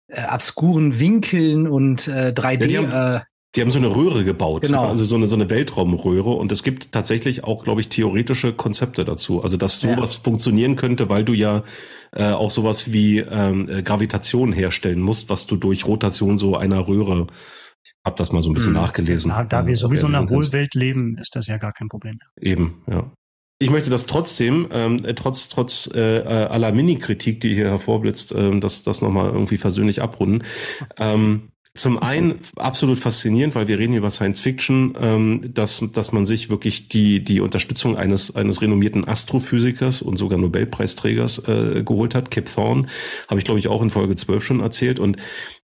[0.08, 2.62] äh, obskuren Winkeln und äh, 3D.
[2.62, 3.20] Ja, die, haben, äh,
[3.54, 4.84] Die haben so eine Röhre gebaut, Genau.
[4.88, 6.30] also so eine, so eine Weltraumröhre.
[6.30, 9.44] Und es gibt tatsächlich auch, glaube ich, theoretische Konzepte dazu.
[9.44, 9.94] Also, dass Ja.
[9.94, 11.62] sowas funktionieren könnte, weil du ja
[12.16, 16.88] äh, auch sowas wie ähm, äh, Gravitation herstellen musst, was du durch Rotation so einer
[16.88, 17.28] Röhre,
[18.04, 18.82] habe das mal so ein bisschen Hm.
[18.82, 19.30] nachgelesen.
[19.34, 20.28] Na, da wir äh, sowieso in einer.
[20.28, 22.18] Hohlwelt leben, ist das ja gar kein Problem.
[22.40, 23.10] Eben, ja.
[23.60, 28.32] Ich möchte das trotzdem, ähm, äh, trotz trotz äh, äh, aller Mini-Kritik, die hier hervorblitzt,
[28.32, 30.44] ähm, das das nochmal irgendwie versöhnlich abrunden.
[30.96, 36.12] Ähm, zum einen absolut faszinierend, weil wir reden hier über Science Fiction, ähm, dass dass
[36.12, 42.14] man sich wirklich die die Unterstützung eines eines renommierten Astrophysikers und sogar Nobelpreisträgers äh, geholt
[42.14, 42.86] hat, Kip Thorne,
[43.28, 45.16] habe ich glaube ich auch in Folge 12 schon erzählt und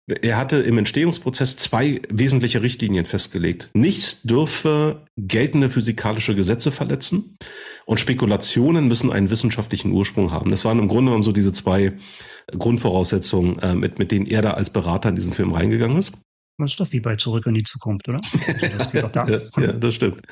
[0.07, 3.71] er hatte im Entstehungsprozess zwei wesentliche Richtlinien festgelegt.
[3.75, 7.37] Nichts dürfe geltende physikalische Gesetze verletzen
[7.87, 10.51] und Spekulationen müssen einen wissenschaftlichen Ursprung haben.
[10.51, 11.93] Das waren im Grunde genommen so diese zwei
[12.57, 16.13] Grundvoraussetzungen, äh, mit, mit denen er da als Berater in diesen Film reingegangen ist.
[16.59, 18.21] Das ist doch wie bei Zurück in die Zukunft, oder?
[18.47, 19.27] Also das geht doch da.
[19.29, 20.23] Ja, ja, das stimmt.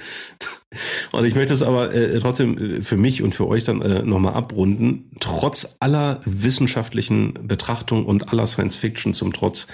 [1.12, 4.02] Und ich möchte es aber äh, trotzdem äh, für mich und für euch dann äh,
[4.02, 5.10] nochmal abrunden.
[5.20, 9.66] Trotz aller wissenschaftlichen Betrachtung und aller Science Fiction zum Trotz,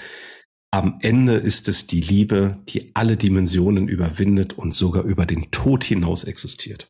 [0.73, 5.83] am Ende ist es die Liebe, die alle Dimensionen überwindet und sogar über den Tod
[5.83, 6.89] hinaus existiert.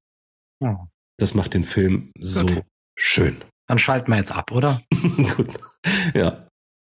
[0.62, 0.88] Ja.
[1.18, 2.64] Das macht den Film so Gut.
[2.96, 3.38] schön.
[3.68, 4.82] Dann schalten wir jetzt ab, oder?
[5.38, 5.50] Gut.
[6.14, 6.48] Ja.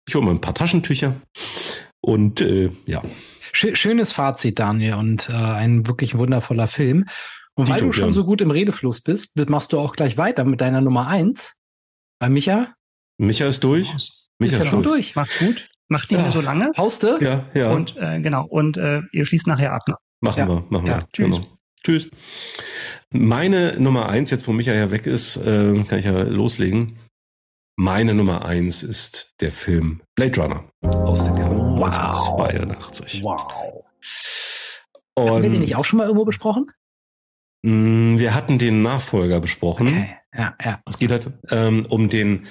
[0.07, 1.15] Ich hole mal ein paar Taschentücher.
[2.01, 3.01] Und äh, ja.
[3.53, 7.05] Schö- Schönes Fazit, Daniel, und äh, ein wirklich wundervoller Film.
[7.55, 10.45] Und weil Dito, du schon so gut im Redefluss bist, machst du auch gleich weiter
[10.45, 11.53] mit deiner Nummer eins.
[12.19, 12.73] Bei Micha,
[13.17, 13.93] Micha ist durch.
[14.39, 15.13] Micha ist ist ja noch durch.
[15.13, 15.15] durch.
[15.15, 15.69] Macht's gut.
[15.89, 16.21] Macht die Ja.
[16.21, 16.71] nur so lange.
[16.77, 17.17] Hauste?
[17.19, 17.71] Ja, ja.
[17.71, 18.45] Und äh, genau.
[18.45, 19.81] Und äh, ihr schließt nachher ab.
[19.87, 19.95] Ne?
[20.21, 20.47] Machen Ja.
[20.47, 21.07] wir, machen Ja, wir.
[21.11, 21.25] tschüss.
[21.37, 21.47] Genau.
[21.83, 22.09] Tschüss.
[23.11, 26.97] Meine Nummer eins, jetzt wo Micha ja weg ist, äh, kann ich ja loslegen.
[27.77, 31.49] Meine Nummer eins ist der Film Blade Runner aus dem Jahr
[31.79, 31.97] Wow.
[31.97, 33.23] 1982.
[33.23, 33.83] Wow.
[35.15, 36.71] Und Haben wir den nicht auch schon mal irgendwo besprochen?
[37.63, 39.87] mh, wir hatten den Nachfolger besprochen.
[39.87, 40.09] Okay.
[40.31, 40.79] Ja, ja.
[40.85, 42.45] Es geht halt ähm, um den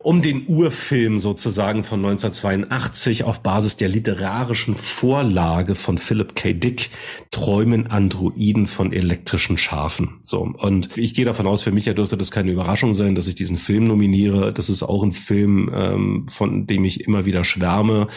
[0.00, 6.52] um den Urfilm sozusagen von 1982 auf Basis der literarischen Vorlage von Philip K.
[6.52, 6.90] Dick
[7.30, 10.18] Träumen Androiden von elektrischen Schafen.
[10.20, 13.28] So und ich gehe davon aus, für mich ja dürfte das keine Überraschung sein, dass
[13.28, 14.52] ich diesen Film nominiere.
[14.52, 18.08] Das ist auch ein Film, ähm, von dem ich immer wieder schwärme.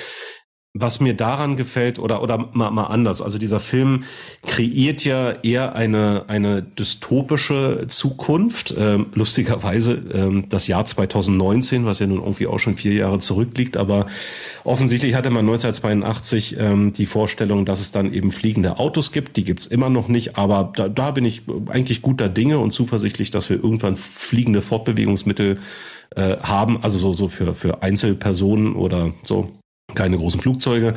[0.77, 4.03] Was mir daran gefällt oder oder mal, mal anders, also dieser Film
[4.45, 8.75] kreiert ja eher eine eine dystopische Zukunft.
[8.77, 13.77] Ähm, lustigerweise ähm, das Jahr 2019, was ja nun irgendwie auch schon vier Jahre zurückliegt,
[13.77, 14.07] aber
[14.65, 19.37] offensichtlich hatte man 1982 ähm, die Vorstellung, dass es dann eben fliegende Autos gibt.
[19.37, 23.31] Die gibt's immer noch nicht, aber da, da bin ich eigentlich guter Dinge und zuversichtlich,
[23.31, 25.57] dass wir irgendwann fliegende Fortbewegungsmittel
[26.17, 29.53] äh, haben, also so so für für Einzelpersonen oder so
[29.93, 30.95] keine großen Flugzeuge.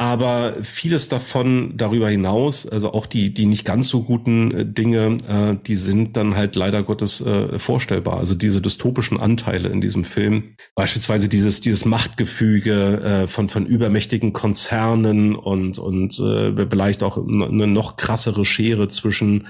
[0.00, 5.18] Aber vieles davon darüber hinaus, also auch die, die nicht ganz so guten äh, Dinge,
[5.28, 8.18] äh, die sind dann halt leider Gottes äh, vorstellbar.
[8.18, 14.32] Also diese dystopischen Anteile in diesem Film, beispielsweise dieses, dieses Machtgefüge äh, von, von übermächtigen
[14.32, 19.48] Konzernen und, und äh, vielleicht auch eine noch krassere Schere zwischen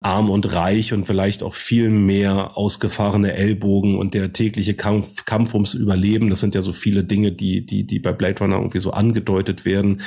[0.00, 5.54] arm und reich und vielleicht auch viel mehr ausgefahrene Ellbogen und der tägliche Kampf, Kampf
[5.54, 6.30] ums Überleben.
[6.30, 9.64] Das sind ja so viele Dinge, die, die, die bei Blade Runner irgendwie so angedeutet
[9.64, 10.02] werden.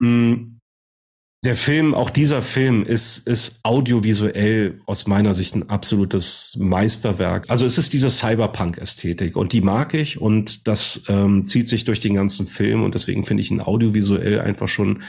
[0.00, 0.58] Mm,
[1.42, 7.46] Der Film, auch dieser Film ist, ist audiovisuell aus meiner Sicht ein absolutes Meisterwerk.
[7.48, 12.00] Also es ist diese Cyberpunk-Ästhetik und die mag ich und das ähm, zieht sich durch
[12.00, 15.02] den ganzen Film und deswegen finde ich ihn audiovisuell einfach schon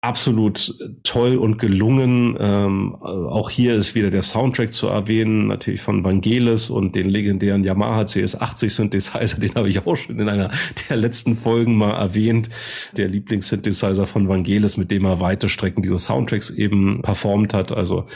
[0.00, 2.36] absolut toll und gelungen.
[2.38, 7.64] Ähm, auch hier ist wieder der Soundtrack zu erwähnen, natürlich von Vangelis und den legendären
[7.64, 10.50] Yamaha CS80 Synthesizer, den habe ich auch schon in einer
[10.88, 12.50] der letzten Folgen mal erwähnt.
[12.96, 17.72] Der Lieblingssynthesizer von Vangelis, mit dem er weite Strecken diese Soundtracks eben performt hat.
[17.72, 18.06] Also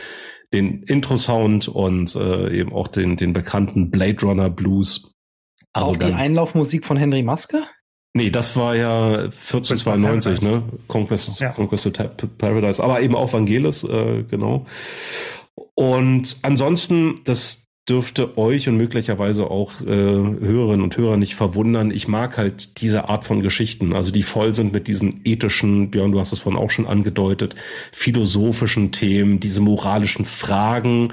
[0.52, 5.12] den Intro-Sound und äh, eben auch den, den bekannten Blade Runner Blues.
[5.72, 7.64] Also auch die Einlaufmusik von Henry Maske?
[8.12, 10.62] Nee, das war ja 1492, ne?
[10.88, 11.50] Conquest, Ja.
[11.50, 14.66] Conquest to Paradise, aber eben auch Vangelis, äh, genau.
[15.74, 21.90] Und ansonsten, das dürfte euch und möglicherweise auch äh, Hörerinnen und Hörer nicht verwundern.
[21.90, 26.12] Ich mag halt diese Art von Geschichten, also die voll sind mit diesen ethischen, Björn,
[26.12, 27.56] du hast es vorhin auch schon angedeutet,
[27.90, 31.12] philosophischen Themen, diese moralischen Fragen.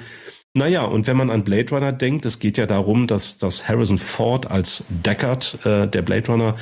[0.57, 3.99] Naja, und wenn man an Blade Runner denkt, es geht ja darum, dass, dass Harrison
[3.99, 6.55] Ford als Deckard, äh, der Blade Runner,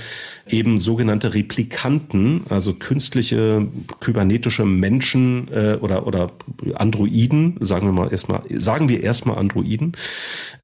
[0.49, 3.65] eben sogenannte Replikanten, also künstliche
[4.01, 6.33] kybernetische Menschen äh, oder, oder
[6.73, 9.93] Androiden, sagen wir mal erstmal, sagen wir erstmal Androiden,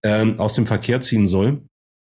[0.04, 1.62] ähm, aus dem Verkehr ziehen soll.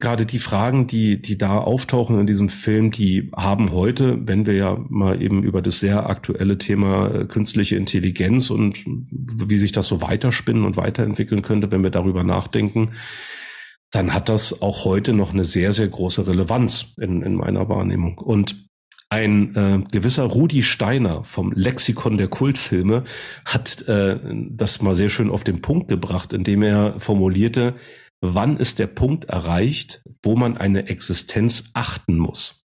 [0.02, 4.54] Gerade die Fragen, die, die da auftauchen in diesem Film, die haben heute, wenn wir
[4.54, 9.86] ja mal eben über das sehr aktuelle Thema äh, künstliche Intelligenz und wie sich das
[9.86, 12.90] so weiterspinnen und weiterentwickeln könnte, wenn wir darüber nachdenken,
[13.92, 18.18] dann hat das auch heute noch eine sehr, sehr große Relevanz in, in meiner Wahrnehmung.
[18.18, 18.56] Und
[19.08, 23.04] ein äh, gewisser Rudi Steiner vom Lexikon der Kultfilme
[23.44, 24.18] hat äh,
[24.50, 27.74] das mal sehr schön auf den Punkt gebracht, indem er formulierte,
[28.22, 32.64] wann ist der Punkt erreicht, wo man eine Existenz achten muss?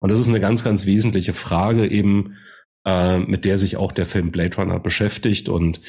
[0.00, 2.36] Und das ist eine ganz, ganz wesentliche Frage eben,
[2.84, 5.80] äh, mit der sich auch der Film Blade Runner beschäftigt und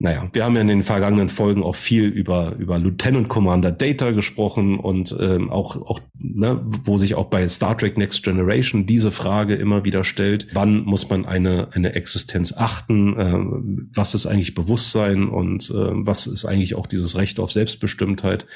[0.00, 4.10] naja, wir haben ja in den vergangenen Folgen auch viel über, über Lieutenant Commander Data
[4.10, 9.12] gesprochen und ähm, auch, auch ne, wo sich auch bei Star Trek Next Generation diese
[9.12, 14.54] Frage immer wieder stellt, wann muss man eine, eine Existenz achten, äh, was ist eigentlich
[14.54, 18.46] Bewusstsein und äh, was ist eigentlich auch dieses Recht auf Selbstbestimmtheit.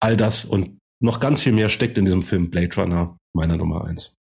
[0.00, 3.84] All das und noch ganz viel mehr steckt in diesem Film Blade Runner, meiner Nummer
[3.84, 4.16] eins.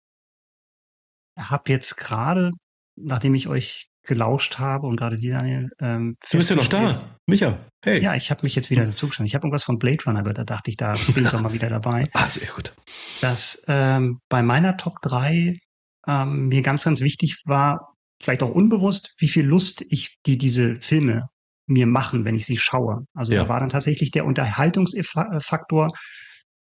[1.38, 2.52] Ich habe jetzt gerade,
[2.96, 5.70] nachdem ich euch gelauscht habe und gerade die Daniel.
[5.80, 7.58] Ähm, du bist ja noch da, Micha.
[7.84, 8.02] Hey.
[8.02, 9.26] Ja, ich habe mich jetzt wieder dazu geschaut.
[9.26, 11.52] Ich habe irgendwas von Blade Runner gehört, da dachte ich, da bin ich doch mal
[11.52, 12.08] wieder dabei.
[12.12, 12.74] Ah, sehr gut.
[13.20, 15.56] Dass ähm, bei meiner Top 3
[16.06, 20.76] ähm, mir ganz, ganz wichtig war, vielleicht auch unbewusst, wie viel Lust ich die diese
[20.76, 21.28] Filme
[21.66, 23.06] mir machen, wenn ich sie schaue.
[23.14, 23.42] Also ja.
[23.42, 25.90] da war dann tatsächlich der Unterhaltungsfaktor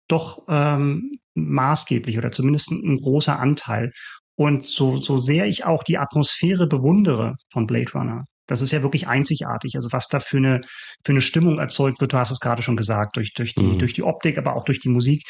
[0.07, 3.91] doch ähm, maßgeblich oder zumindest ein großer Anteil.
[4.37, 8.83] Und so, so sehr ich auch die Atmosphäre bewundere von Blade Runner, das ist ja
[8.83, 9.75] wirklich einzigartig.
[9.75, 10.61] Also was da für eine,
[11.03, 13.79] für eine Stimmung erzeugt wird, du hast es gerade schon gesagt, durch, durch, die, mhm.
[13.79, 15.23] durch die Optik, aber auch durch die Musik.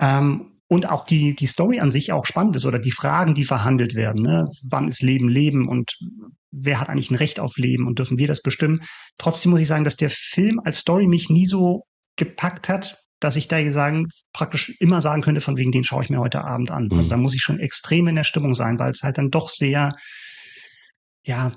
[0.00, 3.44] Ähm, und auch die, die Story an sich auch spannend ist oder die Fragen, die
[3.44, 4.22] verhandelt werden.
[4.22, 4.46] Ne?
[4.68, 5.92] Wann ist Leben Leben und
[6.50, 8.80] wer hat eigentlich ein Recht auf Leben und dürfen wir das bestimmen?
[9.18, 11.84] Trotzdem muss ich sagen, dass der Film als Story mich nie so
[12.16, 16.10] gepackt hat, dass ich da sagen, praktisch immer sagen könnte, von wegen den schaue ich
[16.10, 16.84] mir heute Abend an.
[16.84, 16.98] Also mhm.
[16.98, 19.48] Also da muss ich schon extrem in der Stimmung sein, weil es halt dann doch
[19.48, 19.92] sehr,
[21.24, 21.52] ja,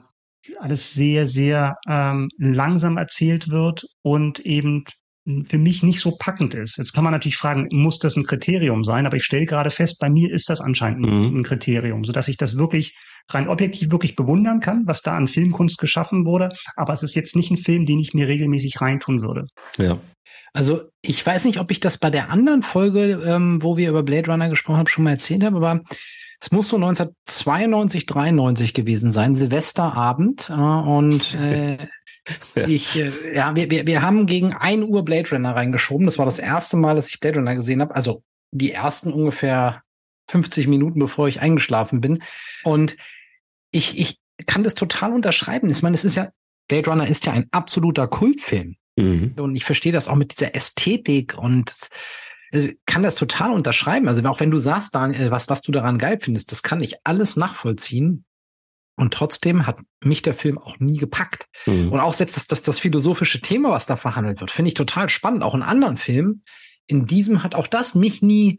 [0.59, 4.85] alles sehr, sehr ähm, langsam erzählt wird und eben
[5.45, 6.77] für mich nicht so packend ist.
[6.77, 9.05] Jetzt kann man natürlich fragen, muss das ein Kriterium sein?
[9.05, 11.39] Aber ich stelle gerade fest, bei mir ist das anscheinend mhm.
[11.39, 12.93] ein Kriterium, so dass ich das wirklich
[13.29, 16.47] rein objektiv wirklich bewundern kann, was da an Filmkunst geschaffen wurde.
[16.77, 19.47] Aber es ist jetzt nicht ein Film, den ich mir regelmäßig reintun würde.
[19.77, 19.99] Ja.
[20.57, 24.01] Also ich weiß nicht, ob ich das bei der anderen Folge, ähm, wo wir über
[24.01, 25.83] Blade Runner gesprochen haben, schon mal erzählt habe, aber
[26.41, 30.49] es muss so 1992, 93 gewesen sein, Silvesterabend.
[30.49, 31.77] Äh, und äh,
[32.55, 32.67] ja.
[32.67, 36.07] ich, äh, ja, wir, wir, wir haben gegen ein Uhr Blade Runner reingeschoben.
[36.07, 37.95] Das war das erste Mal, dass ich Blade Runner gesehen habe.
[37.95, 39.83] Also die ersten ungefähr
[40.31, 42.23] 50 Minuten, bevor ich eingeschlafen bin.
[42.63, 42.97] Und
[43.69, 45.69] ich, ich kann das total unterschreiben.
[45.69, 46.29] Ich meine, es ist ja,
[46.67, 48.75] Blade Runner ist ja ein absoluter Kultfilm.
[48.97, 49.33] Mhm.
[49.37, 51.89] Und ich verstehe das auch mit dieser Ästhetik und das,
[52.51, 54.07] äh, kann das total unterschreiben.
[54.07, 56.95] Also auch wenn du sagst, Daniel, was, was du daran geil findest, das kann ich
[57.05, 58.25] alles nachvollziehen.
[58.99, 61.47] Und trotzdem hat mich der Film auch nie gepackt.
[61.67, 61.91] Mhm.
[61.91, 65.07] Und auch selbst das, das, das philosophische Thema, was da verhandelt wird, finde ich total
[65.07, 65.43] spannend.
[65.43, 66.43] Auch in anderen Filmen.
[66.87, 68.57] In diesem hat auch das mich nie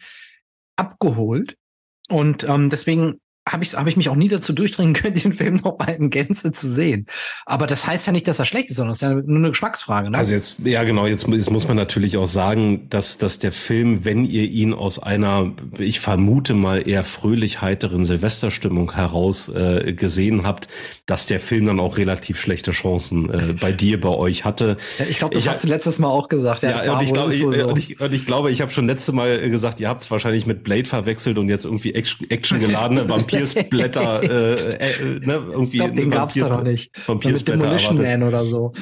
[0.76, 1.56] abgeholt.
[2.08, 3.20] Und ähm, deswegen
[3.52, 6.10] habe ich, hab ich mich auch nie dazu durchdringen können, den Film noch mal in
[6.10, 7.06] Gänze zu sehen.
[7.46, 9.48] Aber das heißt ja nicht, dass er schlecht ist, sondern es ist ja nur eine
[9.50, 10.10] Geschmacksfrage.
[10.10, 10.18] Ne?
[10.18, 14.04] Also jetzt, ja genau, jetzt, jetzt muss man natürlich auch sagen, dass, dass der Film,
[14.04, 20.44] wenn ihr ihn aus einer, ich vermute mal eher fröhlich heiteren Silvesterstimmung heraus äh, gesehen
[20.44, 20.68] habt,
[21.06, 24.76] dass der Film dann auch relativ schlechte Chancen äh, bei dir, bei euch hatte.
[24.98, 26.62] Ja, ich glaube, das ich, hast du letztes Mal auch gesagt.
[26.62, 27.48] Ja, ja und, ich glaub, ich, so.
[27.48, 30.46] und, ich, und ich glaube, ich habe schon letzte Mal gesagt, ihr habt es wahrscheinlich
[30.46, 34.22] mit Blade verwechselt und jetzt irgendwie Action geladene Vampir Vampirsblätter,
[34.80, 35.78] äh, äh, ne, irgendwie.
[35.78, 36.90] Ich glaub, den gab's da noch nicht.
[37.06, 38.72] Vampirsblätter Demolition Man oder so.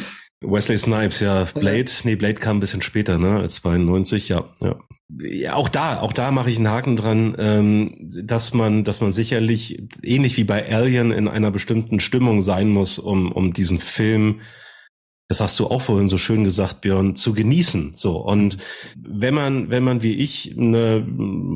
[0.41, 1.45] Wesley Snipes, ja.
[1.45, 4.77] Blade, nee, Blade kam ein bisschen später, ne, als 92, ja, ja.
[5.23, 9.13] Ja, auch da, auch da mache ich einen Haken dran, ähm, dass man, dass man
[9.13, 14.41] sicherlich ähnlich wie bei Alien in einer bestimmten Stimmung sein muss, um, um diesen Film
[15.29, 17.95] das hast du auch vorhin so schön gesagt, Björn, zu genießen.
[17.97, 18.17] So.
[18.19, 18.59] Und
[18.97, 21.05] wenn man, wenn man wie ich eine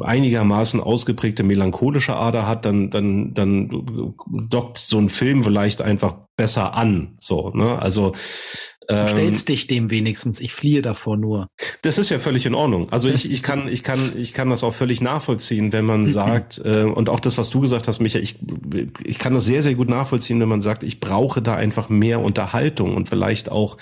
[0.00, 4.14] einigermaßen ausgeprägte melancholische Ader hat, dann, dann, dann
[4.48, 7.14] dockt so ein Film vielleicht einfach besser an.
[7.18, 7.80] So, ne?
[7.80, 8.12] Also,
[8.90, 10.40] Du ähm, stellst dich dem wenigstens.
[10.40, 11.48] Ich fliehe davor nur.
[11.82, 12.90] Das ist ja völlig in Ordnung.
[12.90, 16.60] Also ich, ich kann, ich kann, ich kann das auch völlig nachvollziehen, wenn man sagt,
[16.64, 18.40] äh, und auch das, was du gesagt hast, Micha, ich,
[19.04, 22.20] ich kann das sehr, sehr gut nachvollziehen, wenn man sagt, ich brauche da einfach mehr
[22.20, 23.76] Unterhaltung und vielleicht auch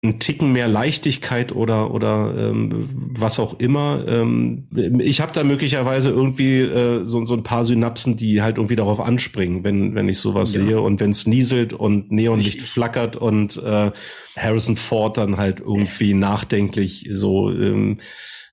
[0.00, 2.88] ein Ticken mehr Leichtigkeit oder oder ähm,
[3.18, 4.04] was auch immer.
[4.06, 4.68] Ähm,
[5.00, 9.00] ich habe da möglicherweise irgendwie äh, so, so ein paar Synapsen, die halt irgendwie darauf
[9.00, 10.62] anspringen, wenn wenn ich sowas ja.
[10.62, 13.90] sehe und wenn es nieselt und Neonlicht flackert und äh,
[14.36, 17.98] Harrison Ford dann halt irgendwie nachdenklich so ähm,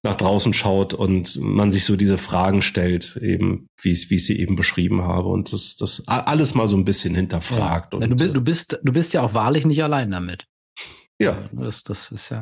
[0.01, 4.25] nach draußen schaut und man sich so diese Fragen stellt, eben wie ich wie ich
[4.25, 7.93] sie eben beschrieben habe und das das alles mal so ein bisschen hinterfragt.
[7.93, 7.99] Ja.
[7.99, 10.47] Und, du, bist, du bist du bist ja auch wahrlich nicht allein damit.
[11.19, 12.41] Ja, das das ist ja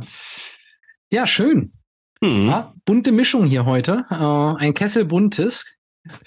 [1.11, 1.71] ja schön.
[2.23, 2.47] hm.
[2.47, 4.05] Ja, bunte Mischung hier heute.
[4.09, 4.15] Äh,
[4.63, 5.65] ein Kessel buntes.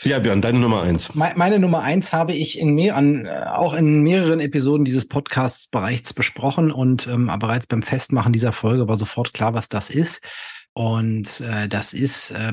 [0.02, 1.14] ja Björn, deine Nummer eins.
[1.14, 5.06] Me- Meine Nummer eins habe ich in mehr, an, äh, auch in mehreren Episoden dieses
[5.08, 9.90] Podcasts bereits besprochen und ähm, bereits beim Festmachen dieser Folge war sofort klar, was das
[9.90, 10.24] ist.
[10.72, 12.52] Und äh, das ist äh,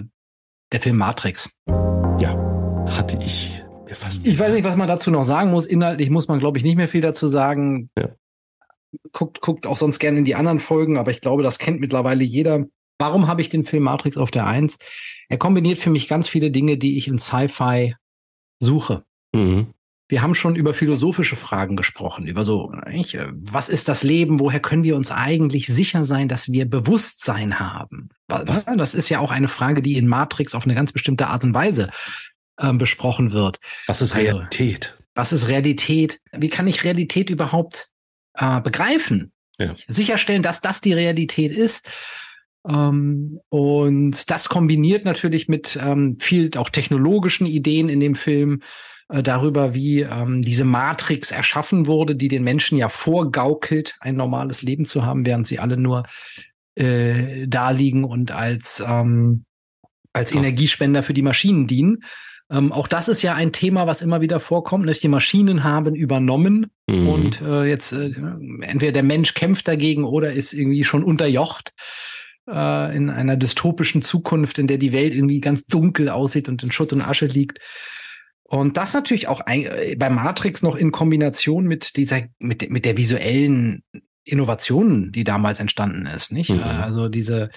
[0.71, 1.49] der Film Matrix.
[2.87, 4.25] Hatte ich mir fast.
[4.25, 5.65] Ich weiß nicht, was man dazu noch sagen muss.
[5.65, 7.89] Inhaltlich muss man, glaube ich, nicht mehr viel dazu sagen.
[7.97, 8.09] Ja.
[9.11, 12.23] Guckt, guckt auch sonst gerne in die anderen Folgen, aber ich glaube, das kennt mittlerweile
[12.23, 12.65] jeder.
[12.99, 14.77] Warum habe ich den Film Matrix auf der Eins?
[15.29, 17.95] Er kombiniert für mich ganz viele Dinge, die ich in Sci-Fi
[18.59, 19.03] suche.
[19.33, 19.67] Mhm.
[20.09, 24.39] Wir haben schon über philosophische Fragen gesprochen, über so, nicht, äh, was ist das Leben?
[24.39, 28.09] Woher können wir uns eigentlich sicher sein, dass wir Bewusstsein haben?
[28.27, 28.65] Was?
[28.65, 31.53] Das ist ja auch eine Frage, die in Matrix auf eine ganz bestimmte Art und
[31.53, 31.89] Weise
[32.59, 33.59] ähm, besprochen wird.
[33.87, 34.95] Was ist Also- Realität?
[35.15, 36.19] Was ist Realität?
[36.31, 37.89] Wie kann ich Realität überhaupt
[38.35, 39.31] äh, begreifen?
[39.59, 39.75] Ja.
[39.87, 41.87] Sicherstellen, dass das die Realität ist.
[42.67, 48.61] Ähm, und das kombiniert natürlich mit ähm, viel auch technologischen Ideen in dem Film
[49.09, 54.61] äh, darüber, wie ähm, diese Matrix erschaffen wurde, die den Menschen ja vorgaukelt, ein normales
[54.61, 56.03] Leben zu haben, während sie alle nur
[56.75, 59.45] äh, da liegen und als ähm,
[60.13, 60.39] als Ja.
[60.39, 62.03] Energiespender für die Maschinen dienen.
[62.53, 64.85] Ähm, auch das ist ja ein Thema, was immer wieder vorkommt.
[64.85, 65.01] Nicht?
[65.03, 67.07] Die Maschinen haben übernommen Mhm.
[67.09, 68.11] und äh, jetzt äh,
[68.61, 71.71] entweder der Mensch kämpft dagegen oder ist irgendwie schon unterjocht
[72.49, 76.71] äh, in einer dystopischen Zukunft, in der die Welt irgendwie ganz dunkel aussieht und in
[76.71, 77.59] Schutt und Asche liegt.
[78.43, 82.85] Und das natürlich auch ein, äh, bei Matrix noch in Kombination mit dieser, mit, mit
[82.85, 83.83] der visuellen
[84.25, 86.49] Innovation, die damals entstanden ist, nicht?
[86.49, 86.59] Mhm.
[86.59, 87.49] Also diese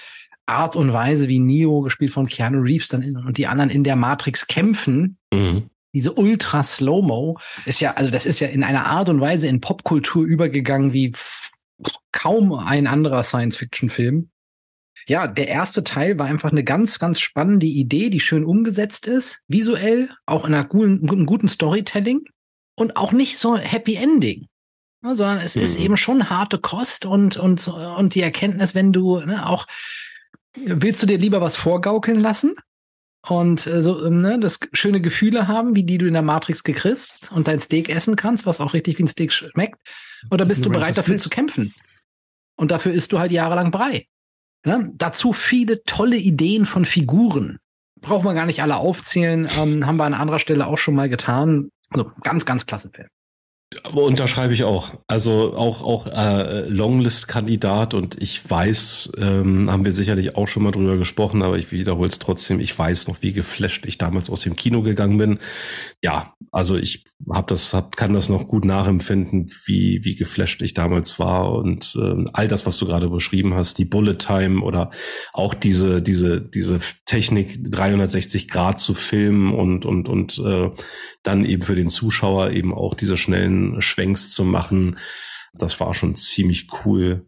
[0.47, 3.85] Art und Weise, wie Neo, gespielt von Keanu Reeves, dann in, und die anderen in
[3.85, 5.71] der Matrix kämpfen, Mhm.
[5.93, 9.61] diese ultra Slow-Mo ist ja, also das ist ja in einer Art und Weise in
[9.61, 11.13] Popkultur übergegangen wie
[12.13, 14.31] kaum ein anderer Science-Fiction-Film.
[15.09, 19.43] Ja, der erste Teil war einfach eine ganz, ganz spannende Idee, die schön umgesetzt ist,
[19.47, 22.25] visuell, auch in einer guten, guten, guten Storytelling
[22.77, 24.47] und auch nicht so Happy Ending.
[25.03, 25.85] Sondern es ist Mhm.
[25.85, 29.67] eben schon harte Kost und, und, und die Erkenntnis, wenn du ne, auch,
[30.65, 32.55] willst du dir lieber was vorgaukeln lassen?
[33.29, 36.65] und äh, so ähm, ne, das schöne Gefühle haben, wie die du in der Matrix
[36.65, 39.81] gekriegst und dein Steak essen kannst, was auch richtig wie ein Steak schmeckt,
[40.31, 41.75] oder bist du bereit dafür zu kämpfen?
[42.57, 44.07] Und dafür isst du halt jahrelang Brei.
[44.65, 44.93] Ne?
[44.95, 47.59] Dazu viele tolle Ideen von Figuren.
[48.01, 51.09] Brauchen wir gar nicht alle aufzählen, ähm, haben wir an anderer Stelle auch schon mal
[51.09, 51.71] getan.
[51.91, 53.09] Also ganz, ganz klasse Film.
[53.93, 54.93] Unterschreibe ich auch.
[55.09, 60.71] Also auch auch äh, Longlist-Kandidat und ich weiß, ähm, haben wir sicherlich auch schon mal
[60.71, 62.61] drüber gesprochen, aber ich wiederhole es trotzdem.
[62.61, 65.39] Ich weiß noch, wie geflasht ich damals aus dem Kino gegangen bin.
[66.01, 70.75] Ja, also ich habe das, hab, kann das noch gut nachempfinden, wie wie geflasht ich
[70.75, 74.91] damals war und ähm, all das, was du gerade beschrieben hast, die Bullet Time oder
[75.33, 80.71] auch diese diese diese Technik 360 Grad zu filmen und und und äh,
[81.25, 84.97] dann eben für den Zuschauer eben auch diese schnellen Schwenks zu machen.
[85.55, 87.27] Das war schon ziemlich cool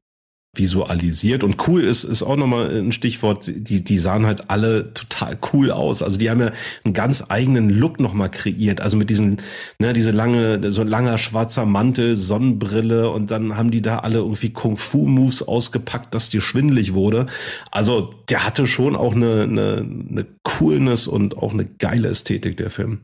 [0.54, 1.44] visualisiert.
[1.44, 3.46] Und cool ist, ist auch nochmal ein Stichwort.
[3.46, 6.02] Die, die sahen halt alle total cool aus.
[6.02, 6.50] Also die haben ja
[6.84, 8.80] einen ganz eigenen Look nochmal kreiert.
[8.80, 9.40] Also mit diesen,
[9.78, 14.50] ne, diese lange, so langer schwarzer Mantel, Sonnenbrille und dann haben die da alle irgendwie
[14.50, 17.26] Kung-Fu-Moves ausgepackt, dass dir schwindelig wurde.
[17.70, 22.70] Also der hatte schon auch eine, eine, eine Coolness und auch eine geile Ästhetik, der
[22.70, 23.02] Film.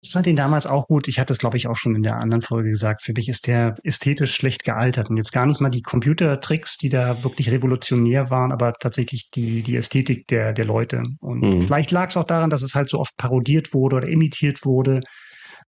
[0.00, 1.08] Ich fand ihn damals auch gut.
[1.08, 3.02] Ich hatte es, glaube ich, auch schon in der anderen Folge gesagt.
[3.02, 5.10] Für mich ist der ästhetisch schlecht gealtert.
[5.10, 9.62] Und jetzt gar nicht mal die Computertricks, die da wirklich revolutionär waren, aber tatsächlich die,
[9.62, 11.02] die Ästhetik der, der Leute.
[11.20, 11.62] Und Mhm.
[11.62, 15.00] vielleicht lag es auch daran, dass es halt so oft parodiert wurde oder imitiert wurde.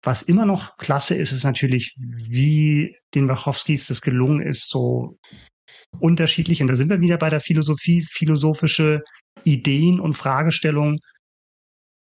[0.03, 5.19] Was immer noch klasse ist, ist natürlich, wie den Wachowskis das gelungen ist, so
[5.99, 9.03] unterschiedlich, und da sind wir wieder bei der Philosophie, philosophische
[9.45, 10.99] Ideen und Fragestellungen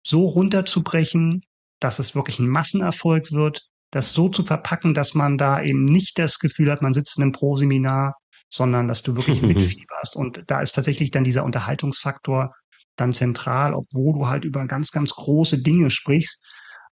[0.05, 1.41] so runterzubrechen,
[1.79, 6.17] dass es wirklich ein Massenerfolg wird, das so zu verpacken, dass man da eben nicht
[6.19, 8.15] das Gefühl hat, man sitzt in einem Pro-Seminar,
[8.49, 10.15] sondern dass du wirklich mitfieberst.
[10.15, 12.53] Und da ist tatsächlich dann dieser Unterhaltungsfaktor
[12.97, 16.43] dann zentral, obwohl du halt über ganz, ganz große Dinge sprichst,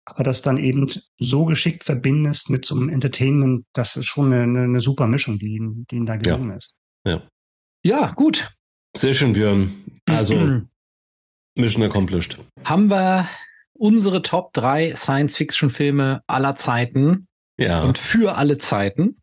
[0.05, 0.87] aber das dann eben
[1.19, 5.55] so geschickt verbindest mit so einem Entertainment, das ist schon eine, eine, super Mischung, die,
[5.57, 6.73] ihnen- die ihnen da gelungen ist.
[7.83, 8.49] Ja, gut.
[8.95, 9.71] Sehr schön, Björn.
[10.05, 10.35] Also
[11.55, 12.37] Mission accomplished.
[12.65, 13.27] haben wir
[13.81, 17.27] unsere Top 3 Science-Fiction-Filme aller Zeiten
[17.59, 17.81] Ja.
[17.81, 19.15] und für alle Zeiten.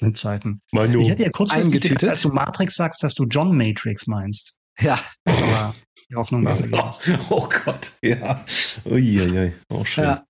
[0.00, 0.62] Mit Zeiten.
[0.72, 1.00] Manu.
[1.00, 1.98] Ich hätte ja kurzfristig Eingetütet.
[1.98, 4.58] gedacht, als du Matrix sagst, dass du John Matrix meinst.
[4.80, 4.98] Ja.
[5.24, 5.74] Aber
[6.08, 6.56] die Hoffnung war.
[7.30, 8.44] Oh Gott, ja.
[8.84, 10.04] Uiuiui, auch schön.
[10.04, 10.24] Ja.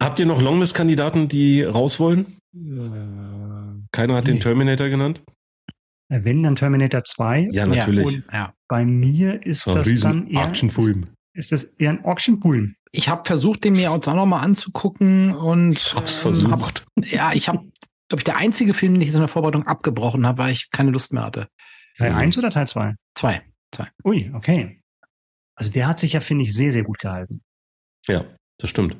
[0.00, 2.36] Habt ihr noch Longlist-Kandidaten, die raus wollen?
[2.54, 4.32] Äh, Keiner hat nee.
[4.34, 5.22] den Terminator genannt?
[6.10, 7.48] Wenn, dann Terminator 2.
[7.52, 8.22] Ja, natürlich.
[8.28, 8.54] Ja, ja.
[8.68, 10.62] Bei mir ist so das dann eher, ist,
[11.38, 12.74] ist, das eher ein Actionfilm.
[12.92, 16.84] Ich habe versucht, den mir jetzt auch nochmal anzugucken und hab's ähm, versucht.
[16.96, 17.58] Hab, ja, ich habe,
[18.08, 20.90] glaube ich, der einzige Film, den ich in der Vorbereitung abgebrochen habe, weil ich keine
[20.90, 21.48] Lust mehr hatte.
[21.96, 22.40] Teil 1 mhm.
[22.40, 22.94] oder Teil 2?
[23.14, 23.42] 2.
[23.72, 23.88] Zwei.
[24.04, 24.80] Ui, okay.
[25.54, 27.42] Also der hat sich ja, finde ich, sehr, sehr gut gehalten.
[28.06, 28.24] Ja,
[28.58, 28.96] das stimmt.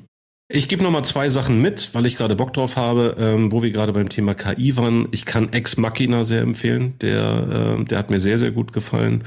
[0.51, 3.61] Ich gebe noch mal zwei Sachen mit, weil ich gerade Bock drauf habe, ähm, wo
[3.61, 5.07] wir gerade beim Thema KI waren.
[5.11, 6.95] Ich kann Ex Machina sehr empfehlen.
[7.01, 9.25] Der, äh, der hat mir sehr, sehr gut gefallen.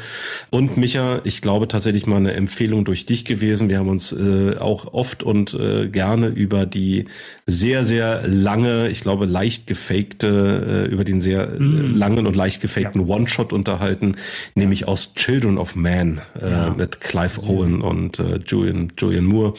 [0.50, 3.68] Und Micha, ich glaube tatsächlich mal eine Empfehlung durch dich gewesen.
[3.68, 7.04] Wir haben uns äh, auch oft und äh, gerne über die
[7.46, 11.94] sehr, sehr lange, ich glaube leicht gefakte, äh, über den sehr mm.
[11.94, 13.14] langen und leicht gefakten ja.
[13.14, 14.16] One-Shot unterhalten,
[14.56, 16.74] nämlich aus Children of Man äh, ja.
[16.76, 19.54] mit Clive Owen und äh, Julian, Julian Moore.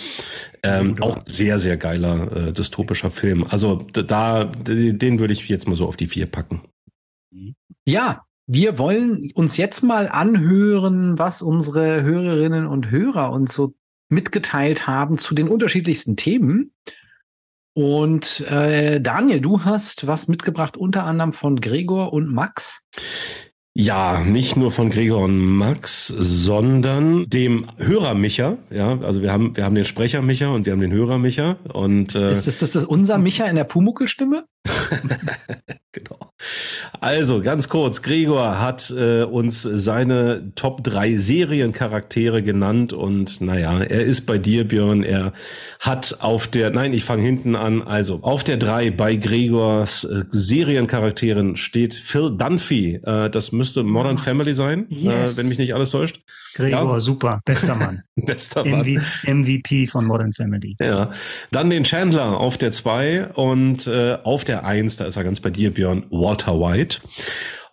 [0.66, 3.46] Ähm, auch sehr, sehr geiler äh, dystopischer Film.
[3.50, 6.62] Also da, den würde ich jetzt mal so auf die vier packen.
[7.86, 13.74] Ja, wir wollen uns jetzt mal anhören, was unsere Hörerinnen und Hörer uns so
[14.10, 16.74] mitgeteilt haben zu den unterschiedlichsten Themen.
[17.74, 22.82] Und äh, Daniel, du hast was mitgebracht, unter anderem von Gregor und Max.
[23.76, 28.58] Ja, nicht nur von Gregor und Max, sondern dem Hörer Micha.
[28.70, 31.58] Ja, also wir haben wir haben den Sprecher Micha und wir haben den Hörer Micha.
[31.74, 34.46] Und äh, ist das, das, das unser Micha in der Pumuckel-Stimme?
[35.92, 36.23] genau.
[37.02, 44.04] Also ganz kurz, Gregor hat äh, uns seine Top 3 Seriencharaktere genannt und naja, er
[44.06, 45.04] ist bei dir, Björn.
[45.04, 45.34] Er
[45.80, 50.24] hat auf der, nein, ich fange hinten an, also auf der 3 bei Gregors äh,
[50.30, 53.02] Seriencharakteren steht Phil Dunphy.
[53.04, 55.38] Äh, das müsste Modern ah, Family sein, äh, yes.
[55.38, 56.22] wenn mich nicht alles täuscht.
[56.56, 57.00] Gregor, ja.
[57.00, 58.04] super, bester Mann.
[58.16, 59.00] bester Mann.
[59.26, 60.76] MVP von Modern Family.
[60.80, 61.12] Ja.
[61.52, 65.40] Dann den Chandler auf der 2 und äh, auf der 1, da ist er ganz
[65.40, 67.00] bei dir, Björn, Walter White.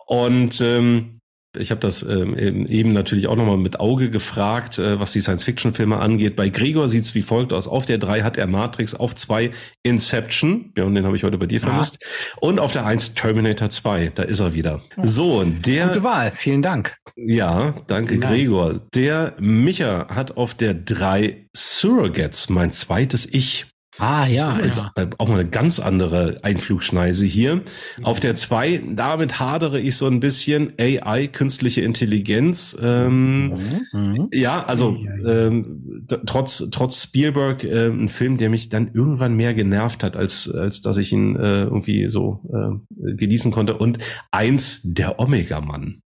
[0.05, 1.21] Und ähm,
[1.57, 5.97] ich habe das ähm, eben natürlich auch nochmal mit Auge gefragt, äh, was die Science-Fiction-Filme
[5.97, 6.37] angeht.
[6.37, 7.67] Bei Gregor sieht's wie folgt aus.
[7.67, 9.51] Auf der 3 hat er Matrix, auf 2
[9.83, 11.67] Inception, ja, und den habe ich heute bei dir ja.
[11.67, 12.05] vermisst.
[12.39, 14.81] Und auf der 1 Terminator 2, da ist er wieder.
[14.95, 15.05] Ja.
[15.05, 15.87] So, der...
[15.87, 16.95] Gute Wahl, vielen Dank.
[17.17, 18.29] Ja, danke ja.
[18.29, 18.75] Gregor.
[18.95, 23.70] Der Micha hat auf der 3 Surrogates, mein zweites Ich.
[24.01, 25.09] Ah, ja, ist ja.
[25.19, 27.61] Auch mal eine ganz andere Einflugschneise hier.
[28.01, 32.75] Auf der zwei, damit hadere ich so ein bisschen AI, künstliche Intelligenz.
[32.81, 33.57] Ähm, mhm.
[33.93, 34.29] mhm.
[34.33, 40.03] Ja, also ähm, trotz trotz Spielberg äh, ein Film, der mich dann irgendwann mehr genervt
[40.03, 43.77] hat, als als dass ich ihn äh, irgendwie so äh, genießen konnte.
[43.77, 43.99] Und
[44.31, 46.01] eins, der Omega-Mann.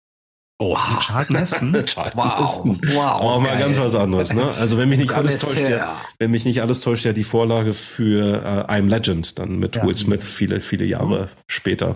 [0.61, 0.99] Oha.
[0.99, 1.73] Charlton Heston.
[1.87, 2.39] Charlton wow.
[2.39, 2.79] Heston.
[2.93, 3.21] Wow.
[3.21, 4.47] Auch mal ganz was anderes, ne?
[4.59, 7.73] Also wenn mich nicht alles täuscht, ja, wenn mich nicht alles täuscht, ja die Vorlage
[7.73, 9.83] für äh, I'm Legend, dann mit ja.
[9.83, 11.27] Will Smith viele, viele Jahre mhm.
[11.47, 11.95] später.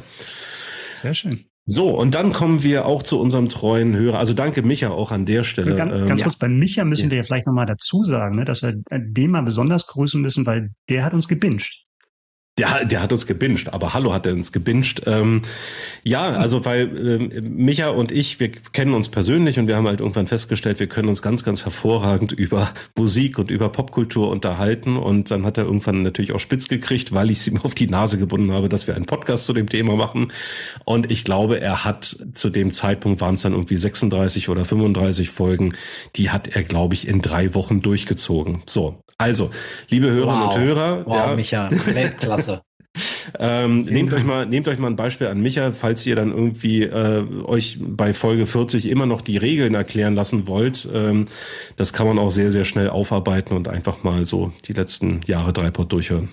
[0.99, 1.45] Sehr schön.
[1.63, 4.17] So, und dann kommen wir auch zu unserem treuen Hörer.
[4.17, 5.75] Also danke Micha auch an der Stelle.
[5.75, 7.11] Ganz, ganz ähm, kurz, bei Micha müssen ja.
[7.11, 10.71] wir ja vielleicht nochmal dazu sagen, ne, dass wir den mal besonders grüßen müssen, weil
[10.89, 11.84] der hat uns gebinged.
[12.57, 15.01] Der, der hat uns gebinged, aber hallo hat er uns gebinged.
[15.07, 15.41] Ähm,
[16.03, 19.99] ja, also weil äh, Micha und ich, wir kennen uns persönlich und wir haben halt
[19.99, 24.95] irgendwann festgestellt, wir können uns ganz, ganz hervorragend über Musik und über Popkultur unterhalten.
[24.95, 27.87] Und dann hat er irgendwann natürlich auch spitz gekriegt, weil ich es ihm auf die
[27.87, 30.31] Nase gebunden habe, dass wir einen Podcast zu dem Thema machen.
[30.85, 35.29] Und ich glaube, er hat zu dem Zeitpunkt waren es dann irgendwie 36 oder 35
[35.29, 35.75] Folgen,
[36.15, 38.63] die hat er, glaube ich, in drei Wochen durchgezogen.
[38.65, 39.51] So, also,
[39.89, 40.55] liebe Hörerinnen wow.
[40.55, 41.05] und Hörer.
[41.05, 42.61] Wow, ja, Micha, Weltklasse.
[43.39, 46.83] ähm, nehmt euch mal, nehmt euch mal ein Beispiel an Micha, falls ihr dann irgendwie
[46.83, 50.87] äh, euch bei Folge 40 immer noch die Regeln erklären lassen wollt.
[50.93, 51.25] Ähm,
[51.75, 55.53] das kann man auch sehr, sehr schnell aufarbeiten und einfach mal so die letzten Jahre
[55.53, 56.29] Dreipot durchhören.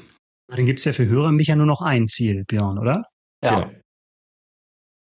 [0.49, 3.05] Dann gibt's ja für Hörer Micha nur noch ein Ziel, Björn, oder?
[3.43, 3.61] Ja.
[3.61, 3.71] ja.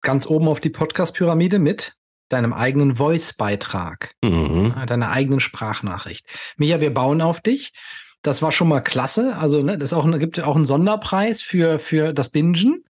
[0.01, 1.93] Ganz oben auf die Podcast-Pyramide mit
[2.29, 4.73] deinem eigenen Voice-Beitrag, mhm.
[4.87, 6.25] deiner eigenen Sprachnachricht.
[6.57, 7.73] Micha, wir bauen auf dich.
[8.21, 9.37] Das war schon mal klasse.
[9.37, 12.83] Also, ne, das auch, gibt auch einen Sonderpreis für, für das Bingen.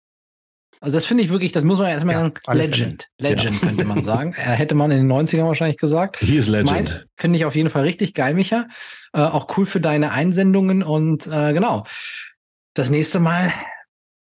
[0.79, 3.07] Also, das finde ich wirklich, das muss man erstmal ja, sagen, Legend.
[3.19, 3.35] Fälle.
[3.35, 3.67] Legend, ja.
[3.67, 4.33] könnte man sagen.
[4.33, 6.19] Äh, hätte man in den 90ern wahrscheinlich gesagt.
[6.19, 7.07] Hier ist Legend.
[7.17, 8.67] Finde ich auf jeden Fall richtig geil, Micha.
[9.13, 11.85] Äh, auch cool für deine Einsendungen und äh, genau.
[12.73, 13.51] Das nächste Mal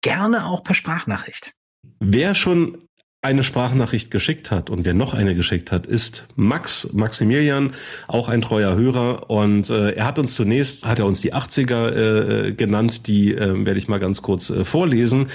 [0.02, 1.54] gerne auch per Sprachnachricht.
[2.00, 2.89] Wer schon
[3.22, 7.74] eine Sprachnachricht geschickt hat und wer noch eine geschickt hat, ist Max Maximilian,
[8.08, 12.48] auch ein treuer Hörer und äh, er hat uns zunächst hat er uns die 80er
[12.48, 15.28] äh, genannt, die äh, werde ich mal ganz kurz äh, vorlesen.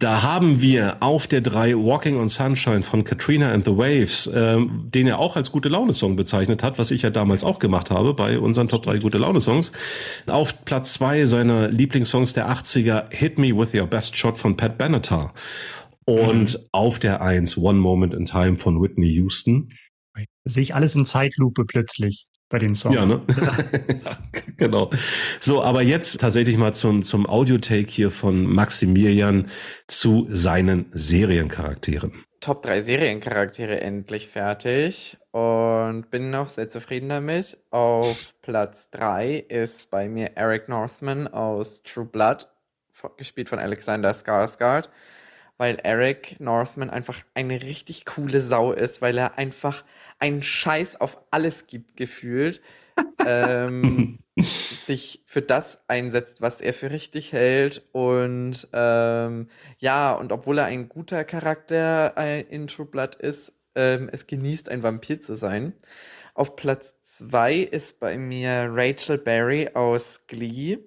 [0.00, 4.58] Da haben wir auf der 3 Walking on Sunshine von Katrina and the Waves, äh,
[4.60, 7.90] den er auch als gute Laune Song bezeichnet hat, was ich ja damals auch gemacht
[7.90, 9.72] habe bei unseren Top 3 gute Laune Songs.
[10.26, 14.76] Auf Platz 2 seiner Lieblingssongs der 80er Hit Me with Your Best Shot von Pat
[14.76, 15.32] Benatar.
[16.06, 16.66] Und mhm.
[16.72, 19.70] auf der Eins One Moment in Time von Whitney Houston.
[20.44, 22.92] Sehe ich alles in Zeitlupe plötzlich bei dem Song.
[22.92, 23.22] Ja, ne?
[24.56, 24.90] genau.
[25.40, 29.48] So, aber jetzt tatsächlich mal zum, zum Audio-Take hier von Maximilian
[29.88, 32.12] zu seinen Seriencharakteren.
[32.40, 37.56] Top 3 Seriencharaktere endlich fertig und bin noch sehr zufrieden damit.
[37.70, 42.46] Auf Platz 3 ist bei mir Eric Northman aus True Blood,
[43.16, 44.90] gespielt von Alexander Skarsgård
[45.56, 49.84] weil Eric Northman einfach eine richtig coole Sau ist, weil er einfach
[50.18, 52.60] einen Scheiß auf alles gibt, gefühlt.
[53.26, 57.82] ähm, sich für das einsetzt, was er für richtig hält.
[57.92, 59.48] Und ähm,
[59.78, 64.68] ja, und obwohl er ein guter Charakter äh, in True Blood ist, ähm, es genießt,
[64.68, 65.72] ein Vampir zu sein.
[66.34, 70.78] Auf Platz 2 ist bei mir Rachel Berry aus Glee,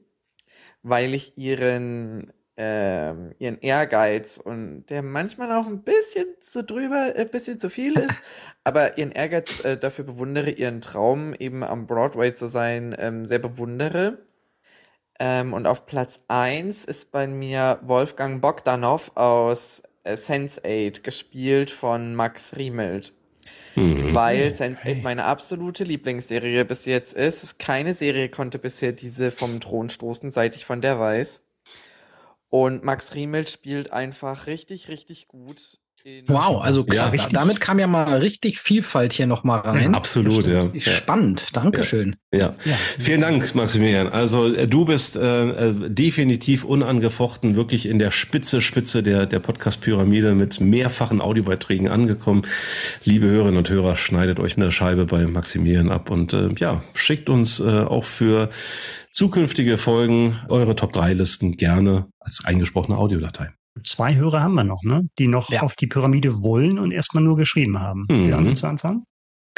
[0.83, 7.29] weil ich ihren ähm, ihren Ehrgeiz und der manchmal auch ein bisschen zu drüber, ein
[7.29, 8.23] bisschen zu viel ist,
[8.63, 13.39] aber ihren Ehrgeiz äh, dafür bewundere, ihren Traum eben am Broadway zu sein, ähm, sehr
[13.39, 14.17] bewundere.
[15.19, 22.15] Ähm, und auf Platz 1 ist bei mir Wolfgang Bogdanov aus äh, Sense8, gespielt von
[22.15, 23.13] Max Riemelt.
[23.75, 24.13] Mhm.
[24.13, 27.59] Weil Sense8 meine absolute Lieblingsserie bis jetzt ist.
[27.59, 31.43] Keine Serie konnte bisher diese vom Thron stoßen, seit ich von der weiß.
[32.49, 35.79] Und Max Riemel spielt einfach richtig, richtig gut.
[36.27, 39.91] Wow, also ja, klar, damit kam ja mal richtig Vielfalt hier nochmal rein.
[39.91, 40.69] Ja, absolut, ja.
[40.79, 42.15] Spannend, Dankeschön.
[42.33, 42.55] Ja.
[42.63, 42.73] ja.
[42.97, 44.07] Vielen Dank, Maximilian.
[44.07, 49.39] Also äh, du bist äh, äh, definitiv unangefochten wirklich in der Spitze, Spitze der, der
[49.39, 52.43] Podcast-Pyramide mit mehrfachen Audiobeiträgen angekommen.
[53.03, 57.29] Liebe Hörerinnen und Hörer, schneidet euch eine Scheibe bei Maximilian ab und äh, ja, schickt
[57.29, 58.49] uns äh, auch für
[59.11, 63.56] zukünftige Folgen eure Top-3-Listen gerne als eingesprochene Audiodatei.
[63.83, 65.07] Zwei Hörer haben wir noch, ne?
[65.17, 65.61] Die noch ja.
[65.61, 68.05] auf die Pyramide wollen und erstmal nur geschrieben haben.
[68.09, 68.27] Mhm.
[68.27, 69.03] Wir haben zu anfangen.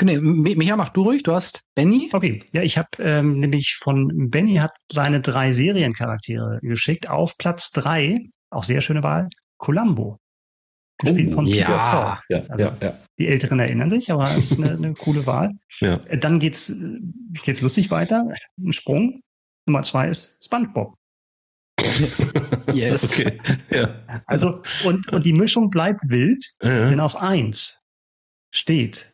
[0.01, 1.23] Nee, Micha, mach du ruhig.
[1.23, 2.09] Du hast Benny.
[2.13, 7.09] Okay, ja, ich habe ähm, nämlich von Benny hat seine drei Seriencharaktere geschickt.
[7.09, 8.19] Auf Platz drei,
[8.49, 10.17] auch sehr schöne Wahl, Columbo.
[11.01, 12.93] Gespielt oh, von Peter ja, ja, also ja, ja.
[13.17, 15.53] Die Älteren erinnern sich, aber es ist eine, eine coole Wahl.
[15.79, 15.97] Ja.
[15.97, 16.73] Dann geht's,
[17.43, 18.27] geht's lustig weiter.
[18.57, 19.21] Ein Sprung.
[19.65, 20.95] Nummer zwei ist SpongeBob.
[22.73, 23.11] yes.
[23.11, 23.39] Okay.
[23.72, 23.95] Ja.
[24.26, 26.89] Also, und, und die Mischung bleibt wild, ja.
[26.89, 27.80] denn auf eins
[28.51, 29.14] steht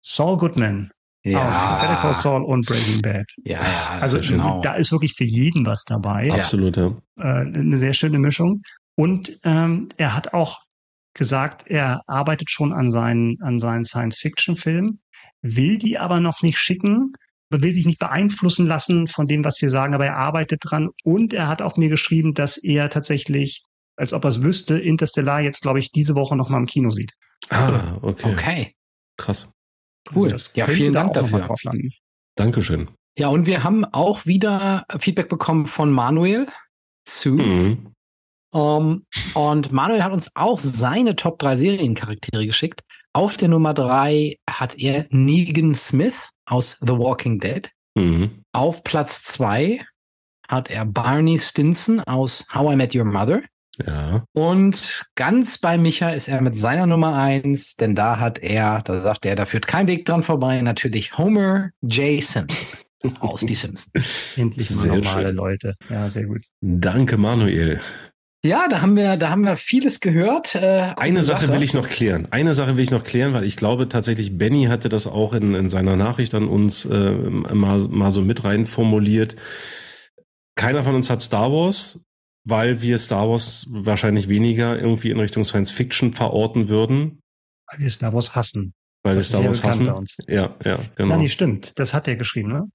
[0.00, 0.90] Saul Goodman
[1.24, 1.48] ja.
[1.48, 3.26] aus Better Call Saul und Breaking Bad.
[3.44, 4.60] Ja, ja also genau.
[4.60, 6.32] da ist wirklich für jeden was dabei.
[6.32, 6.96] Absolut, ja.
[7.18, 8.62] Äh, eine sehr schöne Mischung.
[8.94, 10.60] Und ähm, er hat auch
[11.14, 15.00] gesagt, er arbeitet schon an seinen, an seinen Science-Fiction-Filmen,
[15.42, 17.12] will die aber noch nicht schicken,
[17.50, 20.90] will sich nicht beeinflussen lassen von dem, was wir sagen, aber er arbeitet dran.
[21.04, 23.62] Und er hat auch mir geschrieben, dass er tatsächlich,
[23.96, 26.90] als ob er es wüsste, Interstellar jetzt, glaube ich, diese Woche noch mal im Kino
[26.90, 27.12] sieht.
[27.50, 28.32] Ah, okay.
[28.32, 28.74] Okay.
[29.16, 29.48] Krass.
[30.14, 30.32] Cool.
[30.32, 31.40] Also ja, vielen Dank dafür.
[31.40, 31.90] Drauf landen.
[32.36, 32.88] Dankeschön.
[33.18, 36.48] Ja, und wir haben auch wieder Feedback bekommen von Manuel
[37.04, 37.32] zu.
[37.32, 37.92] Mhm.
[38.52, 42.82] Um, und Manuel hat uns auch seine Top 3 Seriencharaktere geschickt.
[43.12, 47.70] Auf der Nummer 3 hat er Negan Smith aus The Walking Dead.
[47.94, 48.42] Mhm.
[48.52, 49.84] Auf Platz 2
[50.48, 53.42] hat er Barney Stinson aus How I Met Your Mother.
[53.84, 54.24] Ja.
[54.32, 59.00] Und ganz bei Micha ist er mit seiner Nummer 1, denn da hat er, da
[59.00, 62.22] sagt er, da führt kein Weg dran vorbei, natürlich Homer J.
[62.22, 62.66] Simpson
[63.20, 64.34] aus Die Simpsons.
[64.36, 65.36] Endlich mal normale schön.
[65.36, 65.74] Leute.
[65.90, 66.46] Ja, sehr gut.
[66.60, 67.80] Danke, Manuel.
[68.44, 70.54] Ja, da haben wir, da haben wir vieles gehört.
[70.54, 72.28] Äh, Eine Sache, Sache will ich noch klären.
[72.30, 75.54] Eine Sache will ich noch klären, weil ich glaube tatsächlich, Benny hatte das auch in,
[75.54, 79.36] in seiner Nachricht an uns äh, mal, mal so mit rein formuliert.
[80.54, 82.04] Keiner von uns hat Star Wars,
[82.44, 87.20] weil wir Star Wars wahrscheinlich weniger irgendwie in Richtung Science Fiction verorten würden.
[87.68, 88.74] Weil wir Star Wars hassen.
[89.02, 89.86] Weil wir Star Wars hassen.
[90.28, 91.14] Ja, ja, genau.
[91.14, 91.78] Ja, nee, stimmt.
[91.78, 92.68] Das hat er geschrieben, ne?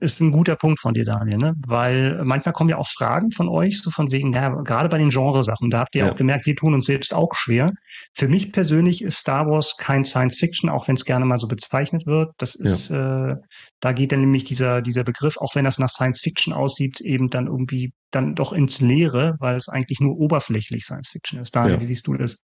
[0.00, 1.54] Ist ein guter Punkt von dir, Daniel, ne?
[1.66, 5.08] Weil manchmal kommen ja auch Fragen von euch, so von wegen, ja, gerade bei den
[5.08, 6.10] Genresachen, da habt ihr ja.
[6.10, 7.72] auch gemerkt, wir tun uns selbst auch schwer.
[8.14, 11.48] Für mich persönlich ist Star Wars kein Science Fiction, auch wenn es gerne mal so
[11.48, 12.30] bezeichnet wird.
[12.38, 13.30] Das ist, ja.
[13.30, 13.36] äh,
[13.80, 17.28] da geht dann nämlich dieser, dieser Begriff, auch wenn das nach Science Fiction aussieht, eben
[17.28, 21.56] dann irgendwie dann doch ins Leere, weil es eigentlich nur oberflächlich Science Fiction ist.
[21.56, 21.80] Daniel, ja.
[21.80, 22.36] wie siehst du das?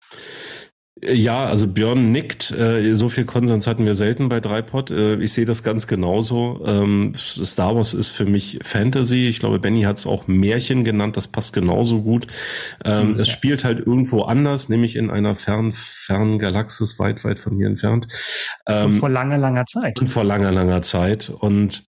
[1.02, 2.52] Ja, also Björn nickt.
[2.52, 4.92] Äh, so viel Konsens hatten wir selten bei Dreipod.
[4.92, 6.62] Äh, ich sehe das ganz genauso.
[6.64, 9.26] Ähm, Star Wars ist für mich Fantasy.
[9.28, 11.16] Ich glaube, Benny hat es auch Märchen genannt.
[11.16, 12.28] Das passt genauso gut.
[12.84, 17.40] Ähm, mhm, es spielt halt irgendwo anders, nämlich in einer fern, fernen Galaxis, weit, weit
[17.40, 18.06] von hier entfernt.
[18.66, 19.98] Ähm, und vor langer, langer Zeit.
[19.98, 21.28] Und vor langer, langer Zeit.
[21.28, 21.84] Und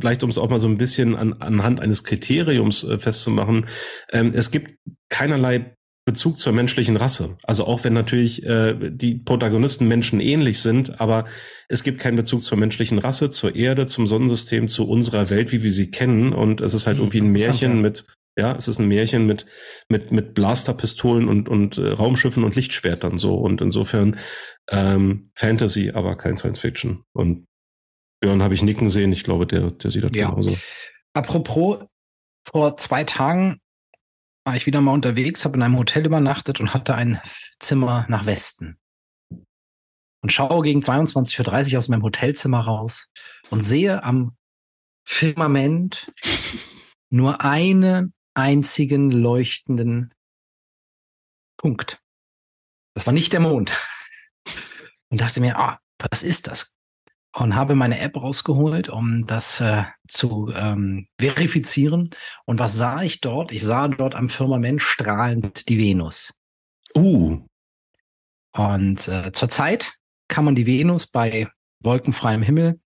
[0.00, 3.66] vielleicht um es auch mal so ein bisschen an, anhand eines Kriteriums äh, festzumachen,
[4.12, 4.78] ähm, es gibt
[5.08, 5.75] keinerlei
[6.06, 7.36] Bezug zur menschlichen Rasse.
[7.42, 11.24] Also auch wenn natürlich äh, die Protagonisten Menschen ähnlich sind, aber
[11.68, 15.64] es gibt keinen Bezug zur menschlichen Rasse, zur Erde, zum Sonnensystem, zu unserer Welt, wie
[15.64, 16.32] wir sie kennen.
[16.32, 18.06] Und es ist halt mhm, irgendwie ein Märchen mit,
[18.38, 19.46] ja, es ist ein Märchen mit
[19.88, 23.34] mit mit Blasterpistolen und und äh, Raumschiffen und Lichtschwertern so.
[23.34, 24.16] Und insofern
[24.70, 27.02] ähm, Fantasy, aber kein Science Fiction.
[27.14, 27.46] Und
[28.20, 29.10] Björn habe ich nicken sehen.
[29.10, 30.30] Ich glaube, der der sieht das ja.
[30.30, 30.56] genauso.
[31.14, 31.78] Apropos
[32.48, 33.58] vor zwei Tagen
[34.46, 37.20] war ich wieder mal unterwegs, habe in einem Hotel übernachtet und hatte ein
[37.58, 38.78] Zimmer nach Westen.
[40.22, 43.12] Und schaue gegen 22.30 Uhr aus meinem Hotelzimmer raus
[43.50, 44.36] und sehe am
[45.04, 46.12] Firmament
[47.10, 50.14] nur einen einzigen leuchtenden
[51.56, 52.00] Punkt.
[52.94, 53.72] Das war nicht der Mond.
[55.10, 56.75] Und dachte mir, ah, was ist das?
[57.38, 62.10] Und habe meine App rausgeholt, um das äh, zu ähm, verifizieren.
[62.46, 63.52] Und was sah ich dort?
[63.52, 66.32] Ich sah dort am Firmament strahlend die Venus.
[66.94, 67.40] Uh.
[68.52, 69.92] Und äh, zurzeit
[70.28, 71.48] kann man die Venus bei
[71.80, 72.80] wolkenfreiem Himmel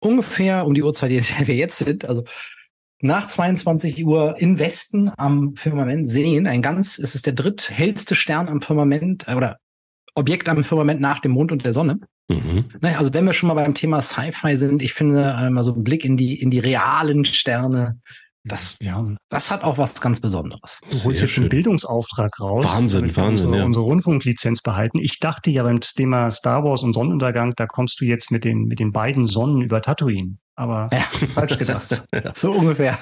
[0.00, 2.24] ungefähr um die Uhrzeit, in der wir jetzt sind, also
[3.00, 6.46] nach 22 Uhr im Westen am Firmament sehen.
[6.46, 9.56] Ein ganz, es ist der dritthellste Stern am Firmament äh, oder
[10.14, 12.00] Objekt am Firmament nach dem Mond und der Sonne.
[12.32, 12.64] Mhm.
[12.80, 15.74] Naja, also wenn wir schon mal beim Thema Sci-Fi sind, ich finde äh, mal so
[15.74, 18.00] ein Blick in die, in die realen Sterne,
[18.44, 20.80] das, ja, das hat auch was ganz Besonderes.
[20.90, 22.64] Du holst jetzt einen Bildungsauftrag raus.
[22.64, 23.64] Wahnsinn, Wahnsinn, unsere, ja.
[23.64, 24.98] unsere Rundfunklizenz behalten.
[24.98, 28.64] Ich dachte ja beim Thema Star Wars und Sonnenuntergang, da kommst du jetzt mit den,
[28.64, 30.38] mit den beiden Sonnen über Tatooine.
[30.56, 32.02] Aber ja, falsch gedacht.
[32.34, 32.98] so ungefähr.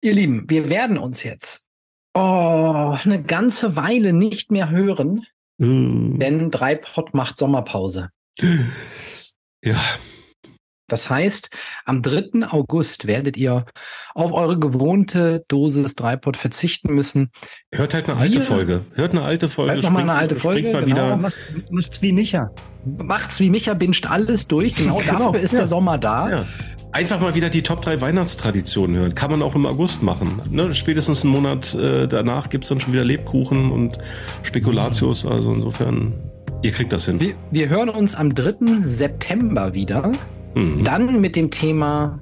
[0.00, 1.68] Ihr Lieben, wir werden uns jetzt
[2.14, 5.24] oh, eine ganze Weile nicht mehr hören,
[5.58, 6.18] mm.
[6.18, 8.10] denn Dreipot macht Sommerpause.
[9.64, 9.76] Ja.
[10.88, 11.50] Das heißt,
[11.84, 12.46] am 3.
[12.48, 13.66] August werdet ihr
[14.14, 17.30] auf eure gewohnte Dosis Dreipot verzichten müssen.
[17.74, 18.84] Hört halt eine alte Wir, Folge.
[18.94, 19.74] Hört eine alte Folge.
[19.74, 20.72] Hört noch mal eine alte Folge.
[20.72, 21.18] Mal genau.
[21.18, 21.30] wieder.
[21.70, 22.50] Macht's wie Micha.
[22.86, 24.76] Macht's wie Micha, binscht alles durch.
[24.76, 25.58] Genau, genau dafür ist ja.
[25.58, 26.30] der Sommer da.
[26.30, 26.46] Ja.
[26.90, 29.14] Einfach mal wieder die Top 3 Weihnachtstraditionen hören.
[29.14, 30.40] Kann man auch im August machen.
[30.50, 30.74] Ne?
[30.74, 33.98] Spätestens einen Monat äh, danach gibt's dann schon wieder Lebkuchen und
[34.42, 35.26] Spekulatius.
[35.26, 36.14] Also insofern
[36.60, 37.20] Ihr kriegt das hin.
[37.20, 38.82] Wir, wir hören uns am 3.
[38.82, 40.12] September wieder.
[40.54, 40.82] Mhm.
[40.82, 42.20] Dann mit dem Thema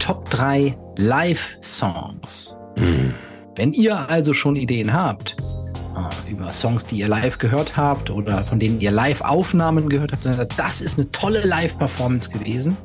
[0.00, 2.56] Top 3 Live-Songs.
[2.76, 3.14] Mhm.
[3.54, 5.36] Wenn ihr also schon Ideen habt
[5.96, 10.58] äh, über Songs, die ihr live gehört habt oder von denen ihr Live-Aufnahmen gehört habt,
[10.58, 12.76] das ist eine tolle Live-Performance gewesen,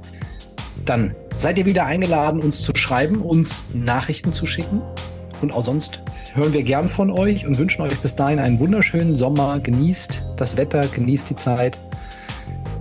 [0.86, 4.82] dann seid ihr wieder eingeladen, uns zu schreiben, uns Nachrichten zu schicken.
[5.44, 6.00] Und auch sonst
[6.34, 9.60] hören wir gern von euch und wünschen euch bis dahin einen wunderschönen Sommer.
[9.60, 11.80] Genießt das Wetter, genießt die Zeit.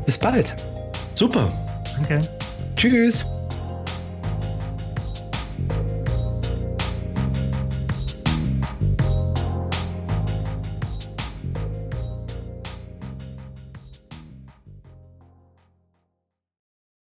[0.07, 0.55] Bis bald.
[1.15, 1.51] Super.
[1.97, 2.21] Danke.
[2.77, 3.27] Tschüss.